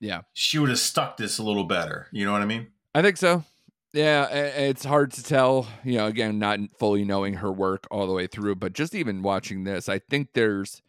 Yeah. 0.00 0.22
she 0.32 0.58
would 0.58 0.68
have 0.70 0.78
stuck 0.80 1.16
this 1.16 1.38
a 1.38 1.44
little 1.44 1.64
better. 1.64 2.08
You 2.12 2.24
know 2.24 2.32
what 2.32 2.42
I 2.42 2.46
mean? 2.46 2.68
I 2.94 3.02
think 3.02 3.16
so. 3.16 3.44
Yeah, 3.92 4.26
it's 4.28 4.84
hard 4.84 5.12
to 5.12 5.22
tell. 5.22 5.68
You 5.84 5.98
know, 5.98 6.06
again, 6.06 6.38
not 6.40 6.58
fully 6.78 7.04
knowing 7.04 7.34
her 7.34 7.52
work 7.52 7.86
all 7.90 8.06
the 8.08 8.12
way 8.12 8.26
through, 8.26 8.56
but 8.56 8.72
just 8.72 8.94
even 8.96 9.22
watching 9.22 9.62
this, 9.64 9.88
I 9.88 9.98
think 10.00 10.30
there's, 10.34 10.82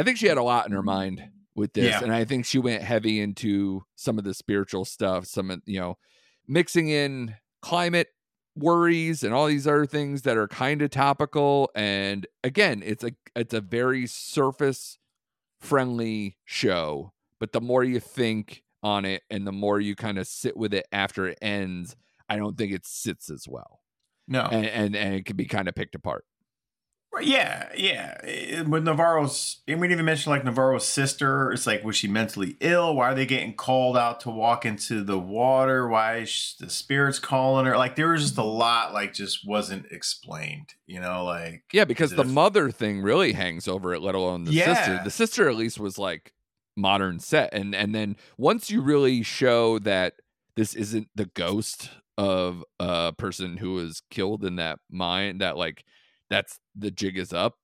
I 0.00 0.02
think 0.04 0.18
she 0.18 0.26
had 0.26 0.38
a 0.38 0.42
lot 0.42 0.66
in 0.66 0.72
her 0.72 0.82
mind 0.82 1.22
with 1.54 1.72
this, 1.74 1.90
Yeah. 1.90 2.02
and 2.02 2.12
I 2.12 2.24
think 2.24 2.46
she 2.46 2.58
went 2.58 2.82
heavy 2.82 3.20
into 3.20 3.84
some 3.96 4.18
of 4.18 4.24
the 4.24 4.34
spiritual 4.34 4.84
stuff, 4.84 5.26
some 5.26 5.50
of 5.50 5.60
you 5.66 5.78
know, 5.80 5.98
mixing 6.48 6.88
in 6.88 7.34
climate 7.62 8.08
worries 8.56 9.22
and 9.22 9.32
all 9.32 9.46
these 9.46 9.66
other 9.66 9.86
things 9.86 10.22
that 10.22 10.36
are 10.36 10.48
kind 10.48 10.82
of 10.82 10.90
topical. 10.90 11.70
And 11.74 12.26
again, 12.42 12.82
it's 12.84 13.04
a 13.04 13.12
it's 13.36 13.54
a 13.54 13.60
very 13.60 14.06
surface 14.06 14.98
friendly 15.60 16.36
show, 16.44 17.12
but 17.38 17.52
the 17.52 17.60
more 17.60 17.84
you 17.84 18.00
think 18.00 18.62
on 18.82 19.04
it 19.04 19.22
and 19.30 19.46
the 19.46 19.52
more 19.52 19.78
you 19.80 19.94
kind 19.94 20.18
of 20.18 20.26
sit 20.26 20.56
with 20.56 20.72
it 20.72 20.86
after 20.90 21.26
it 21.26 21.38
ends, 21.42 21.96
I 22.28 22.36
don't 22.36 22.56
think 22.56 22.72
it 22.72 22.86
sits 22.86 23.30
as 23.30 23.46
well. 23.48 23.80
No, 24.26 24.42
And 24.42 24.66
and, 24.66 24.96
and 24.96 25.14
it 25.14 25.26
can 25.26 25.36
be 25.36 25.44
kind 25.46 25.68
of 25.68 25.74
picked 25.74 25.94
apart. 25.94 26.24
Yeah, 27.22 27.68
yeah. 27.76 28.16
Eh, 28.24 28.62
With 28.62 28.84
Navarro's, 28.84 29.60
and 29.68 29.80
we 29.80 29.86
didn't 29.86 29.96
even 29.98 30.06
mention 30.06 30.30
like 30.30 30.44
Navarro's 30.44 30.86
sister. 30.86 31.52
It's 31.52 31.66
like, 31.66 31.84
was 31.84 31.96
she 31.96 32.08
mentally 32.08 32.56
ill? 32.60 32.94
Why 32.94 33.10
are 33.10 33.14
they 33.14 33.26
getting 33.26 33.54
called 33.54 33.96
out 33.96 34.20
to 34.20 34.30
walk 34.30 34.64
into 34.66 35.02
the 35.04 35.18
water? 35.18 35.88
Why 35.88 36.18
is 36.18 36.28
sh- 36.28 36.54
the 36.54 36.70
spirits 36.70 37.18
calling 37.18 37.66
her? 37.66 37.76
Like, 37.76 37.96
there 37.96 38.08
was 38.08 38.22
just 38.22 38.38
a 38.38 38.42
lot, 38.44 38.92
like, 38.92 39.12
just 39.14 39.46
wasn't 39.46 39.86
explained. 39.90 40.74
You 40.86 41.00
know, 41.00 41.24
like, 41.24 41.64
Yeah, 41.72 41.84
because 41.84 42.10
the 42.12 42.22
a- 42.22 42.24
mother 42.24 42.70
thing 42.70 43.00
really 43.02 43.32
hangs 43.32 43.68
over 43.68 43.94
it, 43.94 44.00
let 44.02 44.14
alone 44.14 44.44
the 44.44 44.52
sister. 44.52 45.00
The 45.04 45.10
sister 45.10 45.48
at 45.48 45.56
least 45.56 45.78
was 45.80 45.98
like 45.98 46.32
modern 46.76 47.18
set. 47.20 47.52
And 47.52 47.74
and 47.74 47.94
then 47.94 48.16
once 48.38 48.70
you 48.70 48.80
really 48.80 49.22
show 49.22 49.78
that 49.80 50.14
this 50.56 50.74
isn't 50.74 51.08
the 51.14 51.26
ghost 51.26 51.90
of 52.18 52.64
a 52.78 53.12
person 53.16 53.56
who 53.58 53.74
was 53.74 54.02
killed 54.10 54.44
in 54.44 54.56
that 54.56 54.78
mine, 54.90 55.38
that 55.38 55.56
like 55.56 55.84
that's 56.30 56.58
the 56.74 56.90
jig 56.90 57.18
is 57.18 57.32
up. 57.32 57.56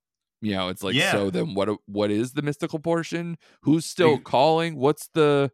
You 0.42 0.52
know, 0.52 0.68
it's 0.68 0.82
like 0.82 0.94
Yeah. 0.94 1.12
so 1.12 1.30
then 1.30 1.54
what 1.54 1.70
what 1.86 2.10
is 2.10 2.32
the 2.32 2.42
mystical 2.42 2.78
portion? 2.78 3.38
Who's 3.62 3.86
still 3.86 4.18
calling? 4.18 4.76
What's 4.76 5.08
the 5.14 5.50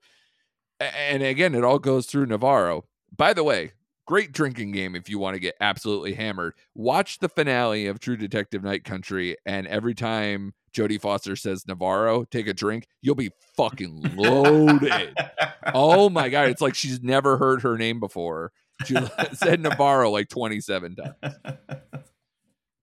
and 0.81 1.23
again 1.23 1.55
it 1.55 1.63
all 1.65 1.79
goes 1.79 2.07
through 2.07 2.27
Navarro. 2.27 2.85
By 3.17 3.33
the 3.33 3.45
way, 3.45 3.73
great 4.07 4.33
drinking 4.33 4.73
game 4.73 4.97
if 4.97 5.09
you 5.09 5.19
want 5.19 5.35
to 5.35 5.41
get 5.41 5.55
absolutely 5.61 6.15
hammered. 6.15 6.55
Watch 6.75 7.19
the 7.21 7.29
finale 7.29 7.87
of 7.87 8.01
True 8.01 8.17
Detective 8.17 8.65
Night 8.65 8.85
Country, 8.85 9.37
and 9.47 9.67
every 9.69 9.95
time 9.95 10.55
Jodie 10.75 11.01
Foster 11.01 11.37
says 11.37 11.67
Navarro, 11.69 12.25
take 12.25 12.49
a 12.49 12.55
drink, 12.55 12.87
you'll 13.03 13.15
be 13.15 13.31
fucking 13.57 14.15
loaded. 14.17 15.15
oh 15.75 16.09
my 16.09 16.29
god, 16.29 16.49
it's 16.49 16.63
like 16.63 16.75
she's 16.75 17.03
never 17.03 17.37
heard 17.37 17.63
her 17.63 17.77
name 17.79 18.01
before. 18.01 18.51
She 18.87 18.97
said 19.35 19.61
Navarro 19.61 20.11
like 20.11 20.29
27 20.29 20.97
times. 20.97 21.37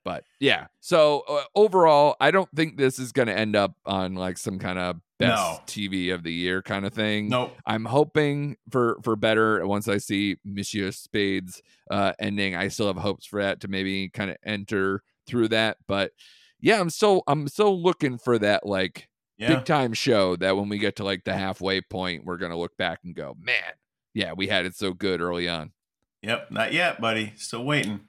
But 0.05 0.23
yeah, 0.39 0.67
so 0.79 1.23
uh, 1.27 1.43
overall, 1.55 2.15
I 2.19 2.31
don't 2.31 2.49
think 2.55 2.77
this 2.77 2.99
is 2.99 3.11
going 3.11 3.27
to 3.27 3.37
end 3.37 3.55
up 3.55 3.75
on 3.85 4.15
like 4.15 4.37
some 4.37 4.57
kind 4.59 4.79
of 4.79 4.97
best 5.19 5.35
No. 5.41 5.59
TV 5.67 6.13
of 6.13 6.23
the 6.23 6.31
year 6.31 6.61
kind 6.61 6.85
of 6.85 6.93
thing. 6.93 7.27
nope. 7.29 7.55
I'm 7.65 7.85
hoping 7.85 8.55
for 8.71 8.97
for 9.03 9.15
better 9.17 9.65
once 9.67 9.87
I 9.89 9.97
see 9.97 10.37
Monsieur 10.45 10.91
Spade's 10.91 11.61
uh, 11.91 12.13
ending. 12.19 12.55
I 12.55 12.69
still 12.69 12.87
have 12.87 12.97
hopes 12.97 13.25
for 13.25 13.41
that 13.43 13.59
to 13.61 13.67
maybe 13.67 14.09
kind 14.09 14.31
of 14.31 14.37
enter 14.43 15.03
through 15.27 15.49
that, 15.49 15.77
but 15.87 16.11
yeah, 16.61 16.79
I'm 16.79 16.89
still 16.89 17.23
I'm 17.27 17.47
still 17.47 17.81
looking 17.81 18.17
for 18.17 18.39
that 18.39 18.65
like 18.65 19.09
Yeah. 19.37 19.55
big 19.55 19.65
time 19.65 19.93
show 19.93 20.35
that 20.37 20.55
when 20.57 20.69
we 20.69 20.77
get 20.77 20.95
to 20.97 21.03
like 21.03 21.23
the 21.25 21.33
halfway 21.33 21.81
point, 21.81 22.23
we're 22.25 22.37
gonna 22.37 22.57
look 22.57 22.75
back 22.77 22.99
and 23.03 23.13
go, 23.13 23.35
man, 23.39 23.73
yeah, 24.13 24.31
we 24.33 24.47
had 24.47 24.65
it 24.65 24.75
so 24.75 24.93
good 24.93 25.21
early 25.21 25.47
on. 25.49 25.71
Yep. 26.21 26.51
Not 26.51 26.73
yet, 26.73 26.99
buddy. 26.99 27.33
Still 27.35 27.63
waiting. 27.63 28.01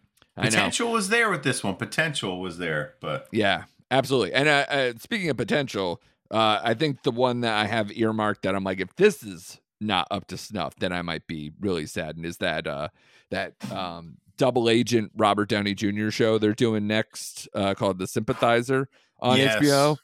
Potential 0.42 0.90
was 0.92 1.08
there 1.08 1.30
with 1.30 1.42
this 1.42 1.62
one. 1.64 1.76
Potential 1.76 2.40
was 2.40 2.58
there, 2.58 2.94
but 3.00 3.28
Yeah, 3.32 3.64
absolutely. 3.90 4.32
And 4.34 4.48
uh, 4.48 4.66
uh, 4.68 4.92
speaking 4.98 5.30
of 5.30 5.36
potential, 5.36 6.00
uh, 6.30 6.60
I 6.62 6.74
think 6.74 7.02
the 7.02 7.10
one 7.10 7.40
that 7.40 7.54
I 7.54 7.66
have 7.66 7.90
earmarked 7.92 8.42
that 8.42 8.54
I'm 8.54 8.64
like, 8.64 8.80
if 8.80 8.94
this 8.96 9.22
is 9.22 9.60
not 9.80 10.06
up 10.10 10.26
to 10.28 10.36
snuff, 10.36 10.74
then 10.76 10.92
I 10.92 11.02
might 11.02 11.26
be 11.26 11.52
really 11.60 11.86
saddened. 11.86 12.26
Is 12.26 12.36
that 12.38 12.66
uh, 12.66 12.88
that 13.30 13.54
um, 13.72 14.18
double 14.36 14.68
agent 14.68 15.12
Robert 15.16 15.48
Downey 15.48 15.74
Jr. 15.74 16.10
show 16.10 16.38
they're 16.38 16.52
doing 16.52 16.86
next 16.86 17.48
uh, 17.54 17.74
called 17.74 17.98
The 17.98 18.06
Sympathizer 18.06 18.88
on 19.20 19.38
Yes. 19.38 19.62
HBO? 19.62 19.96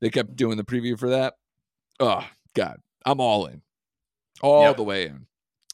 They 0.00 0.10
kept 0.10 0.36
doing 0.36 0.56
the 0.56 0.64
preview 0.64 0.98
for 0.98 1.10
that. 1.10 1.34
Oh 2.00 2.24
God, 2.54 2.78
I'm 3.04 3.20
all 3.20 3.46
in, 3.46 3.62
all 4.40 4.62
Yep. 4.62 4.76
the 4.76 4.84
way 4.84 5.06
in. 5.06 5.26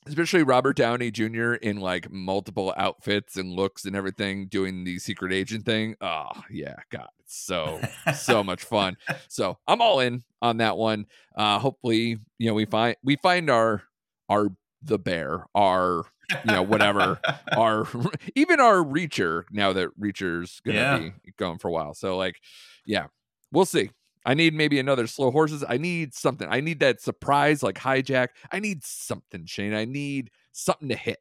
Especially 0.07 0.43
Robert 0.43 0.77
Downey 0.77 1.11
Jr. 1.11 1.55
in 1.55 1.79
like 1.79 2.11
multiple 2.11 2.75
outfits 2.77 3.37
and 3.37 3.53
looks 3.53 3.85
and 3.85 3.95
everything, 3.97 4.47
doing 4.47 4.85
the 4.85 4.99
secret 4.99 5.33
agent 5.33 5.65
thing. 5.65 5.97
Oh 6.01 6.31
yeah, 6.51 6.77
God, 6.91 7.09
it's 7.21 7.37
so 7.45 7.81
so 8.17 8.43
much 8.45 8.65
fun. 8.65 8.97
So 9.29 9.59
I'm 9.67 9.81
all 9.81 10.01
in 10.01 10.23
on 10.43 10.59
that 10.59 10.77
one. 10.77 11.07
Uh, 11.37 11.59
hopefully, 11.59 12.19
you 12.39 12.49
know, 12.49 12.55
we 12.55 12.65
find 12.67 12.97
we 13.03 13.17
find 13.17 13.51
our 13.51 13.83
our 14.29 14.49
the 14.83 14.99
bear, 14.99 15.47
our 15.55 16.05
you 16.31 16.53
know 16.53 16.63
whatever, 16.63 17.19
our 17.57 17.87
even 18.35 18.61
our 18.61 18.77
reacher 18.77 19.45
now 19.51 19.73
that 19.73 19.91
reacher's 19.99 20.61
gonna 20.65 20.79
Yeah. 20.79 20.99
be 20.99 21.13
going 21.39 21.59
for 21.59 21.69
a 21.69 21.73
while. 21.73 21.95
So 21.95 22.17
like, 22.17 22.41
yeah, 22.87 23.07
we'll 23.53 23.65
see. 23.67 23.91
I 24.25 24.35
need 24.35 24.55
maybe 24.55 24.79
another 24.79 25.07
slow 25.07 25.31
horses. 25.31 25.65
I 25.69 25.77
need 25.77 26.15
something. 26.15 26.49
I 26.51 26.61
need 26.61 26.81
that 26.81 27.01
surprise 27.01 27.63
like 27.63 27.77
hijack. 27.77 28.29
I 28.51 28.59
need 28.61 28.83
something, 28.85 29.45
Shane. 29.47 29.75
I 29.75 29.85
need 29.85 30.31
something 30.53 30.89
to 30.89 30.97
hit. 30.97 31.19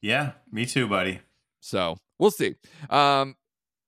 Yeah, 0.00 0.32
me 0.50 0.66
too, 0.66 0.86
buddy. 0.88 1.20
So 1.60 1.96
we'll 2.18 2.30
see. 2.32 2.56
Um, 2.90 3.36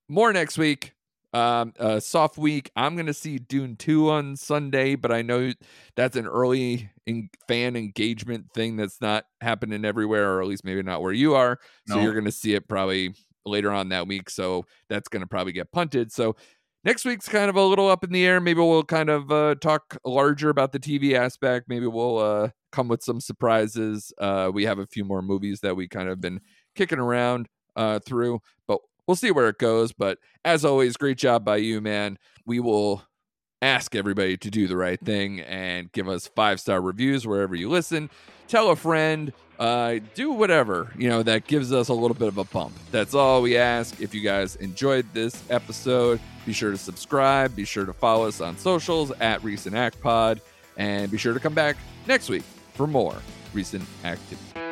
more 0.08 0.32
next 0.32 0.56
week. 0.58 0.92
Um, 1.32 1.72
uh, 1.80 1.98
soft 1.98 2.38
week. 2.38 2.70
I'm 2.76 2.94
gonna 2.96 3.12
see 3.12 3.38
Dune 3.40 3.74
two 3.74 4.08
on 4.08 4.36
Sunday, 4.36 4.94
but 4.94 5.10
I 5.10 5.22
know 5.22 5.50
that's 5.96 6.16
an 6.16 6.28
early 6.28 6.90
in- 7.06 7.28
fan 7.48 7.74
engagement 7.74 8.52
thing 8.54 8.76
that's 8.76 9.00
not 9.00 9.26
happening 9.40 9.84
everywhere, 9.84 10.34
or 10.34 10.42
at 10.42 10.46
least 10.46 10.64
maybe 10.64 10.80
not 10.84 11.02
where 11.02 11.12
you 11.12 11.34
are. 11.34 11.58
So 11.88 11.96
No. 11.96 12.02
you're 12.02 12.14
gonna 12.14 12.30
see 12.30 12.54
it 12.54 12.68
probably 12.68 13.14
later 13.44 13.72
on 13.72 13.88
that 13.88 14.06
week. 14.06 14.30
So 14.30 14.64
that's 14.88 15.08
gonna 15.08 15.26
probably 15.26 15.52
get 15.52 15.72
punted. 15.72 16.12
So 16.12 16.36
next 16.84 17.04
week's 17.04 17.28
kind 17.28 17.48
of 17.48 17.56
a 17.56 17.64
little 17.64 17.88
up 17.88 18.04
in 18.04 18.12
the 18.12 18.24
air. 18.26 18.40
Maybe 18.40 18.60
we'll 18.60 18.84
kind 18.84 19.08
of 19.08 19.30
uh, 19.32 19.54
talk 19.56 19.96
larger 20.04 20.50
about 20.50 20.72
the 20.72 20.78
TV 20.78 21.14
aspect. 21.14 21.68
Maybe 21.68 21.86
we'll 21.86 22.18
uh, 22.18 22.48
come 22.72 22.88
with 22.88 23.02
some 23.02 23.20
surprises. 23.20 24.12
Uh, 24.18 24.50
we 24.52 24.64
have 24.64 24.78
a 24.78 24.86
few 24.86 25.04
more 25.04 25.22
movies 25.22 25.60
that 25.60 25.76
we 25.76 25.88
kind 25.88 26.08
of 26.08 26.20
been 26.20 26.40
kicking 26.74 26.98
around 26.98 27.48
uh, 27.76 27.98
through, 28.00 28.40
but 28.68 28.80
we'll 29.06 29.16
see 29.16 29.30
where 29.30 29.48
it 29.48 29.58
goes. 29.58 29.92
But 29.92 30.18
as 30.44 30.64
always, 30.64 30.96
great 30.96 31.18
job 31.18 31.44
by 31.44 31.56
you, 31.56 31.80
man. 31.80 32.18
We 32.46 32.60
will 32.60 33.02
ask 33.62 33.94
everybody 33.94 34.36
to 34.36 34.50
do 34.50 34.68
the 34.68 34.76
right 34.76 35.00
thing 35.00 35.40
and 35.40 35.90
give 35.92 36.08
us 36.08 36.28
five 36.36 36.60
star 36.60 36.80
reviews 36.82 37.26
wherever 37.26 37.54
you 37.54 37.68
listen. 37.70 38.10
Tell 38.46 38.70
a 38.70 38.76
friend, 38.76 39.32
uh, 39.58 39.96
do 40.14 40.32
whatever, 40.32 40.92
you 40.96 41.08
know, 41.08 41.22
that 41.22 41.46
gives 41.46 41.72
us 41.72 41.88
a 41.88 41.94
little 41.94 42.14
bit 42.14 42.28
of 42.28 42.38
a 42.38 42.44
bump. 42.44 42.72
That's 42.90 43.14
all 43.14 43.42
we 43.42 43.56
ask. 43.56 44.00
If 44.00 44.14
you 44.14 44.20
guys 44.20 44.56
enjoyed 44.56 45.06
this 45.12 45.42
episode, 45.50 46.20
be 46.46 46.52
sure 46.52 46.70
to 46.70 46.78
subscribe. 46.78 47.54
Be 47.54 47.64
sure 47.64 47.86
to 47.86 47.92
follow 47.92 48.26
us 48.26 48.40
on 48.40 48.56
socials 48.56 49.12
at 49.20 49.42
Recent 49.44 49.74
Act 49.74 50.00
Pod. 50.00 50.40
And 50.76 51.10
be 51.10 51.18
sure 51.18 51.34
to 51.34 51.40
come 51.40 51.54
back 51.54 51.76
next 52.06 52.28
week 52.28 52.42
for 52.74 52.86
more 52.86 53.16
recent 53.52 53.84
activity. 54.04 54.63